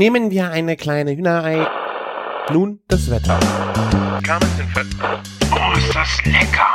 Nehmen 0.00 0.30
wir 0.30 0.50
eine 0.50 0.78
kleine 0.78 1.14
Hühnerei. 1.14 1.66
Nun 2.50 2.80
das 2.88 3.10
Wetter. 3.10 3.38
Oh, 5.52 5.76
ist 5.76 5.94
das 5.94 6.24
lecker! 6.24 6.72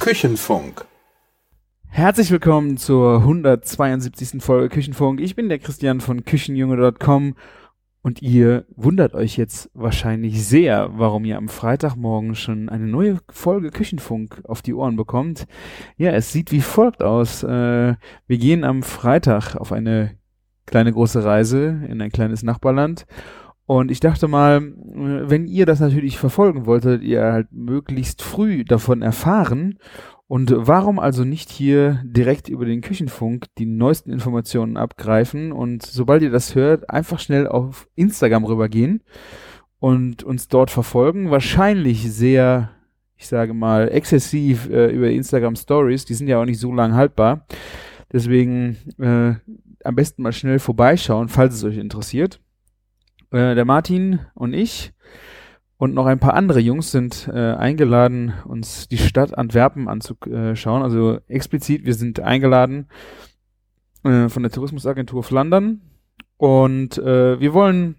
Küchenfunk. 0.00 0.84
Herzlich 1.88 2.32
willkommen 2.32 2.78
zur 2.78 3.18
172. 3.18 4.42
Folge 4.42 4.70
Küchenfunk. 4.70 5.20
Ich 5.20 5.36
bin 5.36 5.48
der 5.48 5.60
Christian 5.60 6.00
von 6.00 6.24
Küchenjunge.com 6.24 7.36
und 8.06 8.22
ihr 8.22 8.66
wundert 8.76 9.14
euch 9.14 9.36
jetzt 9.36 9.68
wahrscheinlich 9.74 10.46
sehr, 10.46 10.90
warum 10.92 11.24
ihr 11.24 11.38
am 11.38 11.48
Freitagmorgen 11.48 12.36
schon 12.36 12.68
eine 12.68 12.86
neue 12.86 13.18
Folge 13.32 13.70
Küchenfunk 13.70 14.42
auf 14.44 14.62
die 14.62 14.74
Ohren 14.74 14.94
bekommt. 14.94 15.48
Ja, 15.96 16.12
es 16.12 16.30
sieht 16.30 16.52
wie 16.52 16.60
folgt 16.60 17.02
aus. 17.02 17.42
Äh, 17.42 17.96
wir 18.28 18.38
gehen 18.38 18.62
am 18.62 18.84
Freitag 18.84 19.56
auf 19.56 19.72
eine 19.72 20.12
kleine 20.66 20.92
große 20.92 21.24
Reise 21.24 21.82
in 21.88 22.00
ein 22.00 22.12
kleines 22.12 22.44
Nachbarland. 22.44 23.06
Und 23.64 23.90
ich 23.90 23.98
dachte 23.98 24.28
mal, 24.28 24.58
äh, 24.58 25.28
wenn 25.28 25.48
ihr 25.48 25.66
das 25.66 25.80
natürlich 25.80 26.16
verfolgen 26.16 26.64
wolltet, 26.64 27.02
ihr 27.02 27.22
halt 27.24 27.48
möglichst 27.50 28.22
früh 28.22 28.64
davon 28.64 29.02
erfahren. 29.02 29.80
Und 30.28 30.52
warum 30.56 30.98
also 30.98 31.24
nicht 31.24 31.50
hier 31.50 32.02
direkt 32.04 32.48
über 32.48 32.64
den 32.64 32.80
Küchenfunk 32.80 33.46
die 33.58 33.66
neuesten 33.66 34.10
Informationen 34.10 34.76
abgreifen 34.76 35.52
und 35.52 35.86
sobald 35.86 36.22
ihr 36.22 36.30
das 36.30 36.56
hört, 36.56 36.90
einfach 36.90 37.20
schnell 37.20 37.46
auf 37.46 37.88
Instagram 37.94 38.44
rübergehen 38.44 39.02
und 39.78 40.24
uns 40.24 40.48
dort 40.48 40.72
verfolgen. 40.72 41.30
Wahrscheinlich 41.30 42.12
sehr, 42.12 42.70
ich 43.16 43.28
sage 43.28 43.54
mal, 43.54 43.88
exzessiv 43.88 44.68
äh, 44.68 44.90
über 44.90 45.10
Instagram 45.10 45.54
Stories. 45.54 46.06
Die 46.06 46.14
sind 46.14 46.26
ja 46.26 46.40
auch 46.40 46.44
nicht 46.44 46.58
so 46.58 46.72
lang 46.72 46.94
haltbar. 46.94 47.46
Deswegen 48.12 48.76
äh, 48.98 49.34
am 49.84 49.94
besten 49.94 50.22
mal 50.22 50.32
schnell 50.32 50.58
vorbeischauen, 50.58 51.28
falls 51.28 51.54
es 51.54 51.62
euch 51.62 51.76
interessiert. 51.76 52.40
Äh, 53.30 53.54
der 53.54 53.64
Martin 53.64 54.20
und 54.34 54.54
ich 54.54 54.92
und 55.78 55.94
noch 55.94 56.06
ein 56.06 56.18
paar 56.18 56.34
andere 56.34 56.60
Jungs 56.60 56.90
sind 56.90 57.28
äh, 57.32 57.52
eingeladen, 57.52 58.32
uns 58.44 58.88
die 58.88 58.98
Stadt 58.98 59.36
Antwerpen 59.36 59.88
anzuschauen. 59.88 60.82
Also 60.82 61.18
explizit, 61.28 61.84
wir 61.84 61.94
sind 61.94 62.20
eingeladen 62.20 62.88
äh, 64.04 64.28
von 64.28 64.42
der 64.42 64.52
Tourismusagentur 64.52 65.22
Flandern 65.22 65.82
und 66.38 66.98
äh, 66.98 67.38
wir 67.40 67.52
wollen 67.52 67.96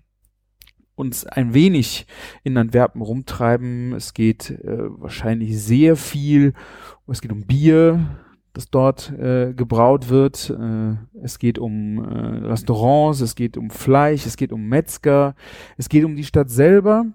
uns 0.96 1.26
ein 1.28 1.54
wenig 1.54 2.08
in 2.44 2.58
Antwerpen 2.58 3.02
rumtreiben. 3.02 3.94
Es 3.94 4.14
geht 4.16 4.50
äh, 4.50 4.90
wahrscheinlich 5.00 5.62
sehr 5.62 5.96
viel. 5.96 6.54
Es 7.08 7.22
geht 7.22 7.32
um 7.32 7.46
Bier, 7.46 8.00
das 8.54 8.72
dort 8.72 9.12
äh, 9.12 9.54
gebraut 9.54 10.10
wird. 10.10 10.50
Äh, 10.50 10.96
es 11.22 11.38
geht 11.38 11.60
um 11.60 12.04
äh, 12.04 12.48
Restaurants, 12.48 13.22
es 13.22 13.36
geht 13.36 13.56
um 13.56 13.70
Fleisch, 13.70 14.26
es 14.26 14.36
geht 14.36 14.52
um 14.52 14.68
Metzger, 14.68 15.36
es 15.78 15.88
geht 15.88 16.04
um 16.04 16.16
die 16.16 16.24
Stadt 16.24 16.50
selber. 16.50 17.06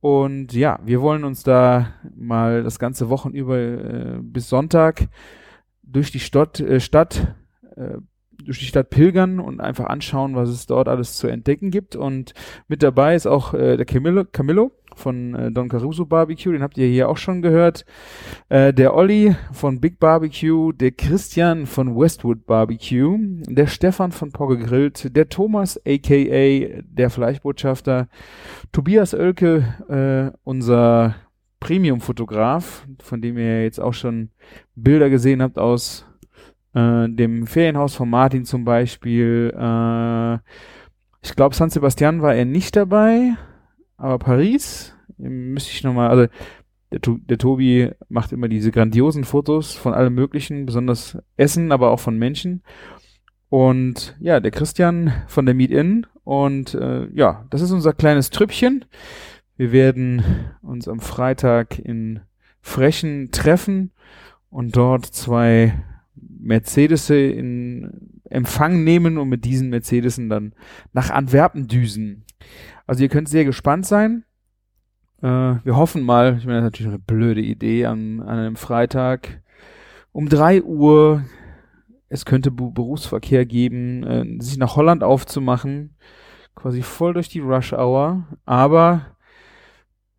Und 0.00 0.54
ja, 0.54 0.78
wir 0.82 1.02
wollen 1.02 1.24
uns 1.24 1.42
da 1.42 1.94
mal 2.16 2.62
das 2.62 2.78
ganze 2.78 3.10
Wochen 3.10 3.30
über 3.30 3.58
äh, 3.58 4.18
bis 4.22 4.48
Sonntag 4.48 5.08
durch 5.82 6.10
die 6.10 6.20
Stadt, 6.20 6.58
äh, 6.60 6.80
Stadt 6.80 7.34
äh, 7.76 7.98
durch 8.44 8.58
die 8.58 8.66
Stadt 8.66 8.90
pilgern 8.90 9.40
und 9.40 9.60
einfach 9.60 9.86
anschauen, 9.86 10.34
was 10.34 10.48
es 10.48 10.66
dort 10.66 10.88
alles 10.88 11.16
zu 11.16 11.26
entdecken 11.26 11.70
gibt. 11.70 11.96
Und 11.96 12.34
mit 12.68 12.82
dabei 12.82 13.14
ist 13.14 13.26
auch 13.26 13.54
äh, 13.54 13.76
der 13.76 13.86
Camillo, 13.86 14.24
Camillo 14.24 14.72
von 14.94 15.34
äh, 15.34 15.52
Don 15.52 15.68
Caruso 15.68 16.06
Barbecue, 16.06 16.52
den 16.52 16.62
habt 16.62 16.78
ihr 16.78 16.86
hier 16.86 17.08
auch 17.08 17.16
schon 17.16 17.42
gehört. 17.42 17.84
Äh, 18.48 18.72
der 18.72 18.94
Olli 18.94 19.34
von 19.52 19.80
Big 19.80 19.98
Barbecue, 19.98 20.72
der 20.72 20.92
Christian 20.92 21.66
von 21.66 21.96
Westwood 21.96 22.46
Barbecue, 22.46 23.18
der 23.46 23.66
Stefan 23.66 24.12
von 24.12 24.32
Pogge 24.32 24.58
Grillt, 24.58 25.16
der 25.16 25.28
Thomas 25.28 25.80
aka 25.86 26.80
der 26.82 27.10
Fleischbotschafter, 27.10 28.08
Tobias 28.72 29.14
Oelke, 29.14 30.32
äh, 30.32 30.36
unser 30.44 31.16
Premium-Fotograf, 31.60 32.86
von 33.02 33.20
dem 33.20 33.36
ihr 33.36 33.64
jetzt 33.64 33.80
auch 33.80 33.92
schon 33.92 34.30
Bilder 34.74 35.10
gesehen 35.10 35.42
habt 35.42 35.58
aus 35.58 36.06
äh, 36.74 37.08
dem 37.08 37.46
Ferienhaus 37.46 37.94
von 37.94 38.10
Martin 38.10 38.44
zum 38.44 38.64
Beispiel. 38.64 39.52
Äh, 39.56 40.34
ich 41.22 41.36
glaube, 41.36 41.54
San 41.54 41.70
Sebastian 41.70 42.22
war 42.22 42.34
er 42.34 42.44
nicht 42.44 42.76
dabei, 42.76 43.34
aber 43.96 44.18
Paris 44.18 44.94
müsste 45.18 45.72
ich 45.72 45.84
nochmal, 45.84 46.08
also 46.08 46.26
der, 46.90 47.00
der 47.00 47.38
Tobi 47.38 47.90
macht 48.08 48.32
immer 48.32 48.48
diese 48.48 48.70
grandiosen 48.72 49.24
Fotos 49.24 49.74
von 49.74 49.94
allem 49.94 50.14
Möglichen, 50.14 50.66
besonders 50.66 51.18
Essen, 51.36 51.72
aber 51.72 51.90
auch 51.90 52.00
von 52.00 52.18
Menschen. 52.18 52.62
Und 53.48 54.16
ja, 54.20 54.40
der 54.40 54.50
Christian 54.50 55.12
von 55.26 55.44
der 55.44 55.54
Meet 55.54 55.72
In. 55.72 56.06
Und 56.24 56.74
äh, 56.74 57.08
ja, 57.12 57.46
das 57.50 57.60
ist 57.60 57.72
unser 57.72 57.92
kleines 57.92 58.30
Trüppchen. 58.30 58.84
Wir 59.56 59.72
werden 59.72 60.24
uns 60.62 60.88
am 60.88 61.00
Freitag 61.00 61.78
in 61.78 62.20
Frechen 62.62 63.30
treffen 63.32 63.90
und 64.48 64.76
dort 64.76 65.06
zwei 65.06 65.74
Mercedes 66.42 67.10
in 67.10 68.20
Empfang 68.28 68.84
nehmen 68.84 69.18
und 69.18 69.28
mit 69.28 69.44
diesen 69.44 69.70
Mercedesen 69.70 70.28
dann 70.28 70.54
nach 70.92 71.10
Antwerpen 71.10 71.66
düsen. 71.66 72.24
Also 72.86 73.02
ihr 73.02 73.08
könnt 73.08 73.28
sehr 73.28 73.44
gespannt 73.44 73.86
sein. 73.86 74.24
Äh, 75.22 75.26
wir 75.26 75.76
hoffen 75.76 76.02
mal, 76.02 76.36
ich 76.38 76.46
meine, 76.46 76.58
das 76.58 76.66
ist 76.66 76.72
natürlich 76.72 76.92
eine 76.92 76.98
blöde 76.98 77.40
Idee, 77.40 77.86
an, 77.86 78.20
an 78.20 78.38
einem 78.38 78.56
Freitag 78.56 79.42
um 80.12 80.28
drei 80.28 80.62
Uhr, 80.62 81.24
es 82.08 82.24
könnte 82.24 82.50
Bu 82.50 82.70
Berufsverkehr 82.70 83.46
geben, 83.46 84.02
äh, 84.04 84.42
sich 84.42 84.58
nach 84.58 84.76
Holland 84.76 85.04
aufzumachen, 85.04 85.96
quasi 86.54 86.82
voll 86.82 87.14
durch 87.14 87.28
die 87.28 87.40
Rush 87.40 87.72
Hour, 87.72 88.26
aber 88.44 89.16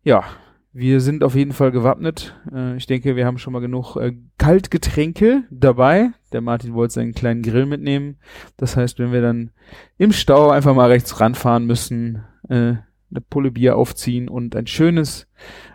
ja, 0.02 0.24
wir 0.72 1.00
sind 1.00 1.22
auf 1.22 1.34
jeden 1.34 1.52
Fall 1.52 1.70
gewappnet. 1.70 2.34
Äh, 2.52 2.76
ich 2.76 2.86
denke, 2.86 3.14
wir 3.14 3.26
haben 3.26 3.38
schon 3.38 3.52
mal 3.52 3.60
genug 3.60 3.96
äh, 3.96 4.12
Kaltgetränke 4.38 5.44
dabei. 5.50 6.10
Der 6.32 6.40
Martin 6.40 6.74
wollte 6.74 6.94
seinen 6.94 7.12
kleinen 7.12 7.42
Grill 7.42 7.66
mitnehmen. 7.66 8.16
Das 8.56 8.76
heißt, 8.76 8.98
wenn 8.98 9.12
wir 9.12 9.20
dann 9.20 9.50
im 9.98 10.12
Stau 10.12 10.50
einfach 10.50 10.74
mal 10.74 10.88
rechts 10.88 11.20
ranfahren 11.20 11.66
müssen, 11.66 12.24
äh, 12.48 12.74
eine 13.10 13.20
Pulle 13.28 13.50
Bier 13.50 13.76
aufziehen 13.76 14.28
und 14.28 14.56
ein 14.56 14.66
schönes 14.66 15.28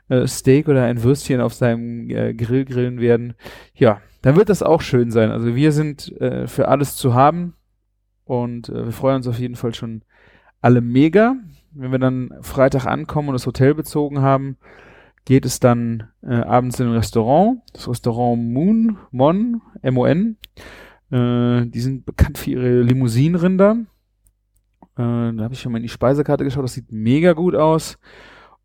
äh, 0.10 0.26
Steak 0.26 0.68
oder 0.68 0.86
ein 0.86 1.04
Würstchen 1.04 1.42
auf 1.42 1.54
seinem 1.54 2.10
äh, 2.10 2.34
Grill 2.34 2.66
grillen 2.66 3.00
werden, 3.00 3.36
ja, 3.76 4.02
dann 4.24 4.36
wird 4.36 4.50
das 4.50 4.64
auch 4.64 4.82
schön 4.82 5.12
sein. 5.12 5.30
Also 5.30 5.56
wir 5.56 5.72
sind 5.72 6.12
äh, 6.20 6.48
für 6.48 6.68
alles 6.70 6.96
zu 6.96 7.14
haben 7.14 7.54
und 8.26 8.68
wir 8.68 8.92
freuen 8.92 9.18
uns 9.18 9.28
auf 9.28 9.40
jeden 9.40 9.56
Fall 9.56 9.74
schon 9.74 10.02
alle 10.60 10.82
mega. 10.82 11.36
Wenn 11.72 11.92
wir 11.92 12.00
dann 12.00 12.34
Freitag 12.42 12.86
ankommen 12.86 13.30
und 13.30 13.36
das 13.36 13.46
Hotel 13.46 13.74
bezogen 13.74 14.20
haben, 14.20 14.58
geht 15.28 15.46
es 15.46 15.60
dann 15.60 16.08
äh, 16.24 16.36
abends 16.36 16.80
in 16.80 16.88
ein 16.88 16.94
Restaurant, 16.94 17.60
das 17.74 17.90
Restaurant 17.90 18.42
Moon, 18.42 18.98
Mon, 19.12 19.62
M-O-N. 19.82 20.38
Äh, 21.12 21.66
die 21.66 21.82
sind 21.82 22.06
bekannt 22.06 22.38
für 22.38 22.52
ihre 22.52 22.82
Limousinenrinder. 22.84 23.76
Äh, 24.96 24.96
da 24.96 25.38
habe 25.38 25.54
ich 25.54 25.60
schon 25.60 25.74
mal 25.74 25.80
in 25.80 25.84
die 25.84 25.90
Speisekarte 25.90 26.46
geschaut, 26.46 26.64
das 26.64 26.76
sieht 26.76 26.94
mega 26.94 27.34
gut 27.34 27.56
aus. 27.56 27.98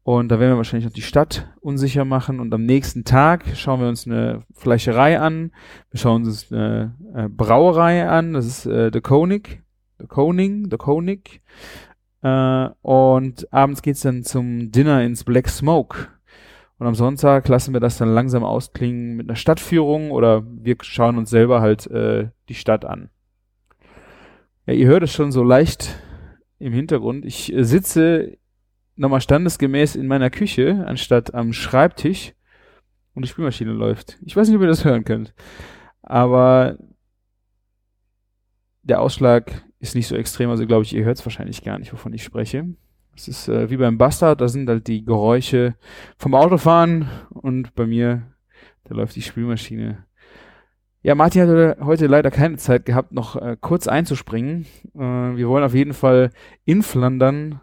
Und 0.05 0.29
da 0.29 0.39
werden 0.39 0.53
wir 0.53 0.57
wahrscheinlich 0.57 0.85
noch 0.85 0.93
die 0.95 1.03
Stadt 1.03 1.53
unsicher 1.61 2.05
machen. 2.05 2.39
Und 2.39 2.55
am 2.55 2.65
nächsten 2.65 3.03
Tag 3.03 3.43
schauen 3.57 3.81
wir 3.81 3.89
uns 3.89 4.07
eine 4.07 4.45
Fleischerei 4.53 5.19
an. 5.19 5.51
Wir 5.91 5.99
schauen 5.99 6.23
uns 6.23 6.53
eine 6.53 6.95
äh, 7.13 7.29
Brauerei 7.29 8.09
an. 8.09 8.35
Das 8.35 8.47
ist 8.47 8.67
äh, 8.67 8.93
The 8.93 9.01
Konig. 9.01 9.65
The 9.99 10.07
Koning, 10.07 10.69
The 10.71 10.77
Konig. 10.77 11.43
Äh, 12.23 12.69
und 12.83 13.53
abends 13.53 13.83
geht's 13.83 14.03
dann 14.03 14.23
zum 14.23 14.71
Dinner 14.71 15.03
ins 15.03 15.25
Black 15.25 15.49
Smoke. 15.49 16.07
Und 16.79 16.87
am 16.87 16.95
Sonntag 16.95 17.47
lassen 17.49 17.73
wir 17.73 17.81
das 17.81 17.99
dann 17.99 18.13
langsam 18.13 18.45
ausklingen 18.45 19.15
mit 19.15 19.29
einer 19.29 19.37
Stadtführung 19.37 20.11
oder 20.11 20.45
wir 20.45 20.77
schauen 20.81 21.17
uns 21.17 21.31
selber 21.31 21.61
halt 21.61 21.87
äh, 21.89 22.31
die 22.49 22.55
Stadt 22.55 22.85
an. 22.85 23.11
Ja, 24.67 24.75
ihr 24.75 24.87
hört 24.87 25.03
es 25.03 25.13
schon 25.13 25.33
so 25.33 25.43
leicht 25.43 25.97
im 26.59 26.73
Hintergrund. 26.73 27.25
Ich 27.25 27.53
äh, 27.53 27.65
sitze 27.65 28.37
nochmal 28.97 29.21
standesgemäß 29.21 29.97
in 29.97 30.07
meiner 30.07 30.31
Küche 30.31 30.85
anstatt 30.87 31.35
am 31.35 31.53
Schreibtisch 31.53 32.35
und 33.15 33.25
die 33.25 33.29
Spülmaschine 33.29 33.73
läuft. 33.73 34.19
Ich 34.25 34.37
weiß 34.37 34.49
nicht, 34.49 34.57
ob 34.57 34.63
ihr 34.63 34.69
das 34.69 34.85
hören 34.85 35.05
könnt. 35.05 35.35
Aber 36.03 36.79
der 38.83 39.01
Ausschlag 39.01 39.65
ist 39.79 39.95
nicht 39.95 40.09
so 40.09 40.17
extrem, 40.17 40.51
also 40.51 40.67
glaube 40.67 40.85
ich, 40.85 40.95
ihr 40.95 41.05
hört 41.05 41.19
es 41.19 41.27
wahrscheinlich 41.27 41.63
gar 41.63 41.79
nicht, 41.79 41.93
wovon 41.93 42.13
ich 42.13 42.23
spreche. 42.23 42.75
Es 43.23 43.29
ist 43.29 43.49
äh, 43.49 43.71
wie 43.71 43.77
beim 43.77 43.99
Bastard, 43.99 44.41
da 44.41 44.49
sind 44.49 44.69
halt 44.69 44.89
die 44.89 45.05
Geräusche 45.05 45.77
vom 46.19 46.35
Autofahren 46.35 47.09
und 47.31 47.73
bei 47.77 47.87
mir, 47.87 48.23
da 48.83 48.97
läuft 48.97 49.15
die 49.15 49.23
Spülmaschine. 49.23 50.05
Ja, 51.03 51.15
Martin 51.15 51.43
hatte 51.43 51.77
heute 51.85 52.09
leider 52.09 52.33
keine 52.33 52.57
Zeit 52.57 52.85
gehabt, 52.85 53.13
noch 53.13 53.37
äh, 53.37 53.57
kurz 53.61 53.87
einzuspringen. 53.87 54.67
Äh, 54.97 54.99
wir 54.99 55.49
wollen 55.49 55.63
auf 55.63 55.73
jeden 55.73 55.93
Fall 55.93 56.31
in 56.65 56.83
Flandern 56.83 57.61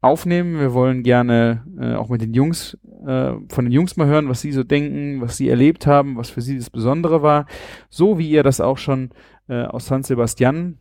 aufnehmen. 0.00 0.58
Wir 0.58 0.74
wollen 0.74 1.04
gerne 1.04 1.62
äh, 1.78 1.94
auch 1.94 2.08
mit 2.08 2.20
den 2.20 2.34
Jungs, 2.34 2.76
äh, 3.06 3.34
von 3.48 3.64
den 3.64 3.70
Jungs 3.70 3.96
mal 3.96 4.08
hören, 4.08 4.28
was 4.28 4.40
sie 4.40 4.50
so 4.50 4.64
denken, 4.64 5.20
was 5.20 5.36
sie 5.36 5.48
erlebt 5.48 5.86
haben, 5.86 6.16
was 6.16 6.30
für 6.30 6.40
sie 6.40 6.58
das 6.58 6.68
Besondere 6.68 7.22
war. 7.22 7.46
So 7.90 8.18
wie 8.18 8.28
ihr 8.28 8.42
das 8.42 8.60
auch 8.60 8.78
schon 8.78 9.10
äh, 9.48 9.62
aus 9.66 9.86
San 9.86 10.02
Sebastian 10.02 10.78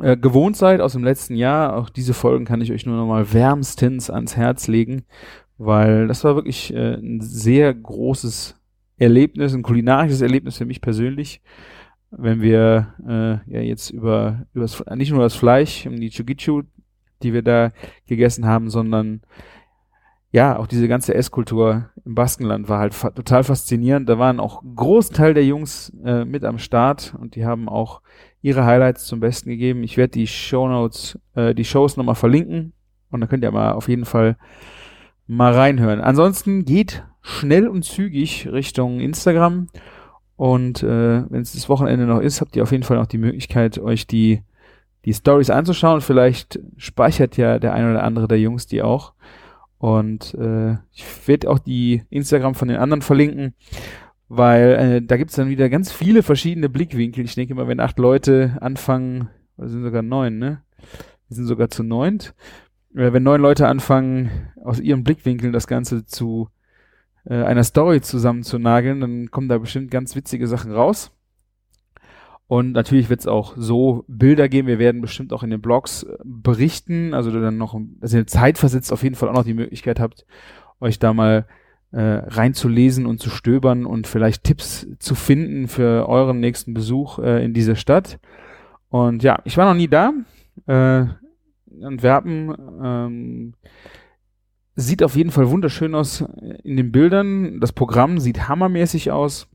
äh, 0.00 0.16
gewohnt 0.16 0.56
seid 0.56 0.80
aus 0.80 0.92
dem 0.92 1.04
letzten 1.04 1.36
Jahr. 1.36 1.76
Auch 1.76 1.90
diese 1.90 2.14
Folgen 2.14 2.44
kann 2.44 2.60
ich 2.60 2.72
euch 2.72 2.86
nur 2.86 2.96
nochmal 2.96 3.32
wärmstens 3.32 4.10
ans 4.10 4.36
Herz 4.36 4.66
legen, 4.66 5.04
weil 5.58 6.08
das 6.08 6.24
war 6.24 6.34
wirklich 6.34 6.74
äh, 6.74 6.94
ein 6.94 7.20
sehr 7.20 7.72
großes 7.72 8.56
Erlebnis, 8.96 9.54
ein 9.54 9.62
kulinarisches 9.62 10.20
Erlebnis 10.20 10.58
für 10.58 10.66
mich 10.66 10.80
persönlich, 10.80 11.42
wenn 12.10 12.40
wir 12.40 12.94
äh, 13.06 13.52
ja 13.52 13.60
jetzt 13.60 13.90
über, 13.90 14.46
über 14.52 14.62
das, 14.62 14.84
nicht 14.94 15.10
nur 15.10 15.22
das 15.22 15.34
Fleisch, 15.34 15.88
die 15.90 16.10
Chugichu, 16.10 16.62
die 17.22 17.32
wir 17.32 17.42
da 17.42 17.72
gegessen 18.06 18.46
haben, 18.46 18.70
sondern 18.70 19.22
ja, 20.30 20.58
auch 20.58 20.66
diese 20.66 20.88
ganze 20.88 21.14
Esskultur 21.14 21.90
im 22.04 22.16
Baskenland 22.16 22.68
war 22.68 22.80
halt 22.80 22.92
fa 22.92 23.10
total 23.10 23.44
faszinierend. 23.44 24.08
Da 24.08 24.18
waren 24.18 24.40
auch 24.40 24.62
ein 24.62 24.74
Großteil 24.74 25.32
der 25.32 25.44
Jungs 25.44 25.92
äh, 26.04 26.24
mit 26.24 26.44
am 26.44 26.58
Start 26.58 27.14
und 27.20 27.36
die 27.36 27.46
haben 27.46 27.68
auch 27.68 28.00
ihre 28.44 28.66
Highlights 28.66 29.06
zum 29.06 29.20
Besten 29.20 29.48
gegeben. 29.48 29.82
Ich 29.82 29.96
werde 29.96 30.10
die 30.10 30.26
Shownotes, 30.26 31.18
äh, 31.34 31.54
die 31.54 31.64
Shows 31.64 31.96
nochmal 31.96 32.14
verlinken 32.14 32.74
und 33.10 33.22
da 33.22 33.26
könnt 33.26 33.42
ihr 33.42 33.50
mal 33.50 33.72
auf 33.72 33.88
jeden 33.88 34.04
Fall 34.04 34.36
mal 35.26 35.54
reinhören. 35.54 36.02
Ansonsten 36.02 36.66
geht 36.66 37.04
schnell 37.22 37.66
und 37.66 37.84
zügig 37.86 38.46
Richtung 38.52 39.00
Instagram 39.00 39.68
und 40.36 40.82
äh, 40.82 41.24
wenn 41.30 41.40
es 41.40 41.54
das 41.54 41.70
Wochenende 41.70 42.04
noch 42.04 42.20
ist, 42.20 42.42
habt 42.42 42.54
ihr 42.54 42.62
auf 42.62 42.72
jeden 42.72 42.84
Fall 42.84 42.98
noch 42.98 43.06
die 43.06 43.16
Möglichkeit, 43.16 43.78
euch 43.78 44.06
die 44.06 44.42
die 45.06 45.14
Stories 45.14 45.48
anzuschauen. 45.48 46.02
Vielleicht 46.02 46.58
speichert 46.76 47.38
ja 47.38 47.58
der 47.58 47.72
ein 47.72 47.90
oder 47.90 48.02
andere 48.02 48.28
der 48.28 48.40
Jungs 48.40 48.66
die 48.66 48.82
auch. 48.82 49.14
Und 49.78 50.34
äh, 50.34 50.72
ich 50.92 51.04
werde 51.26 51.48
auch 51.48 51.58
die 51.58 52.02
Instagram 52.10 52.54
von 52.54 52.68
den 52.68 52.76
anderen 52.76 53.02
verlinken, 53.02 53.54
weil 54.28 54.72
äh, 54.72 55.02
da 55.02 55.16
gibt's 55.16 55.36
dann 55.36 55.48
wieder 55.48 55.68
ganz 55.68 55.92
viele 55.92 56.22
verschiedene 56.22 56.68
Blickwinkel. 56.68 57.24
Ich 57.24 57.34
denke 57.34 57.52
immer, 57.52 57.68
wenn 57.68 57.80
acht 57.80 57.98
Leute 57.98 58.56
anfangen, 58.60 59.28
wir 59.56 59.68
sind 59.68 59.82
sogar 59.82 60.02
neun, 60.02 60.38
ne? 60.38 60.62
Wir 61.28 61.36
sind 61.36 61.46
sogar 61.46 61.70
zu 61.70 61.82
neunt. 61.82 62.34
Äh, 62.94 63.12
wenn 63.12 63.22
neun 63.22 63.40
Leute 63.40 63.68
anfangen, 63.68 64.30
aus 64.62 64.80
ihren 64.80 65.04
Blickwinkeln 65.04 65.52
das 65.52 65.66
Ganze 65.66 66.06
zu 66.06 66.48
äh, 67.24 67.42
einer 67.42 67.64
Story 67.64 68.00
zusammen 68.00 68.42
zu 68.42 68.58
nageln, 68.58 69.00
dann 69.00 69.30
kommen 69.30 69.48
da 69.48 69.58
bestimmt 69.58 69.90
ganz 69.90 70.16
witzige 70.16 70.46
Sachen 70.46 70.72
raus. 70.72 71.10
Und 72.46 72.72
natürlich 72.72 73.08
wird 73.08 73.20
es 73.20 73.26
auch 73.26 73.54
so 73.56 74.04
Bilder 74.06 74.48
geben. 74.48 74.68
Wir 74.68 74.78
werden 74.78 75.00
bestimmt 75.00 75.32
auch 75.32 75.42
in 75.42 75.50
den 75.50 75.62
Blogs 75.62 76.02
äh, 76.02 76.16
berichten, 76.24 77.14
also 77.14 77.30
dann 77.30 77.56
noch, 77.56 77.78
dass 78.00 78.12
ihr 78.12 78.26
Zeit 78.26 78.58
versetzt 78.58 78.92
auf 78.92 79.02
jeden 79.02 79.14
Fall 79.14 79.28
auch 79.28 79.34
noch 79.34 79.44
die 79.44 79.54
Möglichkeit 79.54 80.00
habt, 80.00 80.26
euch 80.80 80.98
da 80.98 81.12
mal 81.14 81.46
äh, 81.94 82.24
reinzulesen 82.26 83.06
und 83.06 83.20
zu 83.20 83.30
stöbern 83.30 83.86
und 83.86 84.08
vielleicht 84.08 84.42
Tipps 84.42 84.86
zu 84.98 85.14
finden 85.14 85.68
für 85.68 86.08
euren 86.08 86.40
nächsten 86.40 86.74
Besuch 86.74 87.20
äh, 87.20 87.44
in 87.44 87.54
dieser 87.54 87.76
Stadt. 87.76 88.18
Und 88.88 89.22
ja, 89.22 89.40
ich 89.44 89.56
war 89.56 89.66
noch 89.66 89.78
nie 89.78 89.86
da. 89.86 90.12
Äh, 90.66 91.06
Antwerpen 91.84 92.54
ähm, 92.82 93.54
sieht 94.74 95.04
auf 95.04 95.14
jeden 95.14 95.30
Fall 95.30 95.50
wunderschön 95.50 95.94
aus 95.94 96.24
in 96.64 96.76
den 96.76 96.90
Bildern. 96.90 97.60
Das 97.60 97.72
Programm 97.72 98.18
sieht 98.18 98.48
hammermäßig 98.48 99.12
aus. 99.12 99.48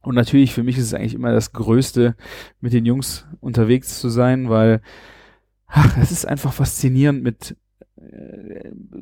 Und 0.00 0.14
natürlich 0.14 0.54
für 0.54 0.62
mich 0.62 0.78
ist 0.78 0.84
es 0.84 0.94
eigentlich 0.94 1.14
immer 1.14 1.32
das 1.32 1.52
Größte, 1.52 2.16
mit 2.60 2.72
den 2.72 2.86
Jungs 2.86 3.26
unterwegs 3.40 4.00
zu 4.00 4.08
sein, 4.08 4.48
weil 4.48 4.80
ach, 5.66 5.98
es 5.98 6.10
ist 6.10 6.26
einfach 6.26 6.52
faszinierend 6.52 7.22
mit 7.22 7.56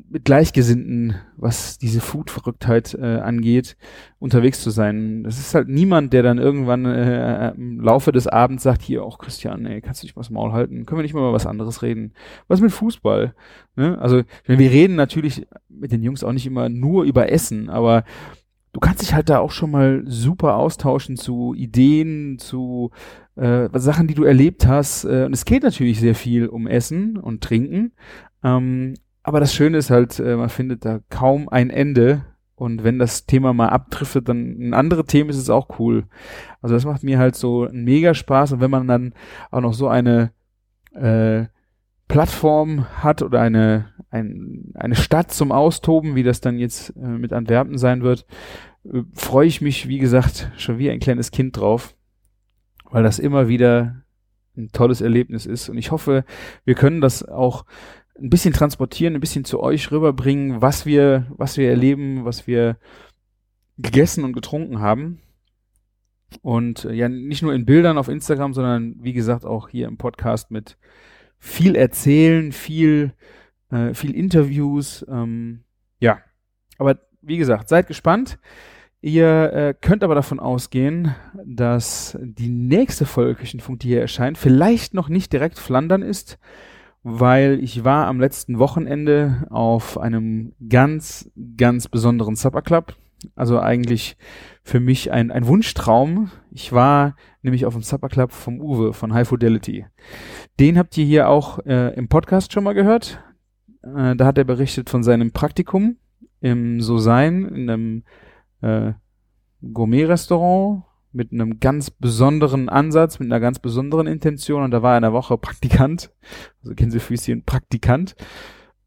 mit 0.09 0.25
Gleichgesinnten, 0.25 1.15
was 1.35 1.77
diese 1.77 1.99
Food-Verrücktheit 1.99 2.93
äh, 2.93 3.17
angeht, 3.17 3.75
unterwegs 4.19 4.61
zu 4.61 4.69
sein. 4.69 5.23
Das 5.23 5.37
ist 5.37 5.53
halt 5.53 5.67
niemand, 5.67 6.13
der 6.13 6.23
dann 6.23 6.37
irgendwann 6.37 6.85
äh, 6.85 7.51
im 7.51 7.79
Laufe 7.81 8.11
des 8.11 8.27
Abends 8.27 8.63
sagt, 8.63 8.81
hier 8.81 9.03
auch 9.03 9.17
Christian, 9.17 9.65
ey, 9.65 9.81
kannst 9.81 10.01
du 10.01 10.07
dich 10.07 10.15
mal 10.15 10.21
das 10.21 10.29
Maul 10.29 10.53
halten? 10.53 10.85
Können 10.85 10.99
wir 10.99 11.03
nicht 11.03 11.13
mal 11.13 11.21
über 11.21 11.33
was 11.33 11.45
anderes 11.45 11.81
reden? 11.81 12.13
Was 12.47 12.61
mit 12.61 12.71
Fußball? 12.71 13.33
Ne? 13.75 13.97
Also 13.99 14.23
wir 14.45 14.71
reden 14.71 14.95
natürlich 14.95 15.45
mit 15.69 15.91
den 15.91 16.03
Jungs 16.03 16.23
auch 16.23 16.33
nicht 16.33 16.45
immer 16.45 16.69
nur 16.69 17.03
über 17.03 17.31
Essen, 17.31 17.69
aber 17.69 18.03
du 18.73 18.79
kannst 18.79 19.01
dich 19.01 19.13
halt 19.13 19.29
da 19.29 19.39
auch 19.39 19.51
schon 19.51 19.71
mal 19.71 20.03
super 20.05 20.55
austauschen 20.55 21.17
zu 21.17 21.53
Ideen, 21.53 22.39
zu 22.39 22.91
äh, 23.35 23.69
Sachen, 23.73 24.07
die 24.07 24.13
du 24.13 24.23
erlebt 24.23 24.67
hast. 24.67 25.05
Äh, 25.05 25.25
und 25.25 25.33
es 25.33 25.45
geht 25.45 25.63
natürlich 25.63 25.99
sehr 25.99 26.15
viel 26.15 26.47
um 26.47 26.67
Essen 26.67 27.17
und 27.17 27.43
Trinken. 27.43 27.91
Ähm, 28.43 28.95
aber 29.23 29.39
das 29.39 29.53
Schöne 29.53 29.77
ist 29.77 29.89
halt, 29.89 30.19
äh, 30.19 30.35
man 30.35 30.49
findet 30.49 30.85
da 30.85 30.99
kaum 31.09 31.49
ein 31.49 31.69
Ende. 31.69 32.25
Und 32.55 32.83
wenn 32.83 32.99
das 32.99 33.25
Thema 33.25 33.53
mal 33.53 33.69
abdriftet, 33.69 34.29
dann 34.29 34.57
ein 34.59 34.73
andere 34.73 35.05
Thema 35.05 35.31
ist 35.31 35.37
es 35.37 35.49
auch 35.49 35.79
cool. 35.79 36.03
Also 36.61 36.75
das 36.75 36.85
macht 36.85 37.03
mir 37.03 37.17
halt 37.17 37.35
so 37.35 37.65
einen 37.65 37.83
mega 37.83 38.13
Spaß. 38.13 38.53
Und 38.53 38.61
wenn 38.61 38.71
man 38.71 38.87
dann 38.87 39.13
auch 39.49 39.61
noch 39.61 39.73
so 39.73 39.87
eine 39.87 40.31
äh, 40.93 41.45
Plattform 42.07 42.85
hat 43.01 43.21
oder 43.21 43.41
eine, 43.41 43.90
ein, 44.11 44.71
eine 44.75 44.95
Stadt 44.95 45.31
zum 45.31 45.51
Austoben, 45.51 46.15
wie 46.15 46.23
das 46.23 46.41
dann 46.41 46.59
jetzt 46.59 46.93
äh, 46.97 47.07
mit 47.07 47.33
Antwerpen 47.33 47.77
sein 47.77 48.03
wird, 48.03 48.25
äh, 48.83 49.01
freue 49.13 49.47
ich 49.47 49.61
mich, 49.61 49.87
wie 49.87 49.99
gesagt, 49.99 50.51
schon 50.57 50.77
wie 50.77 50.89
ein 50.89 50.99
kleines 50.99 51.31
Kind 51.31 51.57
drauf, 51.57 51.95
weil 52.89 53.03
das 53.03 53.19
immer 53.19 53.47
wieder 53.47 54.03
ein 54.57 54.69
tolles 54.73 55.01
Erlebnis 55.01 55.45
ist. 55.45 55.69
Und 55.69 55.77
ich 55.77 55.91
hoffe, 55.91 56.25
wir 56.65 56.75
können 56.75 56.99
das 56.99 57.27
auch 57.27 57.65
ein 58.19 58.29
bisschen 58.29 58.53
transportieren, 58.53 59.15
ein 59.15 59.21
bisschen 59.21 59.45
zu 59.45 59.61
euch 59.61 59.91
rüberbringen, 59.91 60.61
was 60.61 60.85
wir, 60.85 61.25
was 61.37 61.57
wir 61.57 61.69
erleben, 61.69 62.25
was 62.25 62.47
wir 62.47 62.77
gegessen 63.77 64.25
und 64.25 64.33
getrunken 64.33 64.79
haben. 64.81 65.21
Und 66.41 66.85
äh, 66.85 66.93
ja, 66.93 67.07
nicht 67.07 67.43
nur 67.43 67.53
in 67.53 67.65
Bildern 67.65 67.97
auf 67.97 68.09
Instagram, 68.09 68.53
sondern 68.53 68.95
wie 68.99 69.13
gesagt 69.13 69.45
auch 69.45 69.69
hier 69.69 69.87
im 69.87 69.97
Podcast 69.97 70.51
mit 70.51 70.77
viel 71.39 71.75
erzählen, 71.75 72.51
viel, 72.51 73.13
äh, 73.71 73.93
viel 73.93 74.15
Interviews. 74.15 75.05
Ähm, 75.09 75.63
ja, 75.99 76.19
aber 76.77 76.99
wie 77.21 77.37
gesagt, 77.37 77.69
seid 77.69 77.87
gespannt. 77.87 78.39
Ihr 79.03 79.53
äh, 79.53 79.73
könnt 79.79 80.03
aber 80.03 80.13
davon 80.13 80.39
ausgehen, 80.39 81.15
dass 81.43 82.17
die 82.21 82.49
nächste 82.49 83.05
Folge 83.05 83.35
Küchenfunk, 83.35 83.79
die 83.79 83.87
hier 83.87 84.01
erscheint, 84.01 84.37
vielleicht 84.37 84.93
noch 84.93 85.09
nicht 85.09 85.33
direkt 85.33 85.57
Flandern 85.57 86.03
ist, 86.03 86.37
weil 87.01 87.59
ich 87.63 87.83
war 87.83 88.05
am 88.05 88.19
letzten 88.19 88.59
Wochenende 88.59 89.47
auf 89.49 89.97
einem 89.97 90.53
ganz, 90.69 91.31
ganz 91.57 91.87
besonderen 91.87 92.35
Supper 92.35 92.61
Club. 92.61 92.95
Also 93.35 93.59
eigentlich 93.59 94.17
für 94.63 94.79
mich 94.79 95.11
ein, 95.11 95.31
ein 95.31 95.47
Wunschtraum. 95.47 96.29
Ich 96.51 96.71
war 96.71 97.15
nämlich 97.41 97.65
auf 97.65 97.73
dem 97.73 97.83
Supper 97.83 98.09
Club 98.09 98.31
vom 98.31 98.61
Uwe 98.61 98.93
von 98.93 99.13
High 99.13 99.27
Fidelity. 99.27 99.85
Den 100.59 100.77
habt 100.77 100.95
ihr 100.97 101.05
hier 101.05 101.27
auch 101.27 101.59
äh, 101.65 101.93
im 101.95 102.07
Podcast 102.07 102.53
schon 102.53 102.63
mal 102.63 102.73
gehört. 102.73 103.19
Äh, 103.83 104.15
da 104.15 104.25
hat 104.25 104.37
er 104.37 104.43
berichtet 104.43 104.89
von 104.89 105.03
seinem 105.03 105.31
Praktikum 105.31 105.97
im 106.39 106.81
So 106.81 106.97
Sein, 106.97 107.45
in 107.45 107.69
einem 107.69 108.03
äh, 108.61 108.93
Gourmet-Restaurant 109.61 110.83
mit 111.13 111.31
einem 111.31 111.59
ganz 111.59 111.91
besonderen 111.91 112.69
Ansatz, 112.69 113.19
mit 113.19 113.27
einer 113.27 113.39
ganz 113.39 113.59
besonderen 113.59 114.07
Intention. 114.07 114.63
Und 114.63 114.71
da 114.71 114.81
war 114.81 114.93
er 114.93 114.97
in 114.97 115.03
der 115.03 115.13
Woche 115.13 115.37
Praktikant. 115.37 116.11
Also 116.61 116.73
kennen 116.75 116.91
Sie 116.91 116.99
Füßchen, 116.99 117.43
Praktikant. 117.43 118.15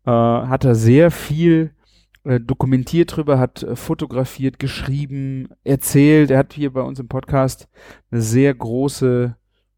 Äh, 0.07 0.11
hat 0.11 0.65
er 0.65 0.75
sehr 0.75 1.11
viel 1.11 1.75
äh, 2.25 2.41
dokumentiert 2.41 3.15
drüber, 3.15 3.39
hat 3.39 3.63
äh, 3.63 3.77
fotografiert, 3.77 4.59
geschrieben, 4.59 5.49
erzählt. 5.63 6.31
Er 6.31 6.39
hat 6.39 6.55
hier 6.55 6.73
bei 6.73 6.81
uns 6.81 6.99
im 6.99 7.09
Podcast 7.09 7.69
eine 8.11 8.23
sehr 8.23 8.55
große, 8.55 9.37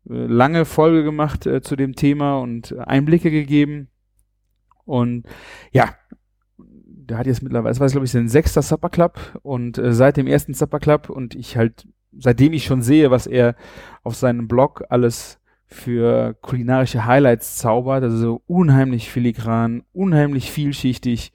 äh, 0.09 0.13
lange 0.13 0.65
Folge 0.65 1.03
gemacht 1.03 1.49
zu 1.63 1.77
dem 1.77 1.95
Thema 1.95 2.39
und 2.39 2.77
Einblicke 2.79 3.31
gegeben. 3.31 3.89
Und 4.87 5.27
ja, 5.73 5.95
der 6.57 7.19
hat 7.19 7.27
jetzt 7.27 7.43
mittlerweile, 7.43 7.71
das 7.71 7.81
war 7.81 7.89
glaube 7.89 8.07
ich 8.07 8.13
sein 8.13 8.29
sechster 8.29 8.63
Supper 8.63 8.89
Club 8.89 9.39
und 9.43 9.79
äh, 9.79 9.93
seit 9.93 10.17
dem 10.17 10.27
ersten 10.27 10.55
Supper 10.55 10.81
Club 10.81 11.11
und 11.11 11.35
ich 11.35 11.57
halt, 11.57 11.87
seitdem 12.17 12.53
ich 12.53 12.65
schon 12.65 12.83
sehe, 12.83 13.11
was 13.11 13.27
er 13.27 13.55
auf 14.03 14.15
seinem 14.15 14.49
Blog 14.49 14.85
alles 14.89 15.39
für 15.67 16.35
kulinarische 16.43 17.05
Highlights 17.05 17.57
zaubert, 17.57 18.03
also 18.05 18.17
so 18.17 18.43
unheimlich 18.47 19.11
filigran, 19.11 19.83
unheimlich 19.93 20.51
vielschichtig, 20.51 21.33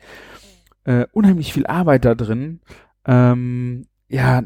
äh, 0.86 1.06
unheimlich 1.12 1.54
viel 1.54 1.68
Arbeit 1.68 2.06
da 2.06 2.16
drin. 2.16 2.62
Ähm, 3.06 3.88
ja, 4.08 4.42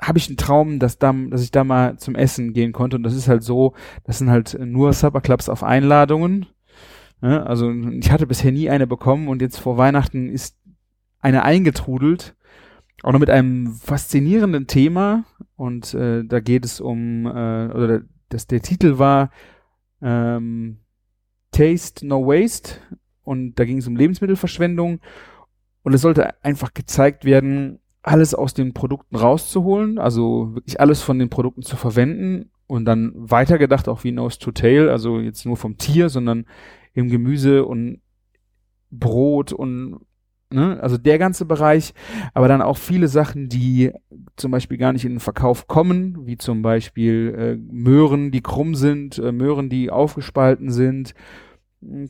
habe 0.00 0.18
ich 0.18 0.28
einen 0.28 0.36
Traum, 0.36 0.78
dass, 0.78 0.98
da, 0.98 1.12
dass 1.12 1.42
ich 1.42 1.50
da 1.50 1.64
mal 1.64 1.98
zum 1.98 2.14
Essen 2.14 2.52
gehen 2.52 2.72
konnte. 2.72 2.96
Und 2.96 3.02
das 3.02 3.14
ist 3.14 3.28
halt 3.28 3.42
so, 3.42 3.74
das 4.04 4.18
sind 4.18 4.30
halt 4.30 4.56
nur 4.60 4.92
Supperclubs 4.92 5.48
auf 5.48 5.64
Einladungen. 5.64 6.46
Ja, 7.22 7.42
also 7.42 7.70
ich 7.70 8.10
hatte 8.10 8.26
bisher 8.26 8.52
nie 8.52 8.70
eine 8.70 8.86
bekommen 8.86 9.28
und 9.28 9.42
jetzt 9.42 9.58
vor 9.58 9.76
Weihnachten 9.76 10.28
ist 10.28 10.56
eine 11.20 11.42
eingetrudelt. 11.42 12.36
Auch 13.02 13.12
noch 13.12 13.20
mit 13.20 13.30
einem 13.30 13.72
faszinierenden 13.74 14.66
Thema. 14.66 15.24
Und 15.56 15.94
äh, 15.94 16.24
da 16.24 16.40
geht 16.40 16.64
es 16.64 16.80
um, 16.80 17.26
äh, 17.26 17.28
oder 17.68 18.02
das, 18.28 18.46
der 18.46 18.60
Titel 18.60 18.98
war 18.98 19.30
ähm, 20.02 20.78
Taste 21.52 22.06
No 22.06 22.26
Waste. 22.26 22.74
Und 23.22 23.56
da 23.56 23.64
ging 23.64 23.78
es 23.78 23.86
um 23.86 23.96
Lebensmittelverschwendung. 23.96 25.00
Und 25.82 25.94
es 25.94 26.00
sollte 26.00 26.42
einfach 26.44 26.74
gezeigt 26.74 27.24
werden, 27.24 27.80
alles 28.02 28.34
aus 28.34 28.54
den 28.54 28.74
Produkten 28.74 29.16
rauszuholen, 29.16 29.98
also 29.98 30.54
wirklich 30.54 30.80
alles 30.80 31.02
von 31.02 31.18
den 31.18 31.30
Produkten 31.30 31.62
zu 31.62 31.76
verwenden 31.76 32.50
und 32.66 32.84
dann 32.84 33.12
weitergedacht 33.14 33.88
auch 33.88 34.04
wie 34.04 34.12
Nose 34.12 34.38
to 34.38 34.52
Tail, 34.52 34.88
also 34.88 35.20
jetzt 35.20 35.44
nur 35.44 35.56
vom 35.56 35.76
Tier, 35.78 36.08
sondern 36.08 36.46
im 36.98 37.08
Gemüse 37.08 37.64
und 37.64 38.00
Brot 38.90 39.52
und 39.52 40.00
ne, 40.50 40.80
also 40.82 40.98
der 40.98 41.18
ganze 41.18 41.44
Bereich, 41.44 41.94
aber 42.34 42.48
dann 42.48 42.60
auch 42.60 42.76
viele 42.76 43.06
Sachen, 43.06 43.48
die 43.48 43.92
zum 44.36 44.50
Beispiel 44.50 44.78
gar 44.78 44.92
nicht 44.92 45.04
in 45.04 45.12
den 45.12 45.20
Verkauf 45.20 45.68
kommen, 45.68 46.26
wie 46.26 46.36
zum 46.36 46.62
Beispiel 46.62 47.34
äh, 47.38 47.56
Möhren, 47.72 48.32
die 48.32 48.40
krumm 48.40 48.74
sind, 48.74 49.18
äh, 49.18 49.30
Möhren, 49.30 49.68
die 49.68 49.90
aufgespalten 49.90 50.70
sind, 50.70 51.14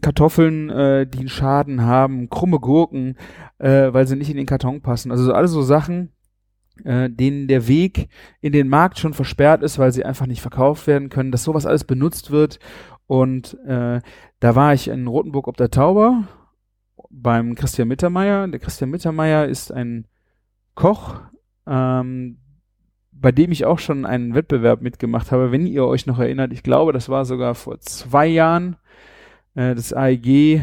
Kartoffeln, 0.01 0.71
äh, 0.71 1.07
die 1.07 1.19
einen 1.19 1.29
Schaden 1.29 1.83
haben, 1.83 2.31
krumme 2.31 2.59
Gurken, 2.59 3.17
äh, 3.59 3.93
weil 3.93 4.07
sie 4.07 4.17
nicht 4.17 4.31
in 4.31 4.39
den 4.39 4.47
Karton 4.47 4.81
passen. 4.81 5.11
Also 5.11 5.25
so, 5.25 5.35
alles 5.35 5.51
so 5.51 5.61
Sachen, 5.61 6.13
äh, 6.85 7.11
denen 7.11 7.47
der 7.49 7.69
Weg 7.69 8.09
in 8.41 8.53
den 8.53 8.69
Markt 8.69 8.99
schon 8.99 9.13
versperrt 9.13 9.63
ist, 9.63 9.79
weil 9.79 9.93
sie 9.93 10.07
einfach 10.07 10.27
nicht 10.27 10.41
verkauft 10.41 10.87
werden 10.87 11.11
können, 11.11 11.33
dass 11.33 11.45
sowas 11.45 11.67
alles 11.67 11.85
benutzt 11.85 12.31
wird. 12.31 12.59
Und 13.09 13.59
äh, 13.67 14.01
da 14.39 14.55
war 14.55 14.75
ich 14.75 14.87
in 14.87 15.07
Rotenburg 15.07 15.49
ob 15.49 15.57
der 15.57 15.71
Tauber 15.71 16.29
beim 17.11 17.55
Christian 17.55 17.89
Mittermeier. 17.89 18.47
Der 18.47 18.61
Christian 18.61 18.91
Mittermeier 18.91 19.47
ist 19.47 19.73
ein 19.73 20.07
Koch, 20.75 21.23
ähm, 21.67 22.39
bei 23.11 23.33
dem 23.33 23.51
ich 23.51 23.65
auch 23.65 23.79
schon 23.79 24.05
einen 24.05 24.35
Wettbewerb 24.35 24.83
mitgemacht 24.83 25.33
habe, 25.33 25.51
wenn 25.51 25.67
ihr 25.67 25.87
euch 25.87 26.07
noch 26.07 26.19
erinnert. 26.19 26.53
Ich 26.53 26.63
glaube, 26.63 26.93
das 26.93 27.09
war 27.09 27.25
sogar 27.25 27.55
vor 27.55 27.81
zwei 27.81 28.27
Jahren 28.27 28.77
äh, 29.55 29.75
das 29.75 29.95
AEG 29.95 30.27
äh, 30.27 30.63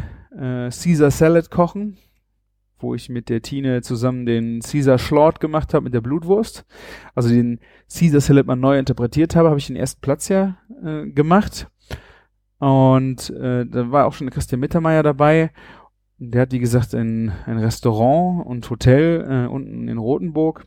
Caesar 0.69 1.09
Salad 1.09 1.49
kochen, 1.49 1.97
wo 2.77 2.93
ich 2.93 3.09
mit 3.09 3.27
der 3.27 3.41
Tine 3.41 3.81
zusammen 3.81 4.27
den 4.27 4.59
Caesar 4.61 4.99
Schlort 4.99 5.39
gemacht 5.39 5.73
habe 5.73 5.85
mit 5.85 5.95
der 5.95 6.01
Blutwurst. 6.01 6.63
Also 7.15 7.29
den 7.29 7.59
Caesar 7.91 8.21
Salad 8.21 8.45
mal 8.45 8.55
neu 8.55 8.77
interpretiert 8.77 9.35
habe, 9.35 9.49
habe 9.49 9.57
ich 9.57 9.65
den 9.65 9.75
ersten 9.75 10.01
Platz 10.01 10.29
ja 10.29 10.57
äh, 10.83 11.07
gemacht. 11.07 11.71
Und 12.59 13.29
äh, 13.31 13.65
da 13.65 13.91
war 13.91 14.05
auch 14.05 14.13
schon 14.13 14.29
Christian 14.29 14.61
Mittermeier 14.61 15.03
dabei. 15.03 15.51
Der 16.17 16.43
hat, 16.43 16.51
wie 16.51 16.59
gesagt, 16.59 16.93
ein, 16.93 17.33
ein 17.45 17.57
Restaurant 17.57 18.45
und 18.45 18.69
Hotel 18.69 19.25
äh, 19.29 19.47
unten 19.47 19.87
in 19.87 19.97
Rothenburg. 19.97 20.65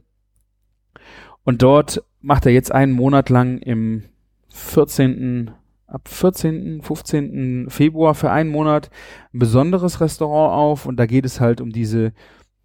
Und 1.44 1.62
dort 1.62 2.02
macht 2.20 2.44
er 2.44 2.52
jetzt 2.52 2.72
einen 2.72 2.92
Monat 2.92 3.30
lang 3.30 3.58
im 3.58 4.04
14 4.50 5.52
ab 5.86 6.08
14., 6.08 6.82
15. 6.82 7.70
Februar 7.70 8.14
für 8.14 8.30
einen 8.30 8.50
Monat 8.50 8.90
ein 9.32 9.38
besonderes 9.38 10.00
Restaurant 10.00 10.52
auf 10.52 10.86
und 10.86 10.98
da 10.98 11.06
geht 11.06 11.24
es 11.24 11.40
halt 11.40 11.60
um 11.60 11.70
diese 11.70 12.12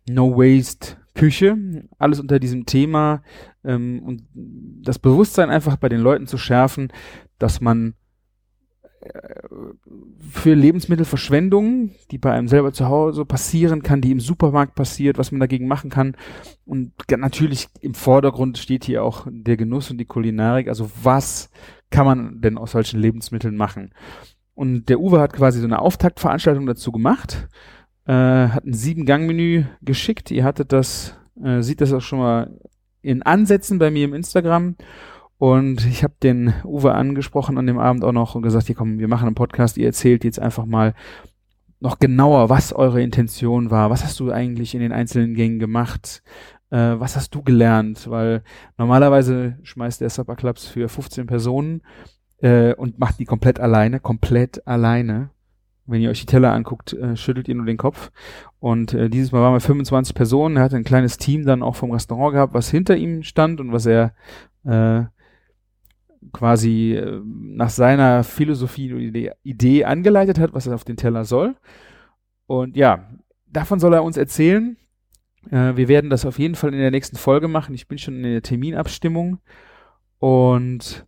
No 0.10 0.36
Waste 0.36 0.98
Küche, 1.16 1.58
alles 1.98 2.20
unter 2.20 2.40
diesem 2.40 2.66
Thema 2.66 3.24
ähm, 3.64 4.02
und 4.04 4.24
das 4.34 5.00
Bewusstsein 5.00 5.50
einfach 5.50 5.78
bei 5.78 5.88
den 5.88 6.02
Leuten 6.02 6.28
zu 6.28 6.38
schärfen, 6.38 6.92
dass 7.38 7.62
man 7.62 7.94
für 10.32 10.54
Lebensmittelverschwendung, 10.54 11.92
die 12.12 12.18
bei 12.18 12.32
einem 12.32 12.48
selber 12.48 12.74
zu 12.74 12.88
Hause 12.88 13.26
passieren 13.26 13.84
kann, 13.84 14.02
die 14.02 14.12
im 14.12 14.20
Supermarkt 14.20 14.76
passiert, 14.76 15.18
was 15.18 15.32
man 15.32 15.40
dagegen 15.40 15.68
machen 15.68 15.90
kann. 15.90 16.16
Und 16.66 16.94
natürlich 17.10 17.68
im 17.82 17.94
Vordergrund 17.94 18.58
steht 18.58 18.86
hier 18.86 19.04
auch 19.04 19.28
der 19.30 19.58
Genuss 19.58 19.92
und 19.92 19.98
die 19.98 20.06
Kulinarik. 20.06 20.68
Also 20.68 20.90
was 21.04 21.50
kann 21.90 22.06
man 22.06 22.42
denn 22.42 22.58
aus 22.58 22.72
solchen 22.72 23.00
Lebensmitteln 23.00 23.56
machen? 23.56 23.94
Und 24.56 24.90
der 24.90 25.00
Uwe 25.00 25.20
hat 25.20 25.34
quasi 25.34 25.60
so 25.60 25.66
eine 25.66 25.80
Auftaktveranstaltung 25.80 26.66
dazu 26.66 26.92
gemacht, 26.92 27.48
äh, 28.06 28.14
hat 28.14 28.66
ein 28.66 28.74
Sieben-Gang-Menü 28.74 29.66
geschickt. 29.82 30.32
Ihr 30.32 30.44
hattet 30.44 30.72
das, 30.72 31.16
äh, 31.44 31.62
sieht 31.62 31.82
das 31.82 31.94
auch 31.94 32.02
schon 32.02 32.20
mal 32.20 32.60
in 33.02 33.24
Ansätzen 33.24 33.80
bei 33.80 33.92
mir 33.92 34.06
im 34.06 34.14
Instagram. 34.14 34.76
Und 35.44 35.86
ich 35.86 36.06
habe 36.06 36.14
den 36.24 36.54
Uwe 36.64 36.94
angesprochen 36.94 37.58
an 37.58 37.68
dem 37.68 37.78
Abend 37.78 38.06
auch 38.06 38.14
noch 38.14 38.34
und 38.34 38.44
gesagt, 38.44 38.68
hier 38.68 38.78
komm, 38.78 39.00
wir 39.00 39.10
machen 39.10 39.26
einen 39.26 39.36
Podcast, 39.36 39.78
ihr 39.78 39.88
erzählt 39.88 40.24
jetzt 40.24 40.40
einfach 40.40 40.64
mal 40.64 40.94
noch 41.82 42.00
genauer, 42.00 42.50
was 42.50 42.72
eure 42.72 43.02
Intention 43.02 43.70
war. 43.70 43.90
Was 43.90 44.06
hast 44.06 44.22
du 44.22 44.32
eigentlich 44.32 44.74
in 44.74 44.80
den 44.80 44.94
einzelnen 44.94 45.34
Gängen 45.34 45.60
gemacht? 45.60 46.24
Äh, 46.70 46.98
was 46.98 47.18
hast 47.18 47.36
du 47.36 47.42
gelernt? 47.42 48.10
Weil 48.10 48.42
normalerweise 48.78 49.58
schmeißt 49.64 50.00
der 50.00 50.10
Supper 50.10 50.38
Clubs 50.38 50.66
für 50.66 50.88
15 50.88 51.28
Personen 51.28 51.82
äh, 52.38 52.74
und 52.76 52.98
macht 53.00 53.20
die 53.20 53.26
komplett 53.26 53.60
alleine, 53.60 54.00
komplett 54.00 54.66
alleine. 54.66 55.32
Wenn 55.86 56.00
ihr 56.00 56.10
euch 56.10 56.22
die 56.22 56.26
Teller 56.26 56.54
anguckt, 56.54 56.94
äh, 56.94 57.18
schüttelt 57.18 57.50
ihr 57.50 57.56
nur 57.56 57.66
den 57.66 57.76
Kopf. 57.76 58.12
Und 58.62 58.94
äh, 58.94 59.10
dieses 59.10 59.34
Mal 59.34 59.42
waren 59.42 59.56
wir 59.56 59.60
25 59.60 60.16
Personen. 60.16 60.56
Er 60.56 60.64
hat 60.64 60.74
ein 60.74 60.86
kleines 60.86 61.18
Team 61.18 61.46
dann 61.46 61.64
auch 61.64 61.76
vom 61.76 61.92
Restaurant 61.92 62.34
gehabt, 62.34 62.54
was 62.54 62.70
hinter 62.70 62.96
ihm 62.96 63.24
stand 63.24 63.60
und 63.60 63.74
was 63.74 63.86
er 63.86 64.14
äh, 64.64 65.04
quasi 66.32 66.94
äh, 66.94 67.22
nach 67.26 67.70
seiner 67.70 68.24
Philosophie 68.24 68.92
Idee, 68.92 69.32
Idee 69.44 69.86
angeleitet 69.86 70.40
hat, 70.40 70.54
was 70.54 70.68
er 70.68 70.76
auf 70.76 70.84
den 70.84 70.98
Teller 70.98 71.26
soll. 71.26 71.56
Und 72.46 72.76
ja, 72.76 73.10
davon 73.48 73.80
soll 73.80 73.94
er 73.94 74.04
uns 74.04 74.18
erzählen. 74.18 74.78
Äh, 75.50 75.76
wir 75.76 75.88
werden 75.88 76.10
das 76.10 76.26
auf 76.26 76.40
jeden 76.40 76.56
Fall 76.56 76.74
in 76.74 76.80
der 76.80 76.92
nächsten 76.92 77.18
Folge 77.18 77.48
machen. 77.48 77.76
Ich 77.76 77.88
bin 77.88 77.98
schon 77.98 78.16
in 78.16 78.24
der 78.24 78.42
Terminabstimmung. 78.42 79.40
Und 80.20 81.06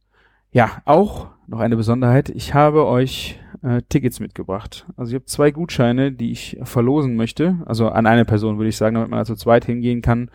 ja, 0.51 0.81
auch 0.85 1.31
noch 1.47 1.59
eine 1.59 1.75
Besonderheit. 1.75 2.29
Ich 2.29 2.53
habe 2.53 2.85
euch 2.85 3.39
äh, 3.61 3.81
Tickets 3.89 4.19
mitgebracht. 4.19 4.85
Also 4.95 5.11
ich 5.11 5.15
habe 5.15 5.25
zwei 5.25 5.51
Gutscheine, 5.51 6.11
die 6.11 6.31
ich 6.31 6.57
verlosen 6.63 7.15
möchte. 7.15 7.61
Also 7.65 7.89
an 7.89 8.07
eine 8.07 8.25
Person 8.25 8.57
würde 8.57 8.69
ich 8.69 8.77
sagen, 8.77 8.95
damit 8.95 9.09
man 9.09 9.19
also 9.19 9.35
zweit 9.35 9.65
hingehen 9.65 10.01
kann. 10.01 10.29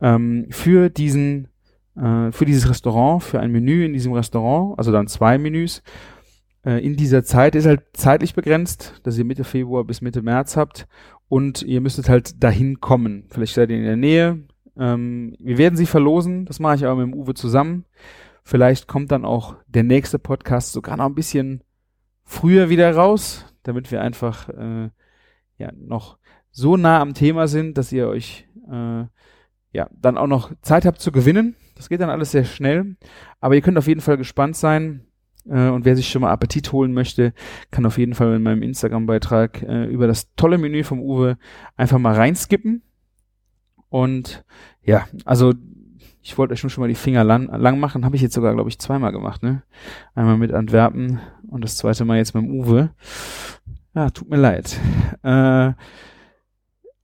Ähm, 0.00 0.46
für 0.50 0.90
diesen, 0.90 1.48
äh, 1.96 2.32
für 2.32 2.44
dieses 2.44 2.68
Restaurant, 2.68 3.22
für 3.22 3.40
ein 3.40 3.52
Menü 3.52 3.84
in 3.84 3.92
diesem 3.92 4.12
Restaurant, 4.12 4.78
also 4.78 4.92
dann 4.92 5.06
zwei 5.06 5.38
Menüs. 5.38 5.82
Äh, 6.64 6.84
in 6.84 6.96
dieser 6.96 7.24
Zeit 7.24 7.54
ist 7.54 7.66
halt 7.66 7.82
zeitlich 7.92 8.34
begrenzt, 8.34 9.00
dass 9.04 9.18
ihr 9.18 9.24
Mitte 9.24 9.44
Februar 9.44 9.84
bis 9.84 10.00
Mitte 10.00 10.22
März 10.22 10.56
habt 10.56 10.86
und 11.28 11.62
ihr 11.62 11.80
müsstet 11.80 12.08
halt 12.08 12.42
dahin 12.42 12.80
kommen. 12.80 13.26
Vielleicht 13.30 13.54
seid 13.54 13.70
ihr 13.70 13.76
in 13.76 13.84
der 13.84 13.96
Nähe. 13.96 14.44
Ähm, 14.76 15.36
wir 15.38 15.58
werden 15.58 15.76
sie 15.76 15.86
verlosen, 15.86 16.46
das 16.46 16.60
mache 16.60 16.76
ich 16.76 16.84
aber 16.84 16.96
mit 16.96 17.12
dem 17.12 17.20
Uwe 17.20 17.34
zusammen. 17.34 17.84
Vielleicht 18.42 18.88
kommt 18.88 19.10
dann 19.12 19.24
auch 19.24 19.56
der 19.66 19.84
nächste 19.84 20.18
Podcast 20.18 20.72
sogar 20.72 20.96
noch 20.96 21.06
ein 21.06 21.14
bisschen 21.14 21.62
früher 22.24 22.68
wieder 22.68 22.94
raus, 22.94 23.46
damit 23.62 23.90
wir 23.90 24.02
einfach 24.02 24.48
äh, 24.48 24.90
ja 25.58 25.72
noch 25.76 26.18
so 26.50 26.76
nah 26.76 27.00
am 27.00 27.14
Thema 27.14 27.48
sind, 27.48 27.78
dass 27.78 27.92
ihr 27.92 28.08
euch 28.08 28.46
äh, 28.70 29.04
ja 29.72 29.88
dann 29.92 30.18
auch 30.18 30.26
noch 30.26 30.52
Zeit 30.60 30.84
habt 30.84 31.00
zu 31.00 31.12
gewinnen. 31.12 31.56
Das 31.74 31.88
geht 31.88 32.00
dann 32.00 32.10
alles 32.10 32.30
sehr 32.30 32.44
schnell, 32.44 32.96
aber 33.40 33.54
ihr 33.54 33.60
könnt 33.60 33.78
auf 33.78 33.88
jeden 33.88 34.00
Fall 34.00 34.16
gespannt 34.16 34.56
sein. 34.56 35.04
Äh, 35.48 35.68
und 35.68 35.84
wer 35.84 35.96
sich 35.96 36.08
schon 36.08 36.22
mal 36.22 36.30
Appetit 36.30 36.72
holen 36.72 36.92
möchte, 36.92 37.34
kann 37.70 37.86
auf 37.86 37.98
jeden 37.98 38.14
Fall 38.14 38.34
in 38.34 38.42
meinem 38.42 38.62
Instagram-Beitrag 38.62 39.62
äh, 39.62 39.84
über 39.86 40.06
das 40.06 40.34
tolle 40.36 40.58
Menü 40.58 40.84
vom 40.84 41.00
Uwe 41.00 41.36
einfach 41.76 41.98
mal 41.98 42.14
reinskippen. 42.14 42.82
Und 43.88 44.44
ja, 44.82 45.06
also 45.24 45.52
ich 46.22 46.38
wollte 46.38 46.54
euch 46.54 46.60
schon 46.60 46.80
mal 46.80 46.88
die 46.88 46.94
Finger 46.94 47.22
lang, 47.22 47.48
lang 47.54 47.78
machen, 47.78 48.04
habe 48.04 48.16
ich 48.16 48.22
jetzt 48.22 48.34
sogar, 48.34 48.54
glaube 48.54 48.70
ich, 48.70 48.78
zweimal 48.78 49.12
gemacht, 49.12 49.42
ne? 49.42 49.62
Einmal 50.14 50.38
mit 50.38 50.52
Antwerpen 50.52 51.20
und 51.48 51.62
das 51.62 51.76
zweite 51.76 52.06
Mal 52.06 52.16
jetzt 52.16 52.34
mit 52.34 52.44
dem 52.44 52.50
Uwe. 52.50 52.90
Ja, 53.94 54.08
tut 54.10 54.30
mir 54.30 54.38
leid. 54.38 54.80
Äh, 55.22 55.72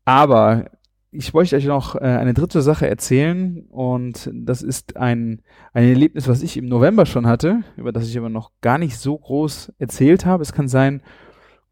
aber 0.06 0.70
ich 1.12 1.34
wollte 1.34 1.56
euch 1.56 1.66
noch 1.66 1.96
äh, 1.96 2.00
eine 2.00 2.34
dritte 2.34 2.62
Sache 2.62 2.88
erzählen 2.88 3.64
und 3.70 4.30
das 4.32 4.62
ist 4.62 4.96
ein, 4.96 5.42
ein 5.72 5.88
Erlebnis, 5.88 6.28
was 6.28 6.42
ich 6.42 6.56
im 6.56 6.66
November 6.66 7.04
schon 7.04 7.26
hatte, 7.26 7.64
über 7.76 7.92
das 7.92 8.08
ich 8.08 8.16
aber 8.16 8.28
noch 8.28 8.52
gar 8.60 8.78
nicht 8.78 8.96
so 8.96 9.18
groß 9.18 9.72
erzählt 9.78 10.24
habe. 10.24 10.42
Es 10.42 10.52
kann 10.52 10.68
sein, 10.68 11.02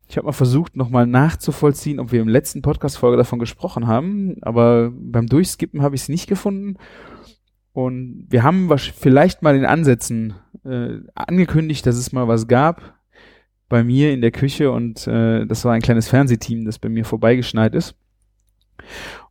ich 0.08 0.16
habe 0.16 0.26
mal 0.26 0.32
versucht, 0.32 0.76
nochmal 0.76 1.06
nachzuvollziehen, 1.06 2.00
ob 2.00 2.10
wir 2.10 2.20
im 2.20 2.28
letzten 2.28 2.62
Podcast-Folge 2.62 3.16
davon 3.16 3.38
gesprochen 3.38 3.86
haben, 3.86 4.36
aber 4.42 4.90
beim 4.92 5.26
Durchskippen 5.26 5.82
habe 5.82 5.94
ich 5.94 6.02
es 6.02 6.08
nicht 6.08 6.28
gefunden. 6.28 6.76
Und 7.72 8.26
wir 8.28 8.42
haben 8.42 8.68
vielleicht 8.76 9.42
mal 9.42 9.54
in 9.54 9.64
Ansätzen 9.64 10.34
äh, 10.64 10.98
angekündigt, 11.14 11.86
dass 11.86 11.96
es 11.96 12.10
mal 12.10 12.26
was 12.26 12.48
gab 12.48 12.98
bei 13.68 13.84
mir 13.84 14.12
in 14.12 14.20
der 14.20 14.32
Küche 14.32 14.72
und 14.72 15.06
äh, 15.06 15.46
das 15.46 15.64
war 15.64 15.74
ein 15.74 15.82
kleines 15.82 16.08
Fernsehteam, 16.08 16.64
das 16.64 16.80
bei 16.80 16.88
mir 16.88 17.04
vorbeigeschneit 17.04 17.74
ist. 17.76 17.94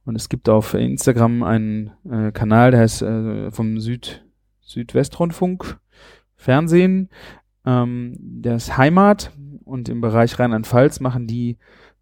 Und 0.08 0.16
es 0.16 0.30
gibt 0.30 0.48
auf 0.48 0.74
Instagram 0.74 1.44
einen 1.44 1.92
äh, 2.10 2.32
Kanal, 2.32 2.72
der 2.72 2.80
heißt 2.80 3.02
äh, 3.02 3.52
vom 3.52 3.82
Süd 3.82 4.26
Südwestrundfunk 4.62 5.80
Fernsehen. 6.38 7.10
Ähm, 7.66 8.16
der 8.18 8.56
ist 8.56 8.78
Heimat 8.78 9.34
und 9.66 9.90
im 9.90 10.00
Bereich 10.00 10.40
Rheinland-Pfalz 10.40 11.02
machen 11.02 11.28
die, 11.28 11.58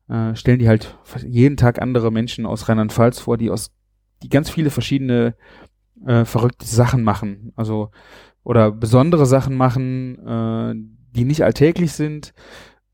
äh, 0.08 0.36
stellen 0.36 0.60
die 0.60 0.68
halt 0.68 1.00
jeden 1.26 1.58
Tag 1.58 1.82
andere 1.82 2.12
Menschen 2.12 2.46
aus 2.46 2.70
Rheinland-Pfalz 2.70 3.22
vor, 3.22 3.38
die 3.38 3.50
aus, 3.50 3.72
die 4.22 4.30
ganz 4.30 4.52
viele 4.52 4.70
verschiedene 4.70 5.36
äh, 6.06 6.26
verrückte 6.26 6.68
Sachen 6.68 7.04
machen. 7.04 7.54
Also 7.56 7.90
oder 8.44 8.72
besondere 8.72 9.26
Sachen 9.26 9.58
machen, 9.58 10.20
äh, 10.28 10.76
die 11.18 11.26
nicht 11.26 11.44
alltäglich 11.44 11.94
sind. 11.94 12.36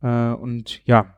Äh, 0.02 0.32
und 0.32 0.82
ja, 0.86 1.18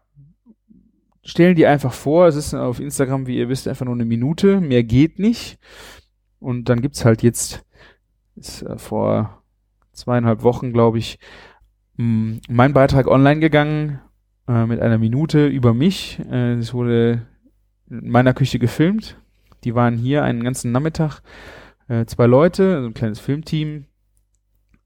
stellen 1.24 1.56
die 1.56 1.65
einfach 1.65 1.94
vor. 1.94 2.27
Es 2.27 2.36
ist 2.36 2.53
auf 2.53 2.80
Instagram, 2.80 3.27
wie 3.27 3.38
ihr 3.38 3.50
wisst, 3.50 3.68
einfach 3.68 3.86
nur 3.86 3.96
eine 3.96 4.06
Minute. 4.06 4.60
Mehr 4.62 4.84
geht 4.84 5.20
nicht. 5.20 5.58
Und 6.39 6.70
dann 6.70 6.82
gibt's 6.82 7.06
halt 7.06 7.24
jetzt, 7.24 7.65
ist 8.36 8.63
äh, 8.63 8.77
vor 8.77 9.42
zweieinhalb 9.94 10.44
Wochen, 10.44 10.74
glaube 10.74 10.98
ich, 10.98 11.20
mein 11.96 12.74
Beitrag 12.74 13.08
online 13.08 13.39
gegangen 13.39 14.00
äh, 14.48 14.65
mit 14.65 14.82
einer 14.82 14.98
Minute 14.98 15.48
über 15.48 15.74
mich. 15.74 16.20
Äh, 16.30 16.53
es 16.53 16.74
wurde 16.74 17.27
in 17.89 18.10
meiner 18.10 18.34
Küche 18.34 18.60
gefilmt. 18.60 19.18
Die 19.63 19.75
waren 19.75 19.96
hier 19.96 20.24
einen 20.24 20.44
ganzen 20.44 20.72
Nachmittag. 20.72 21.22
Äh, 21.88 22.06
zwei 22.06 22.25
Leute, 22.25 22.75
also 22.75 22.88
ein 22.88 22.94
kleines 22.94 23.20
Filmteam, 23.20 23.86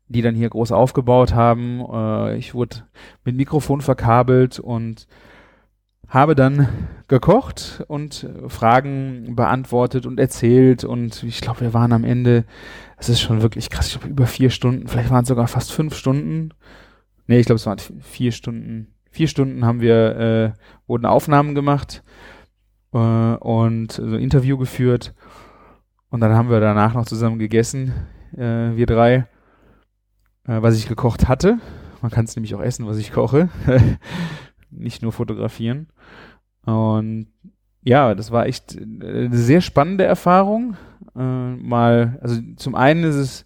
die 0.07 0.21
dann 0.21 0.35
hier 0.35 0.49
groß 0.49 0.71
aufgebaut 0.71 1.33
haben. 1.33 1.79
Äh, 1.91 2.37
ich 2.37 2.53
wurde 2.53 2.83
mit 3.23 3.35
Mikrofon 3.35 3.81
verkabelt 3.81 4.59
und 4.59 5.07
habe 6.07 6.35
dann 6.35 6.69
gekocht 7.07 7.83
und 7.87 8.29
Fragen 8.47 9.35
beantwortet 9.35 10.05
und 10.05 10.19
erzählt 10.19 10.83
und 10.83 11.23
ich 11.23 11.41
glaube, 11.41 11.61
wir 11.61 11.73
waren 11.73 11.91
am 11.91 12.03
Ende, 12.03 12.45
es 12.97 13.09
ist 13.09 13.21
schon 13.21 13.41
wirklich 13.41 13.69
krass, 13.69 13.87
ich 13.87 13.99
glaube 13.99 14.09
über 14.09 14.27
vier 14.27 14.49
Stunden, 14.49 14.87
vielleicht 14.87 15.09
waren 15.09 15.23
es 15.23 15.29
sogar 15.29 15.47
fast 15.47 15.71
fünf 15.71 15.95
Stunden. 15.95 16.49
Nee, 17.27 17.39
ich 17.39 17.45
glaube, 17.45 17.57
es 17.57 17.65
waren 17.65 17.79
vier 18.01 18.31
Stunden. 18.31 18.93
Vier 19.11 19.27
Stunden 19.27 19.65
haben 19.65 19.81
wir, 19.81 20.15
äh, 20.17 20.51
wurden 20.87 21.05
Aufnahmen 21.05 21.55
gemacht 21.55 22.03
äh, 22.93 22.97
und 22.97 23.91
so 23.91 24.03
ein 24.03 24.19
Interview 24.19 24.57
geführt 24.57 25.13
und 26.09 26.21
dann 26.21 26.33
haben 26.33 26.49
wir 26.49 26.59
danach 26.59 26.93
noch 26.93 27.05
zusammen 27.05 27.39
gegessen, 27.39 27.93
äh, 28.33 28.75
wir 28.75 28.85
drei, 28.85 29.27
äh, 30.45 30.61
was 30.61 30.77
ich 30.77 30.87
gekocht 30.87 31.27
hatte. 31.27 31.57
Man 32.01 32.11
kann 32.11 32.25
es 32.25 32.35
nämlich 32.35 32.55
auch 32.55 32.61
essen, 32.61 32.85
was 32.85 32.97
ich 32.97 33.11
koche. 33.11 33.49
Nicht 34.69 35.01
nur 35.01 35.11
fotografieren. 35.11 35.87
Und 36.65 37.27
ja, 37.83 38.15
das 38.15 38.31
war 38.31 38.47
echt 38.47 38.77
eine 38.77 39.35
sehr 39.35 39.61
spannende 39.61 40.03
Erfahrung. 40.03 40.75
Äh, 41.15 41.55
mal, 41.55 42.19
also 42.21 42.41
zum 42.57 42.75
einen 42.75 43.05
ist 43.05 43.15
es 43.15 43.45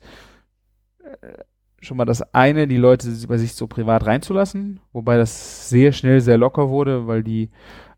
äh, 1.00 1.44
schon 1.80 1.98
mal 1.98 2.06
das 2.06 2.22
eine, 2.34 2.68
die 2.68 2.78
Leute 2.78 3.08
bei 3.28 3.38
sich 3.38 3.54
so 3.54 3.68
privat 3.68 4.06
reinzulassen, 4.06 4.80
wobei 4.94 5.18
das 5.18 5.70
sehr 5.70 5.92
schnell 5.92 6.22
sehr 6.22 6.38
locker 6.38 6.70
wurde, 6.70 7.08
weil 7.08 7.24
die, 7.24 7.50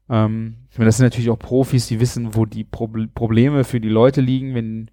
ähm, 0.10 0.56
ich 0.70 0.78
meine, 0.78 0.88
das 0.88 0.98
sind 0.98 1.06
natürlich 1.06 1.30
auch 1.30 1.40
Profis, 1.40 1.88
die 1.88 2.00
wissen, 2.00 2.36
wo 2.36 2.46
die 2.46 2.64
Pro 2.64 2.90
Probleme 3.14 3.64
für 3.64 3.80
die 3.80 3.90
Leute 3.90 4.22
liegen, 4.22 4.56
wenn, 4.56 4.92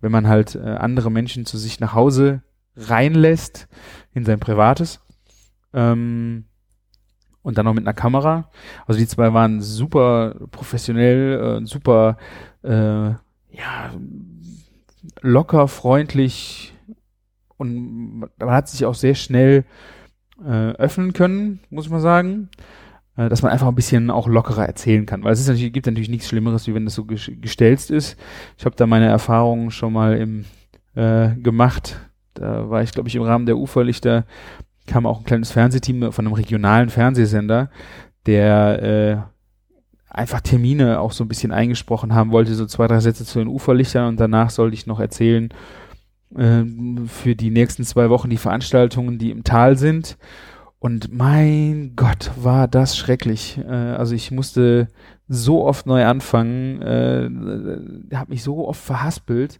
wenn 0.00 0.12
man 0.12 0.28
halt 0.28 0.54
äh, 0.54 0.60
andere 0.60 1.10
Menschen 1.10 1.46
zu 1.46 1.58
sich 1.58 1.80
nach 1.80 1.94
Hause 1.94 2.42
reinlässt 2.76 3.68
in 4.14 4.24
sein 4.24 4.40
Privates. 4.40 5.00
Ähm, 5.72 6.46
und 7.46 7.56
dann 7.56 7.64
noch 7.64 7.74
mit 7.74 7.84
einer 7.84 7.94
Kamera. 7.94 8.50
Also 8.86 8.98
die 8.98 9.06
zwei 9.06 9.32
waren 9.32 9.60
super 9.60 10.34
professionell, 10.50 11.60
äh, 11.62 11.66
super 11.66 12.16
äh, 12.64 13.10
ja, 13.10 13.90
locker, 15.22 15.68
freundlich 15.68 16.74
und 17.56 18.18
man 18.18 18.50
hat 18.50 18.68
sich 18.68 18.84
auch 18.84 18.96
sehr 18.96 19.14
schnell 19.14 19.64
äh, 20.44 20.72
öffnen 20.72 21.12
können, 21.12 21.60
muss 21.70 21.88
man 21.88 22.00
sagen, 22.00 22.48
äh, 23.16 23.28
dass 23.28 23.42
man 23.42 23.52
einfach 23.52 23.68
ein 23.68 23.76
bisschen 23.76 24.10
auch 24.10 24.26
lockerer 24.26 24.66
erzählen 24.66 25.06
kann, 25.06 25.22
weil 25.22 25.32
es 25.32 25.38
ist 25.38 25.46
natürlich, 25.46 25.72
gibt 25.72 25.86
natürlich 25.86 26.08
nichts 26.08 26.26
Schlimmeres, 26.26 26.66
wie 26.66 26.74
wenn 26.74 26.84
das 26.84 26.96
so 26.96 27.04
gestelzt 27.04 27.92
ist. 27.92 28.18
Ich 28.58 28.64
habe 28.64 28.74
da 28.74 28.88
meine 28.88 29.06
Erfahrungen 29.06 29.70
schon 29.70 29.92
mal 29.92 30.16
im 30.16 30.46
äh, 30.96 31.36
gemacht. 31.36 32.00
Da 32.34 32.68
war 32.68 32.82
ich, 32.82 32.90
glaube 32.90 33.08
ich, 33.08 33.14
im 33.14 33.22
Rahmen 33.22 33.46
der 33.46 33.56
Uferlichter 33.56 34.24
kam 34.86 35.06
auch 35.06 35.18
ein 35.18 35.24
kleines 35.24 35.50
Fernsehteam 35.50 36.12
von 36.12 36.26
einem 36.26 36.34
regionalen 36.34 36.88
Fernsehsender, 36.88 37.70
der 38.26 38.82
äh, 38.82 39.36
einfach 40.08 40.40
Termine 40.40 41.00
auch 41.00 41.12
so 41.12 41.24
ein 41.24 41.28
bisschen 41.28 41.52
eingesprochen 41.52 42.14
haben 42.14 42.32
wollte, 42.32 42.54
so 42.54 42.66
zwei, 42.66 42.86
drei 42.86 43.00
Sätze 43.00 43.24
zu 43.24 43.38
den 43.38 43.48
Uferlichtern 43.48 44.08
und 44.08 44.20
danach 44.20 44.50
sollte 44.50 44.74
ich 44.74 44.86
noch 44.86 45.00
erzählen 45.00 45.50
äh, 46.34 46.64
für 47.06 47.36
die 47.36 47.50
nächsten 47.50 47.84
zwei 47.84 48.10
Wochen 48.10 48.30
die 48.30 48.36
Veranstaltungen, 48.36 49.18
die 49.18 49.30
im 49.30 49.44
Tal 49.44 49.76
sind. 49.76 50.16
Und 50.78 51.12
mein 51.12 51.94
Gott, 51.96 52.30
war 52.36 52.68
das 52.68 52.96
schrecklich. 52.96 53.58
Äh, 53.58 53.72
also 53.72 54.14
ich 54.14 54.30
musste 54.30 54.88
so 55.28 55.64
oft 55.64 55.86
neu 55.86 56.04
anfangen, 56.04 56.82
äh, 56.82 58.16
habe 58.16 58.30
mich 58.30 58.42
so 58.42 58.66
oft 58.68 58.80
verhaspelt. 58.80 59.58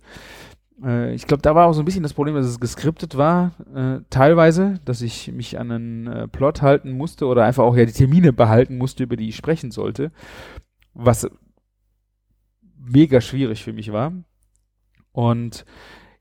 Äh, 0.82 1.14
ich 1.14 1.26
glaube, 1.26 1.42
da 1.42 1.54
war 1.54 1.66
auch 1.66 1.72
so 1.72 1.82
ein 1.82 1.84
bisschen 1.84 2.02
das 2.02 2.14
Problem, 2.14 2.34
dass 2.34 2.46
es 2.46 2.60
geskriptet 2.60 3.16
war, 3.16 3.52
äh, 3.74 4.00
teilweise, 4.10 4.80
dass 4.84 5.02
ich 5.02 5.32
mich 5.32 5.58
an 5.58 5.70
einen 5.70 6.06
äh, 6.06 6.28
Plot 6.28 6.62
halten 6.62 6.92
musste 6.92 7.26
oder 7.26 7.44
einfach 7.44 7.64
auch 7.64 7.76
ja 7.76 7.84
die 7.84 7.92
Termine 7.92 8.32
behalten 8.32 8.78
musste, 8.78 9.04
über 9.04 9.16
die 9.16 9.28
ich 9.28 9.36
sprechen 9.36 9.70
sollte, 9.70 10.12
was 10.94 11.28
mega 12.78 13.20
schwierig 13.20 13.64
für 13.64 13.72
mich 13.72 13.92
war. 13.92 14.12
Und 15.12 15.64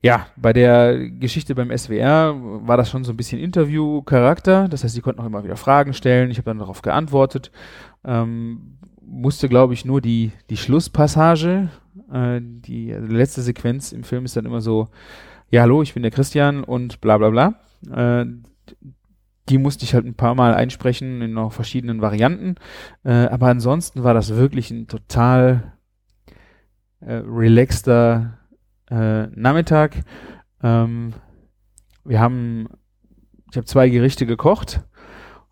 ja, 0.02 0.26
bei 0.36 0.52
der 0.52 1.10
Geschichte 1.10 1.54
beim 1.54 1.76
SWR 1.76 2.34
war 2.38 2.76
das 2.76 2.90
schon 2.90 3.04
so 3.04 3.12
ein 3.12 3.16
bisschen 3.16 3.40
Interview-Charakter. 3.40 4.68
Das 4.68 4.84
heißt, 4.84 4.94
sie 4.94 5.00
konnten 5.00 5.20
auch 5.20 5.26
immer 5.26 5.44
wieder 5.44 5.56
Fragen 5.56 5.94
stellen. 5.94 6.30
Ich 6.30 6.38
habe 6.38 6.46
dann 6.46 6.58
darauf 6.58 6.82
geantwortet. 6.82 7.50
Ähm, 8.04 8.78
musste, 9.00 9.48
glaube 9.48 9.74
ich, 9.74 9.84
nur 9.84 10.00
die, 10.00 10.32
die 10.50 10.56
Schlusspassage 10.56 11.70
äh, 12.12 12.40
die, 12.42 12.92
letzte 12.92 13.42
Sequenz 13.42 13.92
im 13.92 14.04
Film 14.04 14.24
ist 14.24 14.36
dann 14.36 14.46
immer 14.46 14.60
so, 14.60 14.88
ja, 15.50 15.62
hallo, 15.62 15.82
ich 15.82 15.94
bin 15.94 16.02
der 16.02 16.12
Christian 16.12 16.64
und 16.64 17.00
bla 17.00 17.18
bla 17.18 17.30
bla. 17.30 17.54
Äh, 17.90 18.26
die 19.48 19.58
musste 19.58 19.84
ich 19.84 19.94
halt 19.94 20.04
ein 20.04 20.14
paar 20.14 20.34
Mal 20.34 20.54
einsprechen 20.54 21.22
in 21.22 21.32
noch 21.32 21.52
verschiedenen 21.52 22.00
Varianten. 22.00 22.56
Äh, 23.04 23.26
aber 23.26 23.46
ansonsten 23.48 24.02
war 24.02 24.14
das 24.14 24.34
wirklich 24.34 24.70
ein 24.70 24.88
total 24.88 25.74
äh, 27.00 27.22
relaxter 27.24 28.38
äh, 28.90 29.26
Nachmittag. 29.28 30.02
Ähm, 30.62 31.14
wir 32.04 32.20
haben, 32.20 32.68
ich 33.50 33.56
habe 33.56 33.66
zwei 33.66 33.88
Gerichte 33.88 34.26
gekocht. 34.26 34.84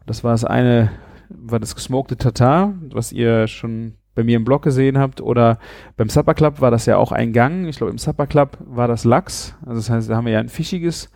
Das 0.07 0.25
war 0.25 0.33
das 0.33 0.45
eine, 0.45 0.91
war 1.29 1.61
das 1.61 1.75
gesmokte 1.75 2.17
Tatar, 2.17 2.75
was 2.91 3.13
ihr 3.13 3.47
schon 3.47 3.95
bei 4.15 4.25
mir 4.25 4.37
im 4.37 4.45
Blog 4.45 4.63
gesehen 4.63 4.99
habt 4.99 5.21
oder 5.21 5.59
beim 5.97 6.09
Supper 6.09 6.35
Club 6.35 6.61
war 6.61 6.71
das 6.71 6.87
ja 6.87 6.97
auch 6.97 7.13
ein 7.13 7.33
Gang. 7.33 7.67
Ich 7.67 7.77
glaube, 7.77 7.91
im 7.91 7.99
Supper 7.99 8.27
Club 8.27 8.59
war 8.61 8.89
das 8.89 9.05
Lachs. 9.05 9.57
Also 9.63 9.77
das 9.77 9.91
heißt, 9.91 10.11
da 10.11 10.17
haben 10.17 10.27
wir 10.27 10.33
ja 10.33 10.41
ein 10.41 10.49
fischiges, 10.49 11.11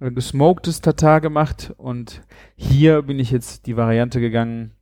äh, 0.00 0.10
gesmoktes 0.10 0.80
Tatar 0.80 1.20
gemacht 1.20 1.74
und 1.76 2.22
hier 2.56 3.02
bin 3.02 3.18
ich 3.18 3.30
jetzt 3.30 3.66
die 3.66 3.76
Variante 3.76 4.20
gegangen 4.20 4.72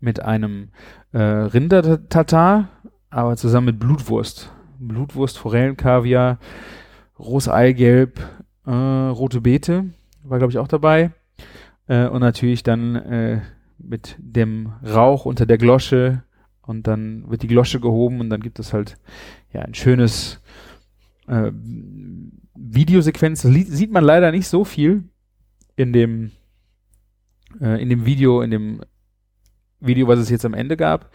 mit 0.00 0.22
einem 0.22 0.68
äh, 1.12 1.18
Rinder-Tatar, 1.18 2.68
aber 3.10 3.36
zusammen 3.36 3.66
mit 3.66 3.78
Blutwurst. 3.78 4.52
Blutwurst, 4.78 5.38
Forellenkaviar, 5.38 6.38
rohes 7.18 7.48
Eigelb, 7.48 8.20
äh, 8.66 8.70
rote 8.70 9.40
Beete 9.40 9.90
war, 10.22 10.38
glaube 10.38 10.50
ich, 10.50 10.58
auch 10.58 10.68
dabei. 10.68 11.12
Äh, 11.86 12.06
und 12.08 12.20
natürlich 12.20 12.62
dann 12.62 12.96
äh, 12.96 13.40
mit 13.78 14.16
dem 14.18 14.72
Rauch 14.84 15.26
unter 15.26 15.46
der 15.46 15.58
Glosche 15.58 16.22
und 16.66 16.86
dann 16.86 17.28
wird 17.28 17.42
die 17.42 17.48
Glosche 17.48 17.80
gehoben 17.80 18.20
und 18.20 18.30
dann 18.30 18.40
gibt 18.40 18.58
es 18.58 18.72
halt 18.72 18.96
ja 19.52 19.62
ein 19.62 19.74
schönes 19.74 20.40
äh, 21.26 21.50
Videosequenz. 22.54 23.42
Das 23.42 23.52
sieht 23.52 23.92
man 23.92 24.04
leider 24.04 24.30
nicht 24.30 24.48
so 24.48 24.64
viel 24.64 25.04
in 25.76 25.92
dem 25.92 26.32
äh, 27.60 27.80
in 27.82 27.88
dem 27.88 28.06
Video, 28.06 28.40
in 28.42 28.50
dem 28.50 28.80
Video, 29.80 30.08
was 30.08 30.18
es 30.18 30.30
jetzt 30.30 30.44
am 30.44 30.54
Ende 30.54 30.76
gab. 30.76 31.10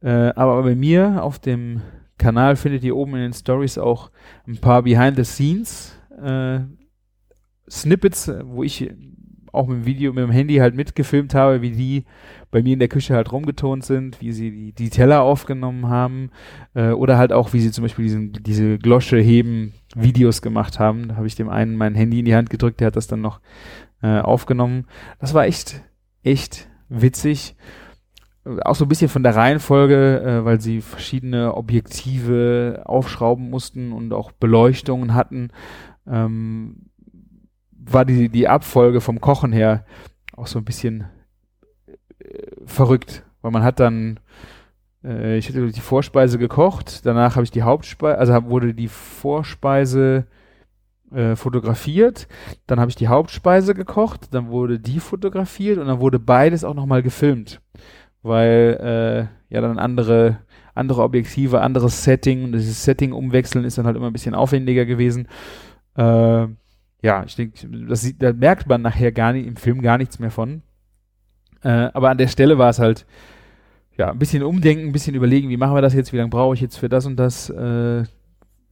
Äh, 0.00 0.32
aber 0.34 0.62
bei 0.62 0.74
mir 0.74 1.22
auf 1.22 1.38
dem 1.38 1.82
Kanal 2.18 2.56
findet 2.56 2.82
ihr 2.84 2.96
oben 2.96 3.14
in 3.14 3.22
den 3.22 3.32
Stories 3.32 3.78
auch 3.78 4.10
ein 4.46 4.58
paar 4.58 4.82
Behind 4.82 5.16
the 5.16 5.24
Scenes 5.24 5.98
äh, 6.22 6.60
Snippets, 7.68 8.32
wo 8.44 8.62
ich 8.62 8.90
auch 9.56 9.66
mit 9.66 9.78
dem 9.78 9.86
Video, 9.86 10.12
mit 10.12 10.22
dem 10.22 10.30
Handy 10.30 10.56
halt 10.56 10.74
mitgefilmt 10.74 11.34
habe, 11.34 11.62
wie 11.62 11.72
die 11.72 12.04
bei 12.50 12.62
mir 12.62 12.74
in 12.74 12.78
der 12.78 12.88
Küche 12.88 13.14
halt 13.14 13.32
rumgetont 13.32 13.84
sind, 13.84 14.20
wie 14.20 14.32
sie 14.32 14.50
die, 14.50 14.72
die 14.72 14.90
Teller 14.90 15.22
aufgenommen 15.22 15.88
haben 15.88 16.30
äh, 16.74 16.90
oder 16.90 17.18
halt 17.18 17.32
auch, 17.32 17.52
wie 17.52 17.60
sie 17.60 17.70
zum 17.70 17.82
Beispiel 17.82 18.04
diesen, 18.04 18.32
diese 18.32 18.78
Glosche 18.78 19.18
heben 19.18 19.72
Videos 19.94 20.42
gemacht 20.42 20.78
haben. 20.78 21.08
Da 21.08 21.16
habe 21.16 21.26
ich 21.26 21.34
dem 21.34 21.48
einen 21.48 21.76
mein 21.76 21.94
Handy 21.94 22.20
in 22.20 22.24
die 22.24 22.34
Hand 22.34 22.50
gedrückt, 22.50 22.80
der 22.80 22.88
hat 22.88 22.96
das 22.96 23.08
dann 23.08 23.20
noch 23.20 23.40
äh, 24.02 24.20
aufgenommen. 24.20 24.86
Das 25.18 25.34
war 25.34 25.46
echt, 25.46 25.82
echt 26.22 26.68
witzig. 26.88 27.56
Auch 28.64 28.76
so 28.76 28.84
ein 28.84 28.88
bisschen 28.88 29.08
von 29.08 29.24
der 29.24 29.34
Reihenfolge, 29.34 30.20
äh, 30.20 30.44
weil 30.44 30.60
sie 30.60 30.80
verschiedene 30.80 31.54
Objektive 31.54 32.82
aufschrauben 32.84 33.50
mussten 33.50 33.92
und 33.92 34.12
auch 34.12 34.30
Beleuchtungen 34.32 35.14
hatten. 35.14 35.48
Ähm, 36.06 36.86
war 37.92 38.04
die, 38.04 38.28
die 38.28 38.48
Abfolge 38.48 39.00
vom 39.00 39.20
Kochen 39.20 39.52
her 39.52 39.84
auch 40.36 40.46
so 40.46 40.58
ein 40.58 40.64
bisschen 40.64 41.06
äh, 42.18 42.24
verrückt, 42.64 43.24
weil 43.42 43.50
man 43.50 43.62
hat 43.62 43.80
dann, 43.80 44.20
äh, 45.04 45.38
ich 45.38 45.48
hatte 45.48 45.66
die 45.70 45.80
Vorspeise 45.80 46.38
gekocht, 46.38 47.06
danach 47.06 47.36
habe 47.36 47.44
ich 47.44 47.50
die 47.50 47.62
Hauptspeise, 47.62 48.18
also 48.18 48.50
wurde 48.50 48.74
die 48.74 48.88
Vorspeise 48.88 50.26
äh, 51.12 51.36
fotografiert, 51.36 52.28
dann 52.66 52.80
habe 52.80 52.90
ich 52.90 52.96
die 52.96 53.08
Hauptspeise 53.08 53.74
gekocht, 53.74 54.34
dann 54.34 54.48
wurde 54.48 54.78
die 54.78 55.00
fotografiert 55.00 55.78
und 55.78 55.86
dann 55.86 56.00
wurde 56.00 56.18
beides 56.18 56.64
auch 56.64 56.74
nochmal 56.74 57.02
gefilmt, 57.02 57.60
weil 58.22 59.30
äh, 59.50 59.54
ja 59.54 59.60
dann 59.60 59.78
andere 59.78 60.38
andere 60.76 61.02
Objektive, 61.02 61.62
anderes 61.62 62.04
Setting 62.04 62.44
und 62.44 62.52
dieses 62.52 62.84
Setting 62.84 63.12
umwechseln 63.12 63.64
ist 63.64 63.78
dann 63.78 63.86
halt 63.86 63.96
immer 63.96 64.08
ein 64.08 64.12
bisschen 64.12 64.34
aufwendiger 64.34 64.84
gewesen. 64.84 65.26
Äh, 65.96 66.48
ja, 67.02 67.24
ich 67.24 67.36
denke, 67.36 67.68
das 67.88 68.10
da 68.18 68.32
merkt 68.32 68.68
man 68.68 68.82
nachher 68.82 69.12
gar 69.12 69.32
nicht 69.32 69.46
im 69.46 69.56
Film 69.56 69.82
gar 69.82 69.98
nichts 69.98 70.18
mehr 70.18 70.30
von. 70.30 70.62
Äh, 71.62 71.90
aber 71.92 72.10
an 72.10 72.18
der 72.18 72.28
Stelle 72.28 72.58
war 72.58 72.70
es 72.70 72.78
halt, 72.78 73.06
ja, 73.96 74.10
ein 74.10 74.18
bisschen 74.18 74.42
umdenken, 74.42 74.86
ein 74.86 74.92
bisschen 74.92 75.14
überlegen, 75.14 75.48
wie 75.48 75.56
machen 75.56 75.74
wir 75.74 75.82
das 75.82 75.94
jetzt, 75.94 76.12
wie 76.12 76.16
lange 76.16 76.30
brauche 76.30 76.54
ich 76.54 76.60
jetzt 76.60 76.76
für 76.76 76.88
das 76.88 77.06
und 77.06 77.16
das. 77.16 77.50
Äh, 77.50 78.04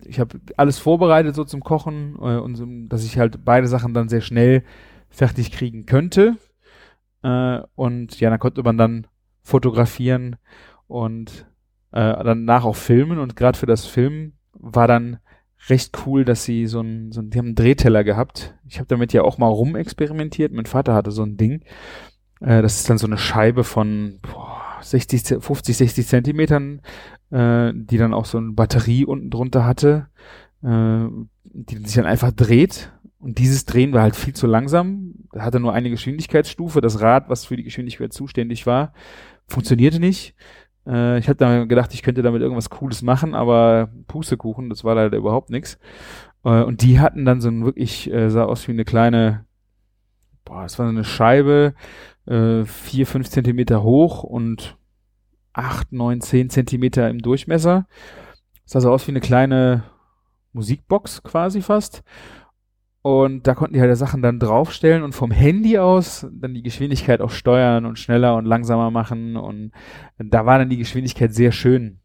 ich 0.06 0.20
habe 0.20 0.38
alles 0.56 0.78
vorbereitet 0.78 1.34
so 1.34 1.44
zum 1.44 1.62
Kochen 1.62 2.16
äh, 2.16 2.36
und 2.36 2.88
dass 2.88 3.04
ich 3.04 3.18
halt 3.18 3.44
beide 3.44 3.66
Sachen 3.66 3.94
dann 3.94 4.08
sehr 4.08 4.20
schnell 4.20 4.64
fertig 5.08 5.50
kriegen 5.50 5.86
könnte. 5.86 6.36
Äh, 7.22 7.60
und 7.74 8.20
ja, 8.20 8.30
dann 8.30 8.38
konnte 8.38 8.62
man 8.62 8.76
dann 8.76 9.06
fotografieren 9.42 10.36
und 10.86 11.46
äh, 11.92 12.24
danach 12.24 12.64
auch 12.64 12.76
filmen. 12.76 13.18
Und 13.18 13.36
gerade 13.36 13.58
für 13.58 13.66
das 13.66 13.86
Film 13.86 14.34
war 14.52 14.88
dann 14.88 15.18
recht 15.68 15.96
cool, 16.06 16.24
dass 16.24 16.44
sie 16.44 16.66
so 16.66 16.80
ein, 16.80 17.12
so 17.12 17.20
ein 17.20 17.30
die 17.30 17.38
haben 17.38 17.46
einen 17.46 17.54
Drehteller 17.54 18.04
gehabt. 18.04 18.54
Ich 18.68 18.78
habe 18.78 18.86
damit 18.88 19.12
ja 19.12 19.22
auch 19.22 19.38
mal 19.38 19.48
rumexperimentiert. 19.48 20.52
Mein 20.52 20.66
Vater 20.66 20.94
hatte 20.94 21.10
so 21.10 21.22
ein 21.22 21.36
Ding. 21.36 21.62
Äh, 22.40 22.62
das 22.62 22.76
ist 22.76 22.90
dann 22.90 22.98
so 22.98 23.06
eine 23.06 23.18
Scheibe 23.18 23.64
von 23.64 24.18
boah, 24.22 24.62
60, 24.82 25.42
50, 25.42 25.76
60 25.76 26.06
Zentimetern, 26.06 26.80
äh, 27.30 27.72
die 27.74 27.98
dann 27.98 28.14
auch 28.14 28.26
so 28.26 28.38
eine 28.38 28.52
Batterie 28.52 29.04
unten 29.04 29.30
drunter 29.30 29.64
hatte, 29.64 30.08
äh, 30.62 31.06
die 31.44 31.76
sich 31.78 31.94
dann 31.94 32.06
einfach 32.06 32.32
dreht. 32.32 32.92
Und 33.18 33.38
dieses 33.38 33.64
Drehen 33.64 33.94
war 33.94 34.02
halt 34.02 34.16
viel 34.16 34.34
zu 34.34 34.46
langsam. 34.46 35.14
Hatte 35.34 35.58
nur 35.58 35.72
eine 35.72 35.88
Geschwindigkeitsstufe. 35.88 36.82
Das 36.82 37.00
Rad, 37.00 37.30
was 37.30 37.46
für 37.46 37.56
die 37.56 37.62
Geschwindigkeit 37.62 38.12
zuständig 38.12 38.66
war, 38.66 38.92
funktionierte 39.46 39.98
nicht. 39.98 40.34
Äh, 40.86 41.18
ich 41.18 41.28
hatte 41.28 41.66
gedacht, 41.66 41.94
ich 41.94 42.02
könnte 42.02 42.22
damit 42.22 42.42
irgendwas 42.42 42.70
Cooles 42.70 43.02
machen, 43.02 43.34
aber 43.34 43.88
Pustekuchen, 44.06 44.68
das 44.68 44.84
war 44.84 44.94
leider 44.94 45.16
überhaupt 45.16 45.50
nichts. 45.50 45.78
Äh, 46.44 46.62
und 46.62 46.82
die 46.82 47.00
hatten 47.00 47.24
dann 47.24 47.40
so 47.40 47.48
ein 47.48 47.64
wirklich, 47.64 48.10
äh, 48.12 48.30
sah 48.30 48.44
aus 48.44 48.66
wie 48.68 48.72
eine 48.72 48.84
kleine, 48.84 49.46
boah, 50.44 50.64
es 50.64 50.78
war 50.78 50.86
so 50.86 50.90
eine 50.90 51.04
Scheibe, 51.04 51.74
äh, 52.26 52.64
vier, 52.64 53.06
fünf 53.06 53.28
Zentimeter 53.28 53.82
hoch 53.82 54.22
und 54.22 54.78
acht, 55.52 55.92
neun, 55.92 56.20
zehn 56.20 56.50
Zentimeter 56.50 57.08
im 57.08 57.20
Durchmesser. 57.20 57.86
Das 58.64 58.72
sah 58.72 58.80
so 58.80 58.92
aus 58.92 59.06
wie 59.06 59.12
eine 59.12 59.20
kleine 59.20 59.84
Musikbox 60.52 61.22
quasi 61.22 61.62
fast. 61.62 62.02
Und 63.06 63.46
da 63.46 63.54
konnten 63.54 63.74
die 63.74 63.82
halt 63.82 63.94
Sachen 63.98 64.22
dann 64.22 64.38
draufstellen 64.38 65.02
und 65.02 65.14
vom 65.14 65.30
Handy 65.30 65.76
aus 65.78 66.26
dann 66.32 66.54
die 66.54 66.62
Geschwindigkeit 66.62 67.20
auch 67.20 67.28
steuern 67.28 67.84
und 67.84 67.98
schneller 67.98 68.34
und 68.34 68.46
langsamer 68.46 68.90
machen. 68.90 69.36
Und 69.36 69.72
da 70.16 70.46
war 70.46 70.58
dann 70.58 70.70
die 70.70 70.78
Geschwindigkeit 70.78 71.34
sehr 71.34 71.52
schön 71.52 71.98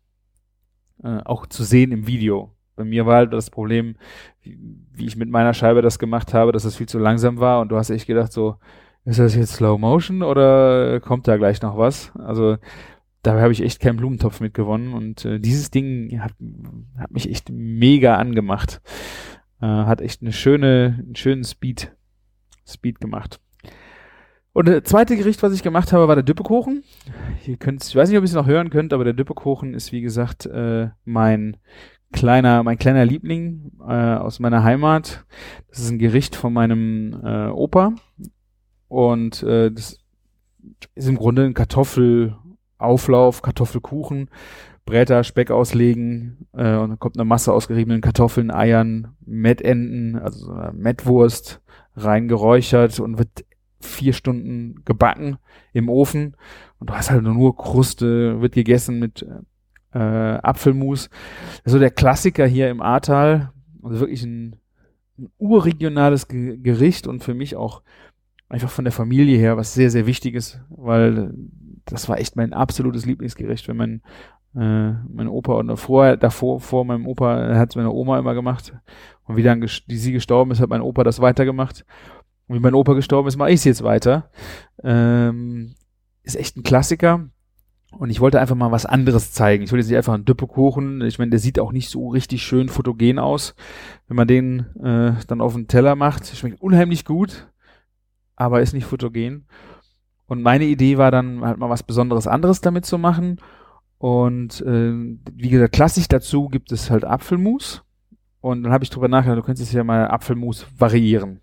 äh, 1.02 1.22
auch 1.24 1.46
zu 1.46 1.64
sehen 1.64 1.94
im 1.94 2.06
Video. 2.06 2.54
Bei 2.76 2.84
mir 2.84 3.06
war 3.06 3.16
halt 3.16 3.32
das 3.32 3.50
Problem, 3.50 3.96
wie, 4.42 4.60
wie 4.92 5.06
ich 5.06 5.16
mit 5.16 5.30
meiner 5.30 5.54
Scheibe 5.54 5.82
das 5.82 6.00
gemacht 6.00 6.34
habe, 6.34 6.52
dass 6.52 6.66
es 6.66 6.76
viel 6.76 6.90
zu 6.90 7.00
langsam 7.00 7.40
war 7.40 7.62
und 7.62 7.70
du 7.70 7.78
hast 7.78 7.92
echt 7.92 8.06
gedacht 8.06 8.34
so, 8.34 8.58
ist 9.06 9.20
das 9.20 9.36
jetzt 9.36 9.54
Slow 9.54 9.80
Motion 9.80 10.22
oder 10.22 11.00
kommt 11.00 11.30
da 11.30 11.38
gleich 11.38 11.62
noch 11.62 11.78
was? 11.78 12.12
Also 12.18 12.58
da 13.24 13.40
habe 13.40 13.54
ich 13.54 13.64
echt 13.64 13.80
keinen 13.80 13.96
Blumentopf 13.96 14.42
mitgewonnen 14.42 14.94
und 14.94 15.24
äh, 15.24 15.40
dieses 15.40 15.72
Ding 15.72 16.20
hat, 16.22 16.34
hat 16.98 17.12
mich 17.12 17.30
echt 17.30 17.50
mega 17.50 18.16
angemacht. 18.16 18.82
Äh, 19.62 19.66
hat 19.66 20.02
echt 20.02 20.22
eine 20.22 20.32
schöne, 20.32 21.00
einen 21.00 21.16
schönen 21.16 21.44
Speed, 21.44 21.92
Speed 22.68 23.00
gemacht. 23.00 23.40
Und 24.54 24.68
das 24.68 24.84
zweite 24.84 25.16
Gericht, 25.16 25.44
was 25.44 25.54
ich 25.54 25.64
gemacht 25.64 25.94
habe, 25.94 26.08
war 26.08 26.16
der 26.16 26.24
Düppekuchen. 26.24 26.84
Ihr 27.46 27.58
könnt, 27.58 27.84
ich 27.86 27.96
weiß 27.96 28.10
nicht, 28.10 28.18
ob 28.18 28.24
ihr 28.24 28.26
es 28.26 28.34
noch 28.34 28.48
hören 28.48 28.70
könnt, 28.70 28.94
aber 28.94 29.04
der 29.04 29.14
Düppekuchen 29.14 29.74
ist 29.74 29.92
wie 29.92 30.02
gesagt 30.02 30.46
äh, 30.48 30.90
mein 31.06 31.58
kleiner, 32.12 32.64
mein 32.64 32.78
kleiner 32.78 33.06
Liebling 33.06 33.72
äh, 33.82 34.16
aus 34.16 34.40
meiner 34.40 34.64
Heimat. 34.64 35.26
Das 35.70 35.80
ist 35.80 35.92
ein 35.92 36.00
Gericht 36.00 36.36
von 36.36 36.54
meinem 36.54 37.14
äh, 37.24 37.50
Opa 37.50 37.94
und 38.88 39.44
äh, 39.44 39.72
das 39.72 40.00
ist 40.96 41.08
im 41.08 41.18
Grunde 41.18 41.46
ein 41.46 41.54
Kartoffelauflauf, 41.54 43.42
Kartoffelkuchen 43.42 44.30
Bräter, 44.90 45.24
Speck 45.24 45.52
auslegen 45.52 46.48
äh, 46.54 46.76
und 46.76 46.90
dann 46.90 47.00
kommt 47.00 47.18
eine 47.18 47.26
Masse 47.26 47.54
aus 47.54 47.68
geriebenen 47.68 48.02
Kartoffeln, 48.02 48.52
Eiern, 48.52 49.16
Mettenden, 49.26 50.18
also 50.18 50.52
Mettwurst 50.74 51.62
reingeräuchert 51.96 53.00
und 53.00 53.18
wird 53.18 53.46
vier 53.82 54.14
Stunden 54.14 54.84
gebacken 54.86 55.38
im 55.74 55.90
Ofen 55.90 56.36
und 56.80 56.90
du 56.90 56.94
hast 56.94 57.12
halt 57.12 57.24
nur 57.24 57.56
Kruste, 57.56 58.42
wird 58.42 58.54
gegessen 58.54 59.00
mit 59.00 59.26
äh, 59.94 60.00
Apfelmus. 60.00 61.10
Also 61.64 61.80
der 61.80 61.92
Klassiker 61.92 62.46
hier 62.46 62.70
im 62.70 62.82
Ahrtal, 62.82 63.52
also 63.84 64.00
wirklich 64.00 64.24
ein, 64.24 64.56
ein 65.18 65.30
urregionales 65.38 66.28
Ge 66.28 66.58
Gericht 66.58 67.08
und 67.08 67.24
für 67.24 67.34
mich 67.34 67.56
auch 67.56 67.82
einfach 68.50 68.70
von 68.70 68.86
der 68.86 68.92
Familie 68.92 69.38
her 69.38 69.58
was 69.58 69.74
sehr, 69.74 69.92
sehr 69.92 70.08
wichtiges, 70.08 70.60
weil 70.70 71.34
das 71.86 72.10
war 72.10 72.20
echt 72.20 72.36
mein 72.36 72.54
absolutes 72.54 73.06
Lieblingsgericht, 73.06 73.68
wenn 73.68 73.78
mein 73.78 74.02
äh, 74.60 74.92
mein 75.08 75.28
Opa 75.28 75.54
und 75.54 75.78
vorher, 75.78 76.18
davor, 76.18 76.60
vor 76.60 76.84
meinem 76.84 77.08
Opa, 77.08 77.56
hat 77.56 77.70
es 77.70 77.76
meine 77.76 77.92
Oma 77.92 78.20
immer 78.20 78.34
gemacht. 78.34 78.74
Und 79.24 79.38
wie 79.38 79.44
dann 79.44 79.62
die, 79.62 79.98
sie 79.98 80.12
gestorben 80.12 80.52
ist, 80.52 80.60
hat 80.60 80.70
mein 80.70 80.82
Opa 80.82 81.04
das 81.04 81.22
weitergemacht. 81.22 81.86
Und 82.48 82.58
wie 82.58 82.60
mein 82.60 82.74
Opa 82.74 82.94
gestorben 82.94 83.28
ist, 83.28 83.38
mache 83.38 83.52
ich 83.52 83.58
es 83.58 83.64
jetzt 83.64 83.84
weiter. 83.84 84.30
Ähm, 84.84 85.76
ist 86.24 86.36
echt 86.36 86.58
ein 86.58 86.64
Klassiker. 86.64 87.30
Und 87.92 88.10
ich 88.10 88.20
wollte 88.20 88.40
einfach 88.40 88.56
mal 88.56 88.72
was 88.72 88.86
anderes 88.86 89.32
zeigen. 89.32 89.64
Ich 89.64 89.72
wollte 89.72 89.82
jetzt 89.82 89.90
nicht 89.90 89.98
einfach 89.98 90.14
einen 90.14 90.26
Düppekuchen. 90.26 91.02
Ich 91.02 91.20
meine, 91.20 91.32
der 91.32 91.40
sieht 91.40 91.60
auch 91.60 91.72
nicht 91.72 91.90
so 91.90 92.10
richtig 92.10 92.44
schön 92.44 92.70
fotogen 92.70 93.18
aus. 93.18 93.56
Wenn 94.08 94.18
man 94.18 94.28
den 94.28 94.60
äh, 94.84 95.14
dann 95.28 95.42
auf 95.42 95.54
den 95.54 95.68
Teller 95.68 95.96
macht, 95.96 96.28
schmeckt 96.28 96.62
unheimlich 96.62 97.06
gut, 97.06 97.48
aber 98.36 98.62
ist 98.62 98.74
nicht 98.74 98.86
fotogen. 98.86 99.48
Und 100.28 100.44
meine 100.44 100.66
Idee 100.66 100.98
war 100.98 101.12
dann 101.12 101.44
halt 101.44 101.58
mal 101.58 101.70
was 101.70 101.82
Besonderes 101.84 102.28
anderes 102.28 102.62
damit 102.62 102.86
zu 102.86 102.98
machen. 102.98 103.40
Und 104.00 104.62
äh, 104.62 104.94
wie 105.34 105.50
gesagt, 105.50 105.74
klassisch 105.74 106.08
dazu 106.08 106.48
gibt 106.48 106.72
es 106.72 106.90
halt 106.90 107.04
Apfelmus. 107.04 107.84
Und 108.42 108.64
dann 108.64 108.72
habe 108.72 108.84
ich 108.86 108.90
drüber 108.90 109.10
nachgedacht, 109.10 109.38
du 109.38 109.44
könntest 109.44 109.74
ja 109.74 109.84
mal 109.84 110.08
Apfelmus 110.08 110.66
variieren. 110.78 111.42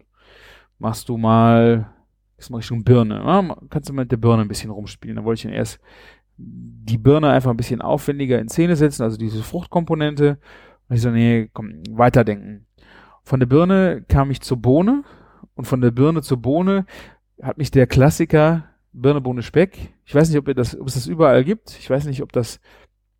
Machst 0.79 1.09
du 1.11 1.19
mal, 1.19 1.91
das 2.39 2.49
mache 2.49 2.61
ich 2.61 2.67
schon 2.67 2.83
Birne. 2.83 3.17
Ja, 3.17 3.57
kannst 3.69 3.91
du 3.91 3.93
mit 3.93 4.11
der 4.11 4.17
Birne 4.17 4.43
ein 4.43 4.49
bisschen 4.49 4.71
rumspielen. 4.71 5.17
Dann 5.17 5.25
wollte 5.27 5.41
ich 5.41 5.43
dann 5.43 5.53
erst 5.53 5.79
die 6.39 6.99
Birne 6.99 7.31
einfach 7.31 7.51
ein 7.51 7.57
bisschen 7.59 7.83
aufwendiger 7.83 8.39
in 8.39 8.49
Szene 8.49 8.77
setzen, 8.77 9.03
also 9.03 9.19
diese 9.19 9.43
Fruchtkomponente. 9.43 10.39
Und 10.89 10.97
ich 10.97 11.03
so, 11.03 11.11
nee, 11.11 11.51
komm, 11.53 11.83
weiterdenken. 11.91 12.67
Von 13.23 13.41
der 13.41 13.47
Birne 13.47 14.05
kam 14.09 14.31
ich 14.31 14.41
zur 14.41 14.57
Bohne 14.57 15.05
und 15.55 15.67
von 15.67 15.83
der 15.83 15.91
Birne 15.91 16.23
zur 16.23 16.39
Bohne 16.39 16.87
hat 17.43 17.59
mich 17.59 17.71
der 17.71 17.87
Klassiker 17.87 18.65
Birne, 18.97 19.21
Bohne, 19.21 19.43
Speck. 19.43 19.93
Ich 20.05 20.15
weiß 20.15 20.29
nicht, 20.29 20.39
ob, 20.39 20.49
ihr 20.49 20.55
das, 20.55 20.79
ob 20.79 20.87
es 20.87 20.95
das 20.95 21.07
überall 21.07 21.45
gibt. 21.45 21.77
Ich 21.79 21.89
weiß 21.91 22.07
nicht, 22.07 22.23
ob 22.23 22.33
das 22.33 22.61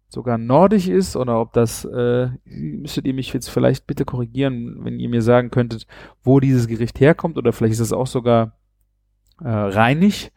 sogar 0.09 0.39
nordisch 0.39 0.89
ist 0.89 1.17
oder 1.17 1.41
ob 1.41 1.53
das, 1.53 1.85
äh, 1.85 2.29
müsstet 2.45 3.05
ihr 3.05 3.15
mich 3.15 3.33
jetzt 3.33 3.49
vielleicht 3.49 3.87
bitte 3.87 4.05
korrigieren, 4.05 4.85
wenn 4.85 4.99
ihr 4.99 5.09
mir 5.09 5.23
sagen 5.23 5.51
könntet, 5.51 5.87
wo 6.23 6.41
dieses 6.41 6.67
Gericht 6.69 7.01
herkommt 7.01 7.37
oder 7.37 7.53
vielleicht 7.53 7.75
ist 7.75 7.81
es 7.81 7.93
auch 7.93 8.07
sogar 8.07 8.57
äh, 9.41 9.49
reinig. 9.49 10.33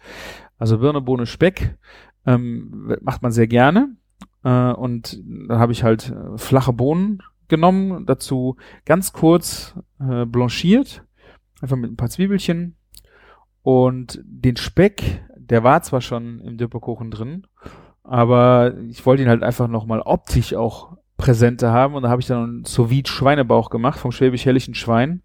Also 0.58 0.80
Birne, 0.80 1.02
Bohne, 1.02 1.26
Speck 1.26 1.78
ähm, 2.26 2.98
macht 3.02 3.22
man 3.22 3.32
sehr 3.32 3.48
gerne. 3.48 3.96
Äh, 4.44 4.72
und 4.74 5.22
dann 5.26 5.60
habe 5.60 5.72
ich 5.72 5.84
halt 5.84 6.10
äh, 6.12 6.38
flache 6.38 6.74
Bohnen 6.74 7.22
genommen, 7.48 8.06
dazu 8.06 8.58
ganz 8.86 9.14
kurz 9.14 9.76
äh, 10.00 10.26
blanchiert, 10.26 11.04
einfach 11.62 11.78
mit 11.78 11.92
ein 11.92 11.98
paar 11.98 12.10
Zwiebelchen 12.10 12.76
und 13.62 14.22
den 14.24 14.58
Speck 14.58 15.22
der 15.50 15.64
war 15.64 15.82
zwar 15.82 16.02
schon 16.02 16.40
im 16.42 16.58
Düppekuchen 16.58 17.12
drin, 17.12 17.48
aber 18.04 18.76
ich 18.88 19.06
wollte 19.06 19.24
ihn 19.24 19.30
halt 19.30 19.44
einfach 19.44 19.68
nochmal 19.68 20.02
optisch 20.02 20.54
auch 20.54 20.98
präsenter 21.18 21.72
haben 21.72 21.96
und 21.96 22.04
da 22.04 22.10
habe 22.10 22.22
ich 22.22 22.28
dann 22.28 22.44
einen 22.44 22.66
sous 22.66 22.90
Schweinebauch 23.08 23.70
gemacht 23.70 24.00
vom 24.00 24.12
schwäbisch-hellischen 24.12 24.74
Schwein 24.74 25.22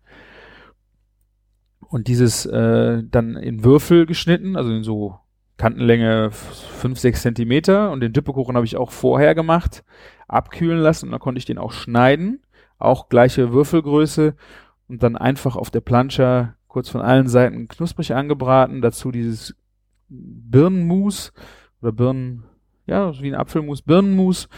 und 1.88 2.08
dieses 2.08 2.46
äh, 2.46 3.02
dann 3.04 3.36
in 3.36 3.64
Würfel 3.64 4.06
geschnitten, 4.06 4.56
also 4.56 4.72
in 4.72 4.82
so 4.82 5.18
Kantenlänge 5.56 6.30
5, 6.32 6.98
6 6.98 7.22
Zentimeter 7.22 7.92
und 7.92 8.00
den 8.00 8.12
Düppekuchen 8.12 8.56
habe 8.56 8.66
ich 8.66 8.76
auch 8.76 8.90
vorher 8.90 9.34
gemacht, 9.34 9.84
abkühlen 10.26 10.80
lassen 10.80 11.06
und 11.06 11.12
dann 11.12 11.20
konnte 11.20 11.38
ich 11.38 11.44
den 11.44 11.58
auch 11.58 11.72
schneiden, 11.72 12.42
auch 12.78 13.08
gleiche 13.08 13.52
Würfelgröße 13.52 14.34
und 14.88 15.02
dann 15.02 15.16
einfach 15.16 15.54
auf 15.54 15.70
der 15.70 15.80
Plancha 15.80 16.54
kurz 16.66 16.88
von 16.88 17.00
allen 17.00 17.28
Seiten 17.28 17.68
knusprig 17.68 18.14
angebraten, 18.14 18.82
dazu 18.82 19.12
dieses 19.12 19.54
Birnenmus 20.14 21.32
oder 21.80 21.92
Birnen, 21.92 22.44
ja, 22.86 23.18
wie 23.20 23.28
ein 23.28 23.34
Apfelmus, 23.34 23.82
Birnenmus 23.82 24.48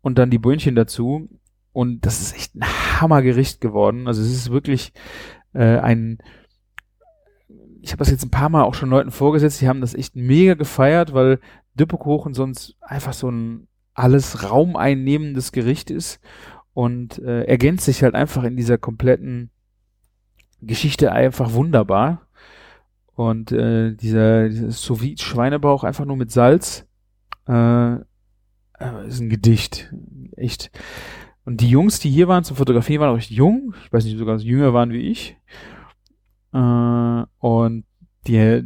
und 0.00 0.18
dann 0.18 0.30
die 0.30 0.38
Böhnchen 0.38 0.74
dazu. 0.74 1.28
Und 1.72 2.06
das 2.06 2.20
ist 2.20 2.34
echt 2.34 2.54
ein 2.54 2.64
Hammergericht 3.00 3.60
geworden. 3.60 4.06
Also 4.06 4.22
es 4.22 4.30
ist 4.30 4.50
wirklich 4.50 4.92
äh, 5.54 5.78
ein, 5.78 6.18
ich 7.80 7.90
habe 7.90 7.98
das 7.98 8.10
jetzt 8.10 8.24
ein 8.24 8.30
paar 8.30 8.48
Mal 8.48 8.62
auch 8.62 8.74
schon 8.74 8.90
Leuten 8.90 9.10
vorgesetzt, 9.10 9.60
die 9.60 9.68
haben 9.68 9.80
das 9.80 9.94
echt 9.94 10.14
mega 10.14 10.54
gefeiert, 10.54 11.14
weil 11.14 11.40
Düppekuchen 11.74 12.34
sonst 12.34 12.76
einfach 12.80 13.12
so 13.12 13.30
ein 13.30 13.66
alles 13.94 14.48
raumeinnehmendes 14.48 15.52
Gericht 15.52 15.90
ist 15.90 16.20
und 16.72 17.18
äh, 17.20 17.44
ergänzt 17.44 17.84
sich 17.84 18.02
halt 18.02 18.14
einfach 18.14 18.42
in 18.44 18.56
dieser 18.56 18.78
kompletten 18.78 19.50
Geschichte 20.60 21.12
einfach 21.12 21.52
wunderbar. 21.52 22.23
Und 23.14 23.52
äh, 23.52 23.94
dieser, 23.94 24.48
dieser 24.48 24.70
sous 24.70 25.20
Schweinebauch 25.20 25.84
einfach 25.84 26.04
nur 26.04 26.16
mit 26.16 26.32
Salz 26.32 26.86
äh, 27.48 27.94
äh, 27.94 29.06
ist 29.06 29.20
ein 29.20 29.28
Gedicht. 29.28 29.92
Echt. 30.36 30.70
Und 31.44 31.60
die 31.60 31.68
Jungs, 31.68 32.00
die 32.00 32.10
hier 32.10 32.28
waren 32.28 32.44
zum 32.44 32.56
Fotografieren, 32.56 33.00
waren 33.00 33.10
auch 33.10 33.16
recht 33.16 33.30
jung. 33.30 33.74
Ich 33.84 33.92
weiß 33.92 34.04
nicht, 34.04 34.18
sogar 34.18 34.38
jünger 34.38 34.72
waren 34.72 34.92
wie 34.92 35.10
ich. 35.10 35.36
Äh, 36.52 37.22
und 37.38 37.84
die 38.26 38.64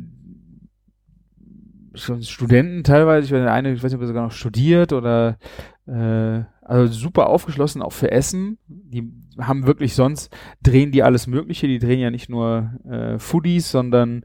schon 1.94 2.22
Studenten 2.22 2.84
teilweise, 2.84 3.26
ich 3.26 3.32
weiß 3.32 3.48
eine, 3.48 3.72
ich 3.72 3.82
weiß 3.82 3.90
nicht, 3.90 3.96
ob 3.96 4.02
er 4.02 4.06
sogar 4.06 4.22
noch 4.22 4.32
studiert 4.32 4.92
oder 4.92 5.38
äh, 5.86 6.44
also 6.68 6.92
super 6.92 7.28
aufgeschlossen 7.28 7.82
auch 7.82 7.92
für 7.92 8.10
Essen. 8.10 8.58
Die 8.66 9.10
haben 9.38 9.66
wirklich 9.66 9.94
sonst, 9.94 10.34
drehen 10.62 10.92
die 10.92 11.02
alles 11.02 11.26
Mögliche, 11.26 11.66
die 11.66 11.78
drehen 11.78 12.00
ja 12.00 12.10
nicht 12.10 12.28
nur 12.28 12.72
äh, 12.88 13.18
Foodies, 13.18 13.70
sondern 13.70 14.24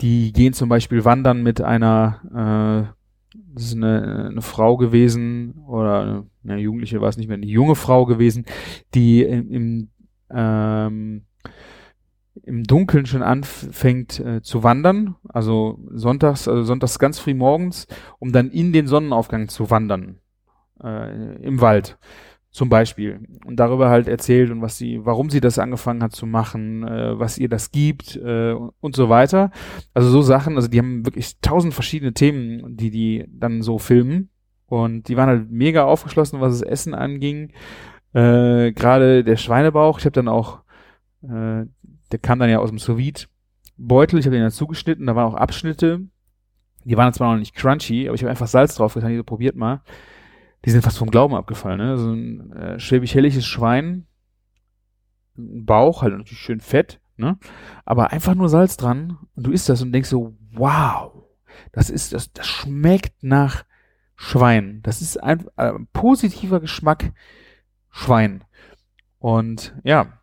die 0.00 0.32
gehen 0.32 0.52
zum 0.52 0.68
Beispiel 0.68 1.04
wandern 1.04 1.42
mit 1.42 1.60
einer 1.60 2.88
äh, 2.90 3.02
das 3.54 3.64
ist 3.64 3.76
eine, 3.76 4.28
eine 4.30 4.42
Frau 4.42 4.76
gewesen 4.76 5.54
oder 5.66 6.00
eine, 6.02 6.26
eine 6.44 6.60
Jugendliche 6.60 7.00
war 7.00 7.08
es 7.08 7.16
nicht 7.16 7.28
mehr, 7.28 7.36
eine 7.36 7.46
junge 7.46 7.74
Frau 7.74 8.06
gewesen, 8.06 8.44
die 8.94 9.22
im, 9.22 9.50
im, 9.50 9.88
ähm, 10.30 11.22
im 12.44 12.64
Dunkeln 12.64 13.06
schon 13.06 13.22
anfängt 13.22 14.20
äh, 14.20 14.42
zu 14.42 14.62
wandern, 14.62 15.16
also 15.28 15.78
sonntags, 15.92 16.48
also 16.48 16.62
sonntags 16.62 16.98
ganz 16.98 17.18
früh 17.18 17.34
morgens, 17.34 17.86
um 18.18 18.32
dann 18.32 18.50
in 18.50 18.72
den 18.72 18.86
Sonnenaufgang 18.86 19.48
zu 19.48 19.70
wandern 19.70 20.18
äh, 20.82 21.36
im 21.42 21.60
Wald 21.60 21.98
zum 22.52 22.68
Beispiel 22.68 23.20
und 23.46 23.56
darüber 23.56 23.88
halt 23.88 24.06
erzählt 24.06 24.50
und 24.50 24.60
was 24.60 24.76
sie, 24.76 25.00
warum 25.04 25.30
sie 25.30 25.40
das 25.40 25.58
angefangen 25.58 26.02
hat 26.02 26.12
zu 26.12 26.26
machen, 26.26 26.86
äh, 26.86 27.18
was 27.18 27.38
ihr 27.38 27.48
das 27.48 27.70
gibt 27.70 28.16
äh, 28.16 28.52
und 28.52 28.94
so 28.94 29.08
weiter. 29.08 29.50
Also 29.94 30.10
so 30.10 30.20
Sachen, 30.20 30.56
also 30.56 30.68
die 30.68 30.78
haben 30.78 31.06
wirklich 31.06 31.40
tausend 31.40 31.72
verschiedene 31.72 32.12
Themen, 32.12 32.76
die 32.76 32.90
die 32.90 33.24
dann 33.28 33.62
so 33.62 33.78
filmen 33.78 34.28
und 34.66 35.08
die 35.08 35.16
waren 35.16 35.30
halt 35.30 35.50
mega 35.50 35.84
aufgeschlossen, 35.84 36.42
was 36.42 36.60
das 36.60 36.68
Essen 36.68 36.94
anging. 36.94 37.52
Äh, 38.12 38.72
Gerade 38.72 39.24
der 39.24 39.36
Schweinebauch, 39.36 39.98
ich 39.98 40.04
habe 40.04 40.12
dann 40.12 40.28
auch, 40.28 40.60
äh, 41.22 41.64
der 42.12 42.18
kam 42.20 42.38
dann 42.38 42.50
ja 42.50 42.58
aus 42.58 42.68
dem 42.68 42.78
sous 42.78 43.28
Beutel, 43.78 44.18
ich 44.18 44.26
habe 44.26 44.36
den 44.36 44.42
dann 44.42 44.50
zugeschnitten, 44.50 45.06
da 45.06 45.16
waren 45.16 45.32
auch 45.32 45.38
Abschnitte, 45.38 46.02
die 46.84 46.96
waren 46.98 47.14
zwar 47.14 47.32
noch 47.32 47.38
nicht 47.38 47.54
crunchy, 47.54 48.08
aber 48.08 48.14
ich 48.14 48.22
habe 48.22 48.30
einfach 48.30 48.46
Salz 48.46 48.74
drauf 48.74 48.92
getan, 48.92 49.10
die 49.10 49.16
so 49.16 49.24
probiert 49.24 49.56
mal 49.56 49.80
die 50.64 50.70
sind 50.70 50.82
fast 50.82 50.98
vom 50.98 51.10
Glauben 51.10 51.34
abgefallen, 51.34 51.78
ne? 51.78 51.98
So 51.98 52.12
ein 52.12 52.52
äh, 52.52 52.78
schwäbisch-helliges 52.78 53.46
Schwein, 53.46 54.06
ein 55.36 55.64
Bauch, 55.64 56.02
halt 56.02 56.16
natürlich 56.16 56.38
schön 56.38 56.60
fett, 56.60 57.00
ne? 57.16 57.38
Aber 57.84 58.12
einfach 58.12 58.34
nur 58.34 58.48
Salz 58.48 58.76
dran 58.76 59.18
und 59.34 59.46
du 59.46 59.50
isst 59.50 59.68
das 59.68 59.82
und 59.82 59.92
denkst 59.92 60.08
so, 60.08 60.36
wow, 60.52 61.12
das 61.72 61.90
ist, 61.90 62.12
das, 62.12 62.32
das 62.32 62.46
schmeckt 62.46 63.22
nach 63.22 63.64
Schwein. 64.14 64.80
Das 64.82 65.02
ist 65.02 65.22
ein, 65.22 65.44
ein 65.56 65.76
äh, 65.76 65.78
positiver 65.92 66.60
Geschmack 66.60 67.12
Schwein. 67.90 68.44
Und 69.18 69.74
ja, 69.82 70.18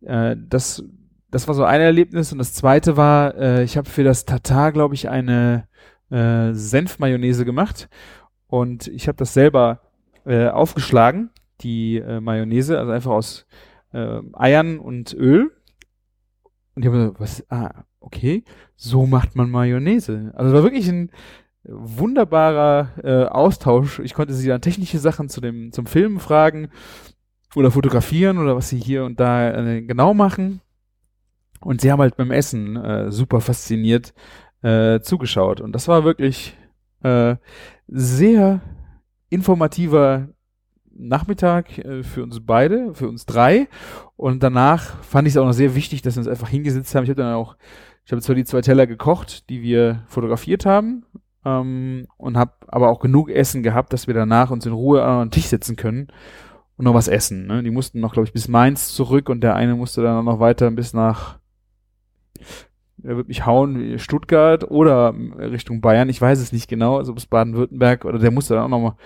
äh, 0.00 0.36
das, 0.38 0.82
das 1.30 1.46
war 1.48 1.54
so 1.54 1.64
ein 1.64 1.80
Erlebnis 1.80 2.32
und 2.32 2.38
das 2.38 2.54
zweite 2.54 2.96
war, 2.96 3.34
äh, 3.36 3.62
ich 3.62 3.76
habe 3.76 3.88
für 3.88 4.04
das 4.04 4.24
Tatar, 4.24 4.72
glaube 4.72 4.94
ich, 4.94 5.08
eine 5.08 5.68
äh, 6.10 6.52
Senfmayonnaise 6.52 7.44
gemacht 7.44 7.88
und 8.48 8.88
ich 8.88 9.08
habe 9.08 9.16
das 9.16 9.34
selber 9.34 9.80
äh, 10.24 10.48
aufgeschlagen, 10.48 11.30
die 11.60 11.98
äh, 11.98 12.20
Mayonnaise, 12.20 12.78
also 12.78 12.92
einfach 12.92 13.12
aus 13.12 13.46
äh, 13.92 14.20
Eiern 14.34 14.78
und 14.78 15.14
Öl. 15.14 15.52
Und 16.74 16.82
ich 16.82 16.88
habe 16.88 17.06
so, 17.06 17.14
was, 17.20 17.44
ah, 17.50 17.84
okay, 18.00 18.44
so 18.76 19.06
macht 19.06 19.34
man 19.36 19.50
Mayonnaise. 19.50 20.32
Also 20.34 20.50
es 20.50 20.54
war 20.54 20.62
wirklich 20.62 20.88
ein 20.88 21.10
wunderbarer 21.64 22.90
äh, 23.02 23.24
Austausch. 23.24 23.98
Ich 24.00 24.14
konnte 24.14 24.34
sie 24.34 24.48
dann 24.48 24.60
technische 24.60 24.98
Sachen 24.98 25.28
zu 25.28 25.40
dem, 25.40 25.72
zum 25.72 25.86
Filmen 25.86 26.20
fragen 26.20 26.68
oder 27.54 27.70
fotografieren 27.70 28.38
oder 28.38 28.56
was 28.56 28.68
sie 28.68 28.78
hier 28.78 29.04
und 29.04 29.18
da 29.18 29.52
äh, 29.54 29.82
genau 29.82 30.14
machen. 30.14 30.60
Und 31.60 31.80
sie 31.80 31.90
haben 31.90 32.00
halt 32.00 32.16
beim 32.16 32.30
Essen 32.30 32.76
äh, 32.76 33.10
super 33.10 33.40
fasziniert 33.40 34.14
äh, 34.62 35.00
zugeschaut. 35.00 35.60
Und 35.60 35.72
das 35.72 35.88
war 35.88 36.04
wirklich 36.04 36.56
äh, 37.02 37.36
sehr 37.88 38.60
informativer 39.28 40.28
Nachmittag 40.98 41.78
äh, 41.78 42.02
für 42.02 42.22
uns 42.22 42.40
beide, 42.44 42.94
für 42.94 43.08
uns 43.08 43.26
drei. 43.26 43.68
Und 44.16 44.42
danach 44.42 45.02
fand 45.02 45.28
ich 45.28 45.34
es 45.34 45.38
auch 45.38 45.46
noch 45.46 45.52
sehr 45.52 45.74
wichtig, 45.74 46.02
dass 46.02 46.16
wir 46.16 46.20
uns 46.20 46.28
einfach 46.28 46.48
hingesetzt 46.48 46.94
haben. 46.94 47.04
Ich 47.04 47.10
habe 47.10 47.22
dann 47.22 47.34
auch, 47.34 47.56
ich 48.04 48.12
habe 48.12 48.22
zwar 48.22 48.34
die 48.34 48.44
zwei 48.44 48.60
Teller 48.60 48.86
gekocht, 48.86 49.48
die 49.50 49.62
wir 49.62 50.04
fotografiert 50.06 50.66
haben, 50.66 51.04
ähm, 51.44 52.06
und 52.16 52.36
habe 52.36 52.52
aber 52.68 52.88
auch 52.90 53.00
genug 53.00 53.30
Essen 53.30 53.62
gehabt, 53.62 53.92
dass 53.92 54.06
wir 54.06 54.14
danach 54.14 54.50
uns 54.50 54.66
in 54.66 54.72
Ruhe 54.72 55.02
an 55.02 55.26
den 55.26 55.30
Tisch 55.30 55.46
setzen 55.46 55.76
können 55.76 56.08
und 56.76 56.84
noch 56.84 56.94
was 56.94 57.08
essen. 57.08 57.46
Ne? 57.46 57.62
Die 57.62 57.70
mussten 57.70 58.00
noch, 58.00 58.12
glaube 58.12 58.26
ich, 58.26 58.32
bis 58.32 58.48
Mainz 58.48 58.94
zurück 58.94 59.28
und 59.28 59.42
der 59.42 59.54
eine 59.54 59.76
musste 59.76 60.02
dann 60.02 60.24
noch 60.24 60.40
weiter 60.40 60.70
bis 60.70 60.92
nach 60.92 61.38
er 63.06 63.16
wird 63.16 63.28
mich 63.28 63.46
hauen, 63.46 63.98
Stuttgart 63.98 64.70
oder 64.70 65.14
Richtung 65.38 65.80
Bayern, 65.80 66.08
ich 66.08 66.20
weiß 66.20 66.40
es 66.40 66.52
nicht 66.52 66.68
genau, 66.68 66.98
also 66.98 67.14
bis 67.14 67.26
Baden-Württemberg 67.26 68.04
oder 68.04 68.18
der 68.18 68.30
musste 68.30 68.54
dann 68.54 68.64
auch 68.64 68.68
nochmal 68.68 68.96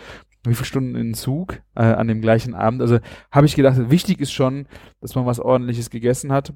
wie 0.44 0.54
viele 0.54 0.66
Stunden 0.66 0.94
in 0.94 1.08
den 1.08 1.14
Zug 1.14 1.60
äh, 1.74 1.82
an 1.82 2.08
dem 2.08 2.20
gleichen 2.20 2.54
Abend. 2.54 2.80
Also 2.80 2.98
habe 3.30 3.46
ich 3.46 3.56
gedacht, 3.56 3.90
wichtig 3.90 4.20
ist 4.20 4.32
schon, 4.32 4.66
dass 5.00 5.14
man 5.14 5.26
was 5.26 5.38
ordentliches 5.38 5.90
gegessen 5.90 6.32
hat. 6.32 6.54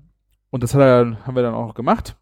Und 0.50 0.62
das 0.62 0.74
hat 0.74 0.80
er, 0.80 1.26
haben 1.26 1.36
wir 1.36 1.42
dann 1.42 1.54
auch 1.54 1.74
gemacht. 1.74 2.16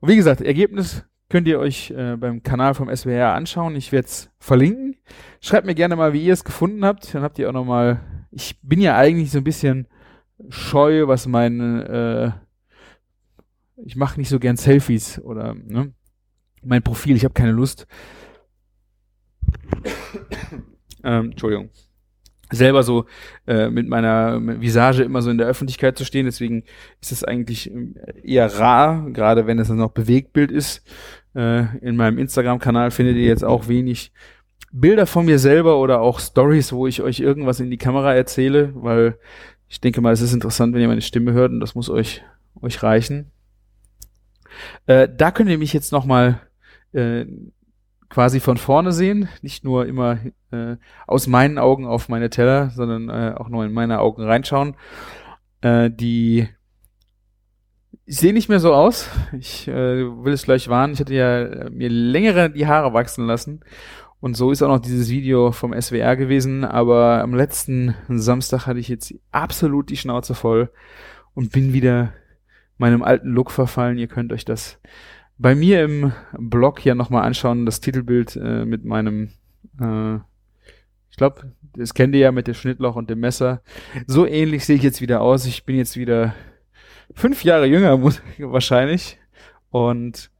Und 0.00 0.08
wie 0.08 0.16
gesagt, 0.16 0.40
Ergebnis 0.40 1.04
könnt 1.28 1.48
ihr 1.48 1.58
euch 1.58 1.90
äh, 1.90 2.16
beim 2.16 2.42
Kanal 2.42 2.74
vom 2.74 2.94
SWR 2.94 3.34
anschauen. 3.34 3.74
Ich 3.74 3.90
werde 3.90 4.06
es 4.06 4.30
verlinken. 4.38 4.96
Schreibt 5.40 5.66
mir 5.66 5.74
gerne 5.74 5.96
mal, 5.96 6.12
wie 6.12 6.22
ihr 6.22 6.34
es 6.34 6.44
gefunden 6.44 6.84
habt. 6.84 7.14
Dann 7.14 7.22
habt 7.22 7.38
ihr 7.38 7.48
auch 7.48 7.54
nochmal. 7.54 8.00
Ich 8.30 8.60
bin 8.62 8.80
ja 8.80 8.96
eigentlich 8.96 9.30
so 9.30 9.38
ein 9.38 9.44
bisschen 9.44 9.88
scheu, 10.50 11.08
was 11.08 11.26
meine 11.26 12.36
äh, 12.38 12.41
ich 13.84 13.96
mache 13.96 14.18
nicht 14.18 14.28
so 14.28 14.38
gern 14.38 14.56
Selfies 14.56 15.20
oder 15.20 15.54
ne, 15.54 15.92
mein 16.62 16.82
Profil, 16.82 17.16
ich 17.16 17.24
habe 17.24 17.34
keine 17.34 17.52
Lust. 17.52 17.86
ähm, 21.04 21.30
Entschuldigung. 21.30 21.70
Selber 22.50 22.82
so 22.82 23.06
äh, 23.46 23.70
mit 23.70 23.88
meiner 23.88 24.38
Visage 24.60 25.02
immer 25.02 25.22
so 25.22 25.30
in 25.30 25.38
der 25.38 25.46
Öffentlichkeit 25.46 25.96
zu 25.96 26.04
stehen, 26.04 26.26
deswegen 26.26 26.64
ist 27.00 27.10
es 27.10 27.24
eigentlich 27.24 27.70
ähm, 27.70 27.96
eher 28.22 28.52
rar, 28.58 29.10
gerade 29.10 29.46
wenn 29.46 29.58
es 29.58 29.68
dann 29.68 29.78
noch 29.78 29.92
Bewegtbild 29.92 30.50
ist. 30.50 30.84
Äh, 31.34 31.78
in 31.78 31.96
meinem 31.96 32.18
Instagram-Kanal 32.18 32.90
findet 32.90 33.16
ihr 33.16 33.24
jetzt 33.24 33.44
auch 33.44 33.68
wenig 33.68 34.12
Bilder 34.70 35.06
von 35.06 35.24
mir 35.24 35.38
selber 35.38 35.78
oder 35.78 36.00
auch 36.00 36.20
Stories, 36.20 36.72
wo 36.72 36.86
ich 36.86 37.00
euch 37.00 37.20
irgendwas 37.20 37.60
in 37.60 37.70
die 37.70 37.78
Kamera 37.78 38.14
erzähle, 38.14 38.72
weil 38.74 39.18
ich 39.68 39.80
denke 39.80 40.02
mal, 40.02 40.12
es 40.12 40.20
ist 40.20 40.34
interessant, 40.34 40.74
wenn 40.74 40.82
ihr 40.82 40.88
meine 40.88 41.00
Stimme 41.00 41.32
hört 41.32 41.52
und 41.52 41.60
das 41.60 41.74
muss 41.74 41.88
euch 41.88 42.22
euch 42.60 42.82
reichen. 42.82 43.31
Äh, 44.86 45.08
da 45.14 45.30
könnt 45.30 45.50
ihr 45.50 45.58
mich 45.58 45.72
jetzt 45.72 45.92
nochmal 45.92 46.40
äh, 46.92 47.26
quasi 48.08 48.40
von 48.40 48.56
vorne 48.56 48.92
sehen, 48.92 49.28
nicht 49.40 49.64
nur 49.64 49.86
immer 49.86 50.18
äh, 50.50 50.76
aus 51.06 51.26
meinen 51.26 51.58
Augen 51.58 51.86
auf 51.86 52.08
meine 52.08 52.30
Teller, 52.30 52.70
sondern 52.70 53.08
äh, 53.08 53.34
auch 53.36 53.48
nur 53.48 53.64
in 53.64 53.72
meine 53.72 54.00
Augen 54.00 54.22
reinschauen. 54.22 54.76
Äh, 55.62 55.90
die 55.90 56.48
ich 58.04 58.18
sehe 58.18 58.32
nicht 58.32 58.48
mehr 58.48 58.60
so 58.60 58.74
aus. 58.74 59.08
Ich 59.38 59.68
äh, 59.68 59.72
will 59.72 60.32
es 60.32 60.42
gleich 60.42 60.68
warnen. 60.68 60.92
Ich 60.92 61.00
hatte 61.00 61.14
ja 61.14 61.42
äh, 61.42 61.70
mir 61.70 61.88
längere 61.88 62.50
die 62.50 62.66
Haare 62.66 62.92
wachsen 62.92 63.26
lassen. 63.26 63.60
Und 64.20 64.36
so 64.36 64.50
ist 64.50 64.62
auch 64.62 64.68
noch 64.68 64.80
dieses 64.80 65.08
Video 65.08 65.50
vom 65.52 65.72
SWR 65.80 66.16
gewesen. 66.16 66.64
Aber 66.64 67.22
am 67.22 67.34
letzten 67.34 67.94
Samstag 68.08 68.66
hatte 68.66 68.80
ich 68.80 68.88
jetzt 68.88 69.14
absolut 69.30 69.88
die 69.90 69.96
Schnauze 69.96 70.34
voll 70.34 70.70
und 71.34 71.52
bin 71.52 71.72
wieder 71.72 72.12
meinem 72.82 73.02
alten 73.02 73.30
Look 73.30 73.50
verfallen. 73.50 73.96
Ihr 73.96 74.08
könnt 74.08 74.32
euch 74.32 74.44
das 74.44 74.80
bei 75.38 75.54
mir 75.54 75.84
im 75.84 76.12
Blog 76.36 76.84
ja 76.84 76.94
nochmal 76.94 77.22
anschauen, 77.22 77.64
das 77.64 77.80
Titelbild 77.80 78.36
äh, 78.36 78.64
mit 78.64 78.84
meinem, 78.84 79.30
äh, 79.80 80.16
ich 81.08 81.16
glaube, 81.16 81.52
das 81.74 81.94
kennt 81.94 82.14
ihr 82.14 82.20
ja 82.20 82.32
mit 82.32 82.48
dem 82.48 82.54
Schnittloch 82.54 82.96
und 82.96 83.08
dem 83.08 83.20
Messer. 83.20 83.62
So 84.06 84.26
ähnlich 84.26 84.66
sehe 84.66 84.76
ich 84.76 84.82
jetzt 84.82 85.00
wieder 85.00 85.20
aus. 85.20 85.46
Ich 85.46 85.64
bin 85.64 85.76
jetzt 85.76 85.96
wieder 85.96 86.34
fünf 87.14 87.44
Jahre 87.44 87.66
jünger, 87.66 88.02
wahrscheinlich. 88.02 89.18
Und 89.70 90.30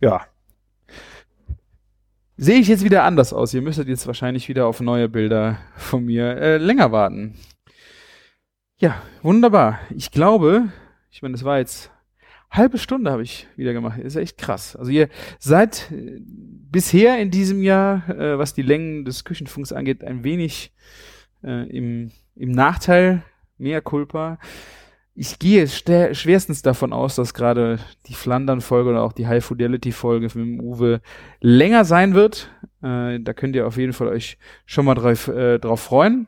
ja, 0.00 0.26
sehe 2.36 2.58
ich 2.58 2.68
jetzt 2.68 2.84
wieder 2.84 3.04
anders 3.04 3.32
aus. 3.32 3.54
Ihr 3.54 3.62
müsstet 3.62 3.88
jetzt 3.88 4.06
wahrscheinlich 4.06 4.48
wieder 4.48 4.66
auf 4.66 4.80
neue 4.80 5.08
Bilder 5.08 5.58
von 5.76 6.04
mir 6.04 6.36
äh, 6.36 6.56
länger 6.58 6.90
warten. 6.90 7.36
Ja, 8.78 9.00
wunderbar. 9.22 9.78
Ich 9.94 10.10
glaube, 10.10 10.70
ich 11.14 11.22
meine, 11.22 11.32
das 11.32 11.44
war 11.44 11.58
jetzt 11.58 11.92
halbe 12.50 12.76
Stunde 12.76 13.12
habe 13.12 13.22
ich 13.22 13.46
wieder 13.54 13.72
gemacht. 13.72 14.00
Ist 14.00 14.16
echt 14.16 14.36
krass. 14.36 14.74
Also 14.74 14.90
ihr 14.90 15.08
seid 15.38 15.92
äh, 15.92 16.18
bisher 16.20 17.20
in 17.20 17.30
diesem 17.30 17.62
Jahr, 17.62 18.08
äh, 18.08 18.36
was 18.36 18.52
die 18.52 18.62
Längen 18.62 19.04
des 19.04 19.22
Küchenfunks 19.22 19.72
angeht, 19.72 20.02
ein 20.02 20.24
wenig 20.24 20.72
äh, 21.44 21.68
im, 21.68 22.10
im 22.34 22.50
Nachteil, 22.50 23.22
mehr 23.58 23.80
Culpa. 23.80 24.40
ich 25.14 25.38
gehe 25.38 25.68
schwerstens 25.68 26.62
davon 26.62 26.92
aus, 26.92 27.14
dass 27.14 27.32
gerade 27.32 27.78
die 28.08 28.14
Flandern-Folge 28.14 28.90
oder 28.90 29.02
auch 29.04 29.12
die 29.12 29.28
High 29.28 29.44
Fidelity-Folge 29.44 30.26
mit 30.26 30.34
dem 30.34 30.60
Uwe 30.60 31.00
länger 31.40 31.84
sein 31.84 32.14
wird. 32.14 32.50
Äh, 32.82 33.20
da 33.20 33.34
könnt 33.34 33.54
ihr 33.54 33.68
auf 33.68 33.76
jeden 33.76 33.92
Fall 33.92 34.08
euch 34.08 34.36
schon 34.66 34.84
mal 34.84 34.96
drauf, 34.96 35.28
äh, 35.28 35.60
drauf 35.60 35.80
freuen. 35.80 36.26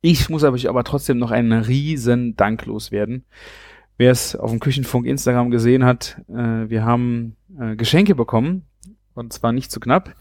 Ich 0.00 0.28
muss 0.28 0.44
euch 0.44 0.68
aber 0.68 0.84
trotzdem 0.84 1.18
noch 1.18 1.32
einen 1.32 1.52
riesen 1.52 2.36
Dank 2.36 2.66
loswerden. 2.66 3.24
Wer 3.96 4.12
es 4.12 4.36
auf 4.36 4.50
dem 4.50 4.60
Küchenfunk 4.60 5.06
Instagram 5.06 5.50
gesehen 5.50 5.84
hat, 5.84 6.22
äh, 6.28 6.68
wir 6.70 6.84
haben 6.84 7.36
äh, 7.58 7.74
Geschenke 7.74 8.14
bekommen 8.14 8.62
und 9.14 9.32
zwar 9.32 9.50
nicht 9.50 9.72
zu 9.72 9.80
knapp. 9.80 10.14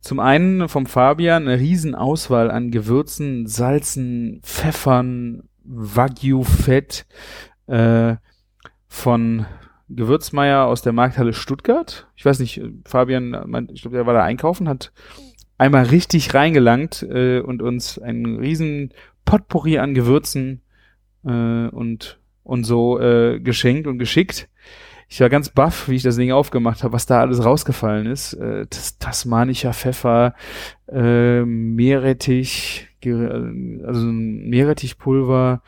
Zum 0.00 0.18
einen 0.18 0.68
vom 0.68 0.86
Fabian 0.86 1.46
eine 1.46 1.60
riesen 1.60 1.94
Auswahl 1.94 2.50
an 2.50 2.72
Gewürzen, 2.72 3.46
Salzen, 3.46 4.40
Pfeffern, 4.42 5.44
Wagyu-Fett 5.62 7.06
äh, 7.68 8.16
von 8.88 9.46
Gewürzmeier 9.88 10.66
aus 10.66 10.82
der 10.82 10.92
Markthalle 10.92 11.34
Stuttgart. 11.34 12.08
Ich 12.16 12.24
weiß 12.24 12.40
nicht, 12.40 12.60
Fabian, 12.84 13.68
ich 13.72 13.82
glaube, 13.82 13.96
der 13.96 14.06
war 14.06 14.14
da 14.14 14.24
einkaufen, 14.24 14.68
hat 14.68 14.92
einmal 15.60 15.84
richtig 15.84 16.34
reingelangt 16.34 17.02
äh, 17.02 17.40
und 17.40 17.60
uns 17.60 17.98
einen 17.98 18.38
riesen 18.38 18.92
Potpourri 19.30 19.78
an 19.78 19.94
Gewürzen 19.94 20.60
äh, 21.24 21.68
und 21.68 22.18
und 22.42 22.64
so 22.64 22.98
äh, 22.98 23.38
geschenkt 23.38 23.86
und 23.86 23.98
geschickt. 23.98 24.48
Ich 25.08 25.20
war 25.20 25.28
ganz 25.28 25.50
baff, 25.50 25.88
wie 25.88 25.94
ich 25.94 26.02
das 26.02 26.16
Ding 26.16 26.32
aufgemacht 26.32 26.82
habe, 26.82 26.94
was 26.94 27.06
da 27.06 27.20
alles 27.20 27.44
rausgefallen 27.44 28.06
ist. 28.06 28.32
Äh, 28.32 28.66
das 28.68 28.98
tasmanischer 28.98 29.72
Pfeffer, 29.72 30.34
äh, 30.88 31.44
Meerrettich, 31.44 32.88
also 33.04 34.06
Meerrettichpulver, 34.06 35.62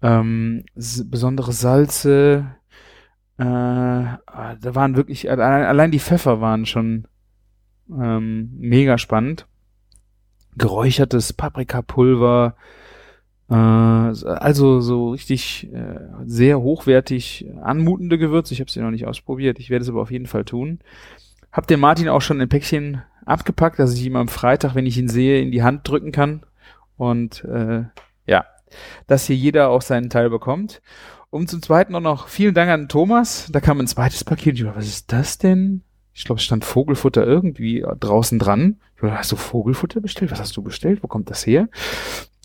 ähm, 0.00 0.64
besondere 0.76 1.52
Salze. 1.52 2.54
Äh, 3.36 3.42
ah, 3.44 4.18
da 4.60 4.74
waren 4.76 4.94
wirklich, 4.94 5.28
allein, 5.28 5.64
allein 5.64 5.90
die 5.90 5.98
Pfeffer 5.98 6.40
waren 6.40 6.66
schon 6.66 7.08
ähm, 7.90 8.52
mega 8.58 8.96
spannend. 8.96 9.48
Geräuchertes 10.56 11.32
Paprikapulver, 11.32 12.54
also 13.54 14.80
so 14.80 15.10
richtig 15.10 15.72
äh, 15.72 16.00
sehr 16.24 16.60
hochwertig 16.60 17.46
anmutende 17.62 18.18
Gewürze. 18.18 18.54
Ich 18.54 18.60
habe 18.60 18.70
sie 18.70 18.80
noch 18.80 18.90
nicht 18.90 19.06
ausprobiert. 19.06 19.58
Ich 19.58 19.70
werde 19.70 19.82
es 19.82 19.88
aber 19.88 20.02
auf 20.02 20.10
jeden 20.10 20.26
Fall 20.26 20.44
tun. 20.44 20.78
Hab 21.50 21.66
den 21.66 21.80
Martin 21.80 22.08
auch 22.08 22.22
schon 22.22 22.40
ein 22.40 22.48
Päckchen 22.48 23.02
abgepackt, 23.26 23.78
dass 23.78 23.94
ich 23.94 24.04
ihm 24.06 24.16
am 24.16 24.28
Freitag, 24.28 24.74
wenn 24.74 24.86
ich 24.86 24.96
ihn 24.96 25.08
sehe, 25.08 25.40
in 25.40 25.50
die 25.50 25.62
Hand 25.62 25.86
drücken 25.86 26.12
kann. 26.12 26.44
Und 26.96 27.44
äh, 27.44 27.84
ja, 28.26 28.46
dass 29.06 29.26
hier 29.26 29.36
jeder 29.36 29.68
auch 29.68 29.82
seinen 29.82 30.08
Teil 30.08 30.30
bekommt. 30.30 30.80
Und 31.30 31.50
zum 31.50 31.62
Zweiten 31.62 31.94
auch 31.94 32.00
noch 32.00 32.28
vielen 32.28 32.54
Dank 32.54 32.70
an 32.70 32.88
Thomas. 32.88 33.48
Da 33.50 33.60
kam 33.60 33.80
ein 33.80 33.86
zweites 33.86 34.24
Paket. 34.24 34.54
Ich 34.54 34.64
dachte, 34.64 34.76
was 34.76 34.86
ist 34.86 35.12
das 35.12 35.38
denn? 35.38 35.82
Ich 36.14 36.24
glaube, 36.24 36.38
es 36.38 36.44
stand 36.44 36.64
Vogelfutter 36.64 37.26
irgendwie 37.26 37.84
draußen 38.00 38.38
dran. 38.38 38.76
Hast 39.00 39.32
du 39.32 39.36
Vogelfutter 39.36 40.00
bestellt? 40.00 40.30
Was 40.30 40.40
hast 40.40 40.56
du 40.56 40.62
bestellt? 40.62 41.02
Wo 41.02 41.08
kommt 41.08 41.30
das 41.30 41.46
her? 41.46 41.68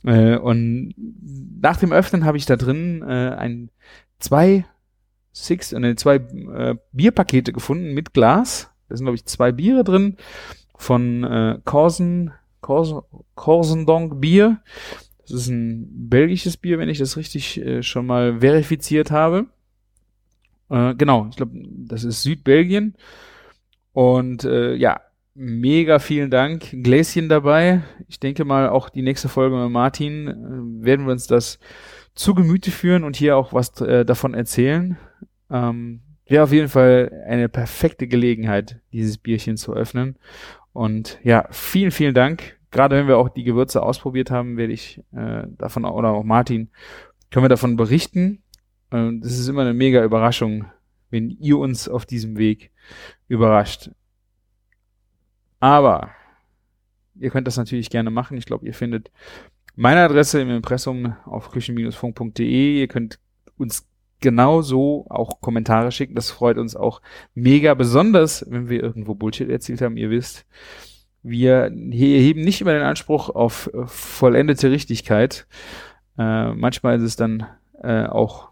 Äh, 0.03 0.38
und 0.38 0.93
nach 1.62 1.77
dem 1.77 1.91
Öffnen 1.91 2.25
habe 2.25 2.38
ich 2.38 2.45
da 2.45 2.55
drin 2.55 3.01
äh, 3.01 3.36
ein 3.36 3.69
zwei 4.19 4.65
Six, 5.31 5.71
äh, 5.73 5.95
zwei 5.95 6.15
äh, 6.15 6.75
Bierpakete 6.91 7.53
gefunden 7.53 7.93
mit 7.93 8.13
Glas. 8.13 8.71
Da 8.89 8.95
sind, 8.95 9.05
glaube 9.05 9.15
ich, 9.15 9.25
zwei 9.25 9.51
Biere 9.51 9.83
drin 9.83 10.17
von 10.77 11.23
äh, 11.23 11.60
Corsen, 11.63 12.31
Corsendonk 12.62 14.19
Bier. 14.19 14.62
Das 15.21 15.31
ist 15.31 15.47
ein 15.49 16.10
belgisches 16.10 16.57
Bier, 16.57 16.79
wenn 16.79 16.89
ich 16.89 16.97
das 16.97 17.17
richtig 17.17 17.62
äh, 17.62 17.83
schon 17.83 18.05
mal 18.05 18.39
verifiziert 18.39 19.12
habe. 19.12 19.45
Äh, 20.69 20.95
genau, 20.95 21.27
ich 21.29 21.36
glaube, 21.36 21.51
das 21.53 22.03
ist 22.03 22.23
Südbelgien. 22.23 22.95
Und 23.93 24.43
äh, 24.43 24.73
ja, 24.75 25.01
mega 25.38 26.00
vielen 26.00 26.32
Dank. 26.32 26.71
Gläschen 26.84 27.30
dabei. 27.30 27.84
Ich 28.08 28.19
denke 28.19 28.43
mal, 28.43 28.69
auch 28.69 28.89
die 28.89 29.04
nächste 29.04 29.30
Folge 29.30 29.56
mit 29.56 29.69
Martin 29.69 30.28
äh, 30.28 30.86
werden 30.86 31.06
wir 31.06 31.12
uns 31.12 31.28
das 31.28 31.60
zu 32.15 32.34
Gemüte 32.34 32.71
führen 32.71 33.04
und 33.04 33.15
hier 33.15 33.38
auch 33.38 33.54
was 33.54 33.80
äh, 33.82 34.04
davon 34.04 34.34
erzählen. 34.34 34.97
Ähm, 35.52 36.02
Wäre 36.26 36.43
auf 36.43 36.52
jeden 36.52 36.67
Fall 36.67 37.23
eine 37.26 37.47
perfekte 37.47 38.08
Gelegenheit, 38.08 38.82
dieses 38.91 39.17
Bierchen 39.17 39.56
zu 39.56 39.73
öffnen. 39.73 40.17
Und 40.73 41.19
ja, 41.23 41.47
vielen, 41.52 41.91
vielen 41.91 42.13
Dank. 42.13 42.58
Gerade 42.71 42.97
wenn 42.97 43.08
wir 43.08 43.17
auch 43.17 43.30
die 43.30 43.45
Gewürze 43.45 43.82
ausprobiert 43.82 44.30
haben, 44.30 44.58
werde 44.58 44.73
ich 44.73 45.02
äh, 45.15 45.43
davon, 45.58 45.86
oder 45.86 46.10
auch 46.10 46.23
Martin, 46.23 46.69
können 47.32 47.45
wir 47.45 47.50
davon 47.50 47.78
berichten. 47.78 48.43
Äh, 48.91 49.12
das 49.21 49.39
ist 49.39 49.47
immer 49.47 49.62
eine 49.62 49.73
mega 49.73 50.04
Überraschung, 50.04 50.65
wenn 51.10 51.30
ihr 51.30 51.58
uns 51.60 51.88
auf 51.88 52.06
diesem 52.06 52.38
Weg 52.38 52.71
überrascht. 53.30 53.91
Aber 55.60 56.12
ihr 57.20 57.30
könnt 57.30 57.48
das 57.48 57.58
natürlich 57.58 57.89
gerne 57.89 58.10
machen. 58.10 58.38
Ich 58.38 58.46
glaube, 58.46 58.65
ihr 58.65 58.74
findet 58.74 59.12
meine 59.76 60.02
Adresse 60.02 60.41
im 60.41 60.50
Impressum 60.50 61.15
auf 61.26 61.52
küchen-funk.de. 61.52 62.80
Ihr 62.80 62.88
könnt 62.88 63.20
uns 63.58 63.88
genauso 64.20 65.06
auch 65.10 65.41
Kommentare 65.41 65.91
schicken. 65.91 66.15
Das 66.15 66.32
freut 66.32 66.58
uns 66.58 66.76
auch 66.76 67.02
mega, 67.34 67.74
besonders 67.74 68.46
wenn 68.50 68.70
wir 68.70 68.82
irgendwo 68.82 69.15
Bullshit 69.15 69.50
erzählt 69.50 69.82
haben. 69.82 69.98
Ihr 69.98 70.10
wisst, 70.10 70.46
wir 71.24 71.72
heben 71.72 72.41
nicht 72.41 72.62
immer 72.62 72.74
den 72.74 72.84
Anspruch 72.84 73.30
auf 73.30 73.70
vollendete 73.86 74.72
Richtigkeit. 74.72 75.48
Äh, 76.17 76.54
manchmal 76.54 76.98
ist 76.98 77.04
es 77.04 77.15
dann 77.15 77.46
äh, 77.84 78.06
auch 78.06 78.50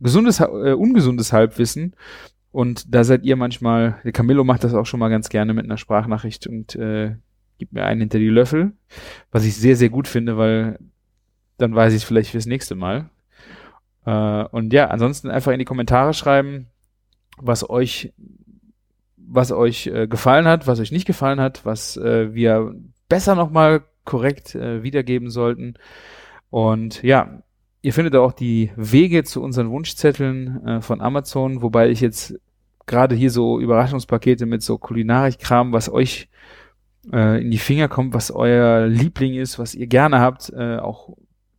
gesundes, 0.00 0.40
äh, 0.40 0.74
ungesundes 0.74 1.32
Halbwissen. 1.32 1.94
Und 2.50 2.94
da 2.94 3.04
seid 3.04 3.24
ihr 3.24 3.36
manchmal, 3.36 4.00
der 4.04 4.12
Camillo 4.12 4.44
macht 4.44 4.64
das 4.64 4.74
auch 4.74 4.86
schon 4.86 5.00
mal 5.00 5.10
ganz 5.10 5.28
gerne 5.28 5.52
mit 5.54 5.64
einer 5.64 5.76
Sprachnachricht 5.76 6.46
und 6.46 6.74
äh, 6.76 7.14
gibt 7.58 7.72
mir 7.72 7.84
einen 7.84 8.00
hinter 8.00 8.18
die 8.18 8.28
Löffel, 8.28 8.72
was 9.30 9.44
ich 9.44 9.56
sehr, 9.56 9.76
sehr 9.76 9.90
gut 9.90 10.08
finde, 10.08 10.38
weil 10.38 10.78
dann 11.58 11.74
weiß 11.74 11.92
ich 11.92 12.02
es 12.02 12.04
vielleicht 12.04 12.30
fürs 12.30 12.46
nächste 12.46 12.74
Mal. 12.74 13.10
Äh, 14.06 14.44
und 14.44 14.72
ja, 14.72 14.86
ansonsten 14.86 15.28
einfach 15.28 15.52
in 15.52 15.58
die 15.58 15.64
Kommentare 15.64 16.14
schreiben, 16.14 16.68
was 17.36 17.68
euch, 17.68 18.12
was 19.16 19.52
euch 19.52 19.88
äh, 19.88 20.06
gefallen 20.06 20.46
hat, 20.46 20.66
was 20.66 20.80
euch 20.80 20.92
nicht 20.92 21.06
gefallen 21.06 21.40
hat, 21.40 21.66
was 21.66 21.96
äh, 21.96 22.32
wir 22.32 22.74
besser 23.08 23.34
nochmal 23.34 23.82
korrekt 24.04 24.54
äh, 24.54 24.82
wiedergeben 24.82 25.30
sollten. 25.30 25.74
Und 26.50 27.02
ja, 27.02 27.42
Ihr 27.80 27.92
findet 27.92 28.16
auch 28.16 28.32
die 28.32 28.70
Wege 28.76 29.22
zu 29.24 29.42
unseren 29.42 29.70
Wunschzetteln 29.70 30.66
äh, 30.66 30.80
von 30.80 31.00
Amazon, 31.00 31.62
wobei 31.62 31.90
ich 31.90 32.00
jetzt 32.00 32.34
gerade 32.86 33.14
hier 33.14 33.30
so 33.30 33.60
Überraschungspakete 33.60 34.46
mit 34.46 34.62
so 34.62 34.78
Kulinarikkram, 34.78 35.72
was 35.72 35.88
euch 35.88 36.28
äh, 37.12 37.40
in 37.40 37.50
die 37.50 37.58
Finger 37.58 37.88
kommt, 37.88 38.14
was 38.14 38.30
euer 38.30 38.86
Liebling 38.86 39.34
ist, 39.34 39.58
was 39.58 39.74
ihr 39.74 39.86
gerne 39.86 40.20
habt, 40.20 40.50
äh, 40.50 40.78
auch 40.78 41.16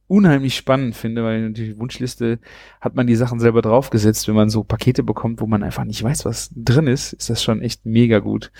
unheimlich 0.08 0.58
spannend 0.58 0.96
finde, 0.96 1.24
weil 1.24 1.48
natürlich 1.48 1.78
Wunschliste 1.78 2.40
hat 2.82 2.96
man 2.96 3.08
die 3.08 3.16
Sachen 3.16 3.40
selber 3.40 3.62
draufgesetzt. 3.62 4.28
Wenn 4.28 4.36
man 4.36 4.50
so 4.50 4.64
Pakete 4.64 5.04
bekommt, 5.04 5.40
wo 5.40 5.46
man 5.46 5.64
einfach 5.64 5.86
nicht 5.86 6.04
weiß, 6.04 6.26
was 6.26 6.50
drin 6.56 6.88
ist, 6.88 7.14
ist 7.14 7.30
das 7.30 7.44
schon 7.44 7.62
echt 7.62 7.86
mega 7.86 8.20
gut. 8.20 8.52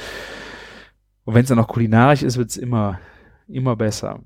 Und 1.26 1.34
wenn 1.34 1.42
es 1.42 1.50
dann 1.50 1.58
noch 1.58 1.68
kulinarisch 1.68 2.24
ist, 2.24 2.38
wird's 2.38 2.56
immer, 2.56 3.00
immer 3.48 3.76
besser. 3.76 4.22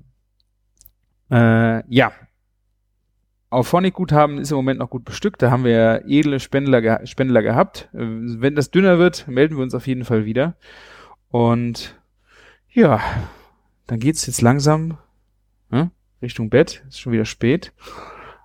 Äh, 1.30 1.82
ja, 1.88 2.12
Auphonic-Guthaben 3.54 4.38
ist 4.38 4.50
im 4.50 4.56
Moment 4.56 4.80
noch 4.80 4.90
gut 4.90 5.04
bestückt. 5.04 5.42
Da 5.42 5.50
haben 5.50 5.64
wir 5.64 6.04
edle 6.06 6.40
Spendler, 6.40 6.82
ge 6.82 7.06
Spendler 7.06 7.42
gehabt. 7.42 7.88
Äh, 7.94 7.98
wenn 8.00 8.54
das 8.54 8.70
dünner 8.70 8.98
wird, 8.98 9.28
melden 9.28 9.56
wir 9.56 9.62
uns 9.62 9.74
auf 9.74 9.86
jeden 9.86 10.04
Fall 10.04 10.24
wieder. 10.24 10.56
Und 11.30 11.98
ja, 12.70 13.00
dann 13.86 13.98
geht's 13.98 14.26
jetzt 14.26 14.42
langsam 14.42 14.98
ne, 15.70 15.90
Richtung 16.22 16.50
Bett. 16.50 16.84
Ist 16.88 17.00
schon 17.00 17.12
wieder 17.12 17.24
spät. 17.24 17.72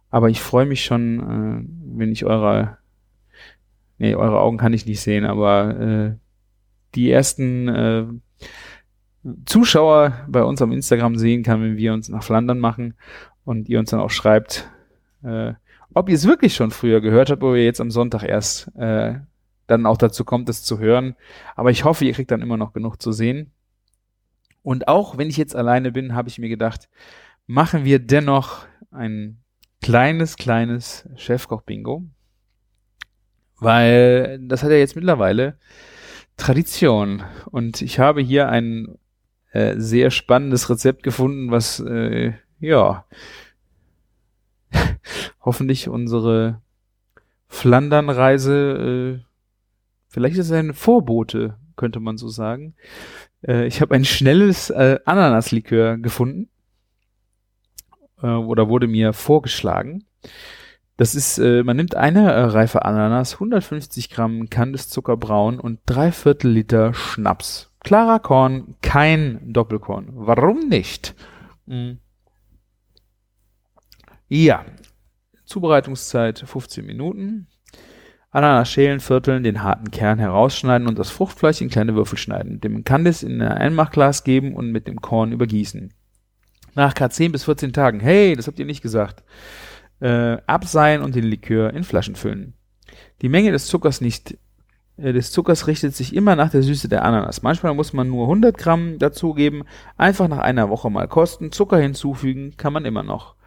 Aber 0.09 0.29
ich 0.29 0.41
freue 0.41 0.65
mich 0.65 0.83
schon, 0.83 1.19
äh, 1.19 1.97
wenn 1.97 2.11
ich 2.11 2.25
eure, 2.25 2.77
nee, 3.97 4.15
eure 4.15 4.39
Augen 4.39 4.57
kann 4.57 4.73
ich 4.73 4.85
nicht 4.85 5.01
sehen, 5.01 5.25
aber 5.25 5.79
äh, 5.79 6.15
die 6.95 7.11
ersten 7.11 7.67
äh, 7.67 8.05
Zuschauer 9.45 10.13
bei 10.27 10.43
uns 10.43 10.61
am 10.61 10.71
Instagram 10.71 11.15
sehen 11.15 11.43
kann, 11.43 11.61
wenn 11.61 11.77
wir 11.77 11.93
uns 11.93 12.09
nach 12.09 12.23
Flandern 12.23 12.59
machen 12.59 12.95
und 13.43 13.69
ihr 13.69 13.79
uns 13.79 13.91
dann 13.91 13.99
auch 13.99 14.09
schreibt, 14.09 14.69
äh, 15.23 15.53
ob 15.93 16.09
ihr 16.09 16.15
es 16.15 16.27
wirklich 16.27 16.55
schon 16.55 16.71
früher 16.71 17.01
gehört 17.01 17.29
habt, 17.29 17.41
wo 17.41 17.55
ihr 17.55 17.65
jetzt 17.65 17.81
am 17.81 17.91
Sonntag 17.91 18.23
erst 18.23 18.69
äh, 18.75 19.15
dann 19.67 19.85
auch 19.85 19.97
dazu 19.97 20.25
kommt, 20.25 20.49
es 20.49 20.63
zu 20.63 20.79
hören. 20.79 21.15
Aber 21.55 21.71
ich 21.71 21.83
hoffe, 21.83 22.05
ihr 22.05 22.13
kriegt 22.13 22.31
dann 22.31 22.41
immer 22.41 22.57
noch 22.57 22.73
genug 22.73 23.01
zu 23.01 23.11
sehen. 23.11 23.51
Und 24.61 24.87
auch 24.87 25.17
wenn 25.17 25.29
ich 25.29 25.37
jetzt 25.37 25.55
alleine 25.55 25.91
bin, 25.91 26.15
habe 26.15 26.29
ich 26.29 26.39
mir 26.39 26.49
gedacht, 26.49 26.89
machen 27.47 27.85
wir 27.85 27.99
dennoch 27.99 28.65
ein 28.91 29.41
kleines, 29.81 30.35
kleines 30.35 31.07
Chefkoch-Bingo. 31.15 32.03
Weil 33.57 34.39
das 34.41 34.63
hat 34.63 34.71
ja 34.71 34.77
jetzt 34.77 34.95
mittlerweile 34.95 35.57
Tradition. 36.37 37.23
Und 37.45 37.81
ich 37.81 37.99
habe 37.99 38.21
hier 38.21 38.49
ein 38.49 38.97
äh, 39.51 39.75
sehr 39.77 40.11
spannendes 40.11 40.69
Rezept 40.69 41.03
gefunden, 41.03 41.51
was 41.51 41.79
äh, 41.79 42.33
ja 42.59 43.05
hoffentlich 45.41 45.89
unsere 45.89 46.61
Flandern-Reise, 47.47 49.19
äh, 49.19 49.25
vielleicht 50.07 50.37
ist 50.37 50.47
es 50.47 50.51
ein 50.51 50.73
Vorbote, 50.73 51.55
könnte 51.75 51.99
man 51.99 52.17
so 52.17 52.29
sagen. 52.29 52.75
Äh, 53.45 53.65
ich 53.65 53.81
habe 53.81 53.95
ein 53.95 54.05
schnelles 54.05 54.69
äh, 54.69 54.99
Ananaslikör 55.05 55.97
gefunden 55.97 56.49
äh, 58.21 58.27
oder 58.27 58.69
wurde 58.69 58.87
mir 58.87 59.13
vorgeschlagen. 59.13 60.05
Das 60.97 61.15
ist, 61.15 61.37
äh, 61.37 61.63
man 61.63 61.77
nimmt 61.77 61.95
eine 61.95 62.31
äh, 62.31 62.41
reife 62.41 62.83
Ananas, 62.83 63.35
150 63.35 64.09
Gramm 64.09 64.49
Kandiszuckerbraun 64.49 65.59
und 65.59 65.79
drei 65.85 66.11
Viertel 66.11 66.51
Liter 66.51 66.93
Schnaps. 66.93 67.71
Klarer 67.79 68.19
Korn, 68.19 68.75
kein 68.81 69.39
Doppelkorn. 69.53 70.09
Warum 70.11 70.67
nicht? 70.67 71.15
Mhm. 71.65 71.99
Ja, 74.27 74.65
Zubereitungszeit 75.49 76.43
15 76.45 76.85
Minuten. 76.85 77.47
Ananas 78.29 78.69
schälen, 78.69 78.99
vierteln, 78.99 79.41
den 79.41 79.63
harten 79.63 79.89
Kern 79.89 80.19
herausschneiden 80.19 80.87
und 80.87 80.99
das 80.99 81.09
Fruchtfleisch 81.09 81.61
in 81.61 81.69
kleine 81.69 81.95
Würfel 81.95 82.19
schneiden. 82.19 82.61
Dem 82.61 82.83
Kandis 82.83 83.23
in 83.23 83.41
ein 83.41 83.51
Einmachglas 83.51 84.23
geben 84.23 84.53
und 84.53 84.71
mit 84.71 84.87
dem 84.87 85.01
Korn 85.01 85.31
übergießen. 85.31 85.91
Nach 86.75 86.93
K10 86.93 87.31
bis 87.31 87.45
14 87.45 87.73
Tagen, 87.73 87.99
hey, 87.99 88.35
das 88.35 88.45
habt 88.45 88.59
ihr 88.59 88.65
nicht 88.65 88.83
gesagt, 88.83 89.23
äh, 90.01 90.37
abseihen 90.45 91.01
und 91.01 91.15
den 91.15 91.23
Likör 91.23 91.73
in 91.73 91.83
Flaschen 91.83 92.15
füllen. 92.15 92.53
Die 93.23 93.29
Menge 93.29 93.51
des 93.51 93.65
Zuckers 93.65 94.01
nicht 94.01 94.37
äh, 94.97 95.13
des 95.13 95.31
Zuckers 95.31 95.65
richtet 95.65 95.95
sich 95.95 96.15
immer 96.15 96.35
nach 96.35 96.51
der 96.51 96.61
Süße 96.61 96.89
der 96.89 97.03
Ananas. 97.03 97.41
Manchmal 97.41 97.73
muss 97.73 97.93
man 97.93 98.07
nur 98.07 98.25
100 98.25 98.55
Gramm 98.55 98.99
dazugeben, 98.99 99.63
einfach 99.97 100.27
nach 100.27 100.37
einer 100.37 100.69
Woche 100.69 100.91
mal 100.91 101.07
kosten, 101.07 101.51
Zucker 101.51 101.79
hinzufügen, 101.79 102.53
kann 102.55 102.73
man 102.73 102.85
immer 102.85 103.01
noch. 103.01 103.38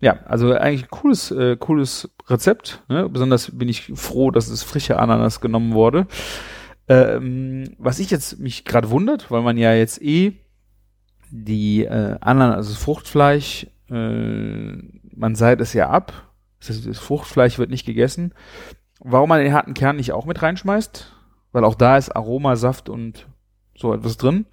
Ja, 0.00 0.20
also 0.26 0.52
eigentlich 0.52 0.84
ein 0.84 0.90
cooles, 0.90 1.30
äh, 1.30 1.56
cooles 1.56 2.10
Rezept. 2.28 2.84
Ne? 2.88 3.08
Besonders 3.08 3.50
bin 3.56 3.68
ich 3.68 3.92
froh, 3.94 4.30
dass 4.30 4.48
es 4.48 4.62
frische 4.62 4.98
Ananas 4.98 5.40
genommen 5.40 5.74
wurde. 5.74 6.06
Ähm, 6.88 7.64
was 7.78 7.98
ich 7.98 8.10
jetzt 8.10 8.38
mich 8.38 8.64
gerade 8.64 8.90
wundert, 8.90 9.30
weil 9.30 9.42
man 9.42 9.58
ja 9.58 9.74
jetzt 9.74 10.00
eh 10.00 10.34
die 11.30 11.84
äh, 11.84 12.16
Ananas, 12.20 12.56
also 12.56 12.70
das 12.70 12.82
Fruchtfleisch, 12.82 13.66
äh, 13.90 14.76
man 15.14 15.34
seit 15.34 15.60
es 15.60 15.72
ja 15.72 15.90
ab. 15.90 16.12
Das, 16.64 16.82
das 16.82 16.98
Fruchtfleisch 16.98 17.58
wird 17.58 17.70
nicht 17.70 17.84
gegessen. 17.84 18.32
Warum 19.00 19.28
man 19.28 19.42
den 19.42 19.52
harten 19.52 19.74
Kern 19.74 19.96
nicht 19.96 20.12
auch 20.12 20.26
mit 20.26 20.42
reinschmeißt? 20.42 21.12
Weil 21.52 21.64
auch 21.64 21.74
da 21.74 21.96
ist 21.96 22.10
Aroma, 22.10 22.56
Saft 22.56 22.88
und 22.88 23.26
so 23.76 23.94
etwas 23.94 24.16
drin. 24.16 24.46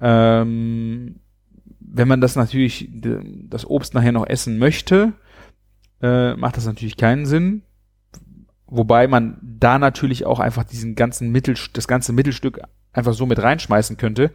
Ähm, 0.00 1.20
wenn 1.96 2.08
man 2.08 2.20
das 2.20 2.34
natürlich, 2.34 2.88
das 2.92 3.64
Obst 3.64 3.94
nachher 3.94 4.10
noch 4.10 4.26
essen 4.26 4.58
möchte, 4.58 5.12
äh, 6.02 6.34
macht 6.34 6.56
das 6.56 6.66
natürlich 6.66 6.96
keinen 6.96 7.24
Sinn. 7.24 7.62
Wobei 8.66 9.06
man 9.06 9.38
da 9.40 9.78
natürlich 9.78 10.26
auch 10.26 10.40
einfach 10.40 10.64
diesen 10.64 10.96
ganzen 10.96 11.30
Mittel, 11.30 11.54
das 11.72 11.86
ganze 11.86 12.12
Mittelstück 12.12 12.60
einfach 12.92 13.12
so 13.12 13.26
mit 13.26 13.40
reinschmeißen 13.40 13.96
könnte, 13.96 14.32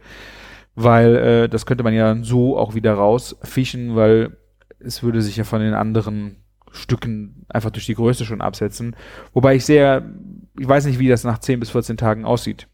weil 0.74 1.16
äh, 1.16 1.48
das 1.50 1.66
könnte 1.66 1.84
man 1.84 1.92
ja 1.92 2.16
so 2.22 2.56
auch 2.56 2.74
wieder 2.74 2.94
rausfischen, 2.94 3.94
weil 3.94 4.38
es 4.78 5.02
würde 5.02 5.20
sich 5.20 5.36
ja 5.36 5.44
von 5.44 5.60
den 5.60 5.74
anderen 5.74 6.36
Stücken 6.72 7.44
einfach 7.48 7.70
durch 7.70 7.84
die 7.84 7.94
Größe 7.94 8.24
schon 8.24 8.40
absetzen. 8.40 8.96
Wobei 9.34 9.56
ich 9.56 9.66
sehr, 9.66 10.08
ich 10.58 10.66
weiß 10.66 10.86
nicht, 10.86 10.98
wie 10.98 11.08
das 11.08 11.24
nach 11.24 11.38
10 11.38 11.60
bis 11.60 11.70
14 11.70 11.98
Tagen 11.98 12.24
aussieht. 12.24 12.68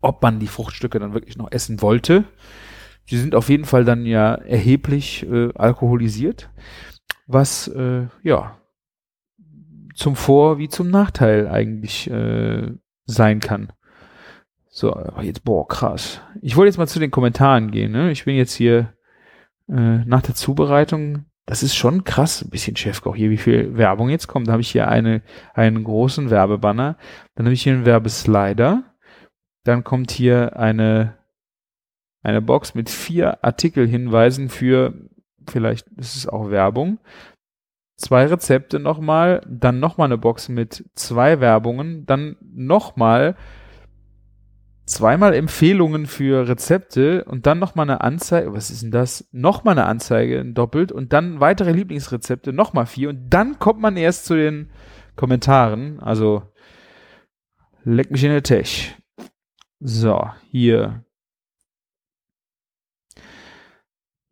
Ob 0.00 0.20
man 0.22 0.40
die 0.40 0.48
Fruchtstücke 0.48 0.98
dann 0.98 1.14
wirklich 1.14 1.36
noch 1.36 1.52
essen 1.52 1.80
wollte. 1.82 2.24
Die 3.10 3.16
sind 3.16 3.34
auf 3.34 3.48
jeden 3.48 3.64
Fall 3.64 3.84
dann 3.84 4.06
ja 4.06 4.34
erheblich 4.34 5.26
äh, 5.28 5.50
alkoholisiert, 5.54 6.50
was 7.26 7.68
äh, 7.68 8.06
ja 8.22 8.56
zum 9.94 10.16
Vor- 10.16 10.58
wie 10.58 10.68
zum 10.68 10.90
Nachteil 10.90 11.48
eigentlich 11.48 12.10
äh, 12.10 12.72
sein 13.04 13.40
kann. 13.40 13.72
So, 14.68 14.98
jetzt, 15.20 15.44
boah, 15.44 15.68
krass. 15.68 16.22
Ich 16.40 16.56
wollte 16.56 16.68
jetzt 16.68 16.78
mal 16.78 16.88
zu 16.88 16.98
den 16.98 17.10
Kommentaren 17.10 17.70
gehen. 17.70 17.92
Ne? 17.92 18.10
Ich 18.10 18.24
bin 18.24 18.36
jetzt 18.36 18.54
hier 18.54 18.94
äh, 19.68 19.98
nach 20.06 20.22
der 20.22 20.34
Zubereitung. 20.34 21.26
Das 21.44 21.62
ist 21.62 21.74
schon 21.74 22.04
krass, 22.04 22.42
ein 22.42 22.48
bisschen 22.48 22.76
Chefkoch 22.76 23.14
hier, 23.14 23.28
wie 23.28 23.36
viel 23.36 23.76
Werbung 23.76 24.08
jetzt 24.08 24.28
kommt. 24.28 24.48
Da 24.48 24.52
habe 24.52 24.62
ich 24.62 24.70
hier 24.70 24.88
eine, 24.88 25.20
einen 25.52 25.84
großen 25.84 26.30
Werbebanner. 26.30 26.96
Dann 27.34 27.46
habe 27.46 27.52
ich 27.52 27.62
hier 27.62 27.74
einen 27.74 27.84
Werbeslider. 27.84 28.84
Dann 29.64 29.84
kommt 29.84 30.10
hier 30.10 30.56
eine 30.56 31.18
eine 32.22 32.42
Box 32.42 32.74
mit 32.74 32.88
vier 32.88 33.44
Artikelhinweisen 33.44 34.48
für, 34.48 34.94
vielleicht 35.48 35.88
ist 35.96 36.16
es 36.16 36.28
auch 36.28 36.50
Werbung, 36.50 36.98
zwei 37.96 38.26
Rezepte 38.26 38.78
nochmal, 38.78 39.42
dann 39.48 39.80
nochmal 39.80 40.06
eine 40.06 40.18
Box 40.18 40.48
mit 40.48 40.84
zwei 40.94 41.40
Werbungen, 41.40 42.06
dann 42.06 42.36
nochmal 42.40 43.36
zweimal 44.84 45.34
Empfehlungen 45.34 46.06
für 46.06 46.48
Rezepte 46.48 47.24
und 47.24 47.46
dann 47.46 47.58
nochmal 47.58 47.88
eine 47.88 48.00
Anzeige, 48.00 48.52
was 48.52 48.70
ist 48.70 48.82
denn 48.82 48.90
das? 48.90 49.28
Nochmal 49.32 49.78
eine 49.78 49.86
Anzeige 49.86 50.44
doppelt 50.44 50.92
und 50.92 51.12
dann 51.12 51.40
weitere 51.40 51.72
Lieblingsrezepte, 51.72 52.52
nochmal 52.52 52.86
vier 52.86 53.08
und 53.08 53.30
dann 53.30 53.58
kommt 53.58 53.80
man 53.80 53.96
erst 53.96 54.26
zu 54.26 54.34
den 54.34 54.70
Kommentaren, 55.16 56.00
also 56.00 56.42
leck 57.84 58.10
mich 58.10 58.24
in 58.24 58.30
der 58.30 58.42
Tech. 58.42 58.96
So, 59.80 60.26
hier 60.50 61.04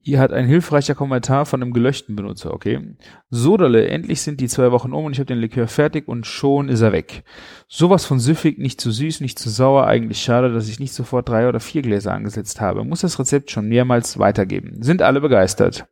Hier 0.02 0.18
hat 0.18 0.32
ein 0.32 0.46
hilfreicher 0.46 0.94
Kommentar 0.94 1.44
von 1.44 1.62
einem 1.62 1.74
gelöschten 1.74 2.16
Benutzer, 2.16 2.54
okay. 2.54 2.96
Sodale, 3.28 3.86
endlich 3.86 4.22
sind 4.22 4.40
die 4.40 4.48
zwei 4.48 4.72
Wochen 4.72 4.94
um 4.94 5.04
und 5.04 5.12
ich 5.12 5.18
habe 5.18 5.26
den 5.26 5.38
Likör 5.38 5.68
fertig 5.68 6.08
und 6.08 6.26
schon 6.26 6.70
ist 6.70 6.80
er 6.80 6.92
weg. 6.92 7.22
Sowas 7.68 8.06
von 8.06 8.18
süffig, 8.18 8.56
nicht 8.58 8.80
zu 8.80 8.90
süß, 8.90 9.20
nicht 9.20 9.38
zu 9.38 9.50
sauer, 9.50 9.86
eigentlich 9.86 10.22
schade, 10.22 10.54
dass 10.54 10.70
ich 10.70 10.80
nicht 10.80 10.94
sofort 10.94 11.28
drei 11.28 11.48
oder 11.48 11.60
vier 11.60 11.82
Gläser 11.82 12.14
angesetzt 12.14 12.62
habe. 12.62 12.82
Muss 12.82 13.02
das 13.02 13.18
Rezept 13.18 13.50
schon 13.50 13.68
mehrmals 13.68 14.18
weitergeben. 14.18 14.82
Sind 14.82 15.02
alle 15.02 15.20
begeistert. 15.20 15.86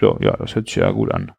So, 0.00 0.16
ja, 0.20 0.36
das 0.36 0.54
hört 0.54 0.68
sich 0.68 0.76
ja 0.76 0.90
gut 0.92 1.10
an. 1.12 1.32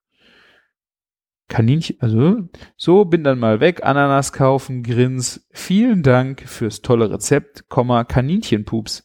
Kaninchen, 1.48 1.98
also, 2.00 2.50
so, 2.76 3.06
bin 3.06 3.24
dann 3.24 3.40
mal 3.40 3.62
weg, 3.62 3.86
Ananas 3.86 4.34
kaufen, 4.34 4.84
Grins. 4.84 5.48
Vielen 5.52 6.04
Dank 6.04 6.42
fürs 6.42 6.82
tolle 6.82 7.10
Rezept, 7.10 7.70
Komma, 7.70 8.04
Kaninchenpups. 8.04 9.04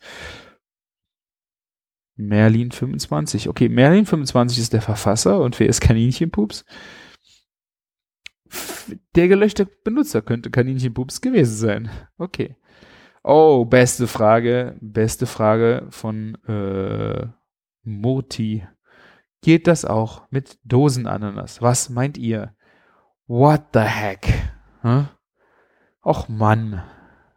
Merlin 2.16 2.70
25. 2.72 3.48
Okay, 3.48 3.68
Merlin 3.68 4.06
25 4.06 4.58
ist 4.58 4.72
der 4.72 4.82
Verfasser 4.82 5.40
und 5.40 5.58
wer 5.60 5.68
ist 5.68 5.80
Kaninchenpups? 5.80 6.64
Der 9.14 9.28
gelöschte 9.28 9.66
Benutzer 9.66 10.22
könnte 10.22 10.50
Kaninchenpups 10.50 11.20
gewesen 11.20 11.56
sein. 11.56 11.90
Okay. 12.18 12.56
Oh, 13.22 13.64
beste 13.64 14.06
Frage. 14.06 14.76
Beste 14.80 15.26
Frage 15.26 15.86
von 15.90 16.36
äh, 16.44 17.26
Moti. 17.82 18.66
Geht 19.42 19.66
das 19.66 19.84
auch 19.84 20.22
mit 20.30 20.58
Dosenananas? 20.64 21.60
Was 21.60 21.90
meint 21.90 22.18
ihr? 22.18 22.54
What 23.26 23.62
the 23.74 23.80
heck? 23.80 24.32
Hm? 24.82 25.08
Och 26.04 26.28
Mann. 26.28 26.82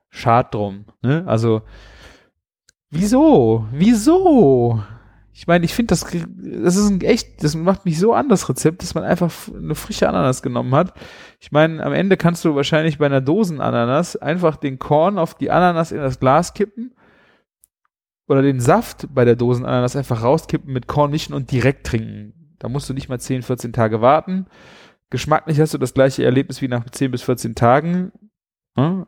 Schad 0.10 0.54
drum. 0.54 0.86
Ne? 1.02 1.24
Also 1.28 1.64
Wieso? 2.92 3.68
Wieso? 3.72 4.84
Ich 5.32 5.48
meine, 5.48 5.64
ich 5.64 5.74
finde 5.74 5.94
das, 5.94 6.02
das 6.02 6.76
ist 6.76 6.90
ein 6.90 7.02
echt, 7.02 7.44
das 7.44 7.56
macht 7.56 7.86
mich 7.86 7.98
so 8.00 8.14
an, 8.14 8.30
das 8.30 8.50
Rezept, 8.50 8.82
dass 8.82 8.94
man 8.94 9.04
einfach 9.04 9.32
eine 9.54 9.76
frische 9.76 10.10
Ananas 10.10 10.42
genommen 10.42 10.76
hat. 10.76 10.94
Ich 11.40 11.52
meine, 11.52 11.84
am 11.84 11.94
Ende 11.94 12.18
kannst 12.18 12.44
du 12.44 12.56
wahrscheinlich 12.56 12.98
bei 12.98 13.06
einer 13.06 13.22
Dosenananas 13.22 14.18
einfach 14.18 14.58
den 14.58 14.80
Korn 14.80 15.18
auf 15.18 15.36
die 15.36 15.52
Ananas 15.52 15.92
in 15.92 16.00
das 16.00 16.20
Glas 16.20 16.54
kippen 16.54 16.94
oder 18.28 18.42
den 18.42 18.60
Saft 18.60 19.08
bei 19.14 19.24
der 19.24 19.36
Dosenananas 19.36 19.96
einfach 19.96 20.24
rauskippen, 20.24 20.74
mit 20.74 20.88
Korn 20.88 21.12
mischen 21.12 21.34
und 21.34 21.52
direkt 21.52 21.86
trinken. 21.86 22.56
Da 22.60 22.68
musst 22.68 22.90
du 22.90 22.94
nicht 22.94 23.08
mal 23.08 23.20
10, 23.20 23.44
14 23.44 23.72
Tage 23.72 24.02
warten. 24.02 24.48
Geschmacklich 25.10 25.60
hast 25.60 25.74
du 25.74 25.78
das 25.78 25.94
gleiche 25.94 26.26
Erlebnis 26.26 26.62
wie 26.62 26.68
nach 26.68 26.88
10 26.90 27.12
bis 27.12 27.22
14 27.22 27.56
Tagen. 27.56 28.12
Hm? 28.76 29.06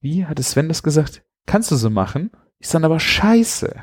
Wie 0.00 0.26
hat 0.26 0.42
Sven 0.42 0.68
das 0.68 0.82
gesagt? 0.82 1.22
Kannst 1.46 1.70
du 1.70 1.76
so 1.76 1.88
machen? 1.88 2.30
Ist 2.64 2.72
dann 2.72 2.86
aber 2.86 2.98
scheiße. 2.98 3.74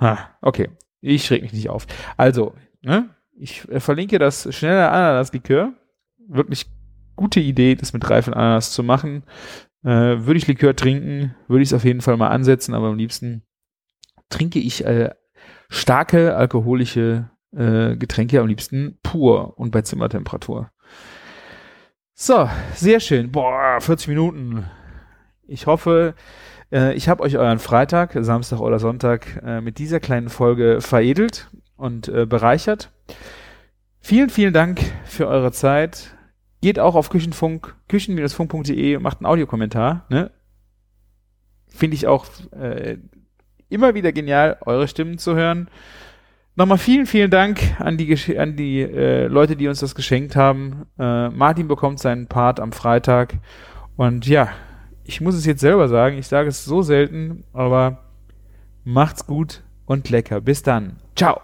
Ha, 0.00 0.30
okay. 0.40 0.70
Ich 1.02 1.30
reg 1.30 1.42
mich 1.42 1.52
nicht 1.52 1.68
auf. 1.68 1.86
Also, 2.16 2.54
ne? 2.80 3.10
Ich 3.36 3.68
äh, 3.68 3.80
verlinke 3.80 4.18
das 4.18 4.52
schnelle 4.54 4.88
Ananas-Likör. 4.88 5.74
Wirklich 6.26 6.70
gute 7.16 7.40
Idee, 7.40 7.74
das 7.74 7.92
mit 7.92 8.08
reifen 8.08 8.32
Ananas 8.32 8.72
zu 8.72 8.82
machen. 8.82 9.24
Äh, 9.84 9.90
würde 10.24 10.38
ich 10.38 10.46
Likör 10.46 10.74
trinken, 10.74 11.34
würde 11.48 11.62
ich 11.62 11.68
es 11.68 11.74
auf 11.74 11.84
jeden 11.84 12.00
Fall 12.00 12.16
mal 12.16 12.28
ansetzen, 12.28 12.72
aber 12.72 12.88
am 12.88 12.96
liebsten 12.96 13.42
trinke 14.30 14.58
ich 14.58 14.86
äh, 14.86 15.10
starke 15.68 16.34
alkoholische 16.34 17.28
äh, 17.54 17.94
Getränke 17.96 18.40
am 18.40 18.46
liebsten 18.46 18.98
pur 19.02 19.58
und 19.58 19.70
bei 19.70 19.82
Zimmertemperatur. 19.82 20.70
So, 22.14 22.48
sehr 22.72 23.00
schön. 23.00 23.30
Boah, 23.30 23.82
40 23.82 24.08
Minuten. 24.08 24.64
Ich 25.46 25.66
hoffe, 25.66 26.14
äh, 26.72 26.94
ich 26.94 27.08
habe 27.08 27.22
euch 27.22 27.36
euren 27.36 27.58
Freitag, 27.58 28.16
Samstag 28.18 28.60
oder 28.60 28.78
Sonntag 28.78 29.42
äh, 29.44 29.60
mit 29.60 29.78
dieser 29.78 30.00
kleinen 30.00 30.28
Folge 30.28 30.80
veredelt 30.80 31.50
und 31.76 32.08
äh, 32.08 32.26
bereichert. 32.26 32.90
Vielen, 34.00 34.30
vielen 34.30 34.52
Dank 34.52 34.80
für 35.04 35.28
eure 35.28 35.52
Zeit. 35.52 36.16
Geht 36.60 36.78
auch 36.78 36.94
auf 36.94 37.10
Küchenfunk, 37.10 37.76
küchen-funk.de 37.88 38.96
und 38.96 39.02
macht 39.02 39.18
einen 39.18 39.26
Audiokommentar. 39.26 40.06
Ne? 40.08 40.30
Finde 41.68 41.94
ich 41.94 42.06
auch 42.06 42.26
immer 43.68 43.94
wieder 43.94 44.12
genial, 44.12 44.56
eure 44.64 44.88
Stimmen 44.88 45.18
zu 45.18 45.36
hören. 45.36 45.68
Nochmal 46.58 46.78
vielen, 46.78 47.06
vielen 47.06 47.30
Dank 47.30 47.60
an 47.78 47.96
die, 47.96 48.36
an 48.36 48.56
die 48.56 48.80
äh, 48.80 49.28
Leute, 49.28 49.54
die 49.54 49.68
uns 49.68 49.78
das 49.78 49.94
geschenkt 49.94 50.34
haben. 50.34 50.86
Äh, 50.98 51.28
Martin 51.28 51.68
bekommt 51.68 52.00
seinen 52.00 52.26
Part 52.26 52.58
am 52.58 52.72
Freitag. 52.72 53.34
Und 53.96 54.26
ja, 54.26 54.48
ich 55.08 55.22
muss 55.22 55.34
es 55.34 55.46
jetzt 55.46 55.62
selber 55.62 55.88
sagen, 55.88 56.18
ich 56.18 56.26
sage 56.26 56.50
es 56.50 56.66
so 56.66 56.82
selten, 56.82 57.42
aber 57.54 58.04
macht's 58.84 59.26
gut 59.26 59.62
und 59.86 60.10
lecker. 60.10 60.42
Bis 60.42 60.62
dann. 60.62 60.96
Ciao. 61.16 61.40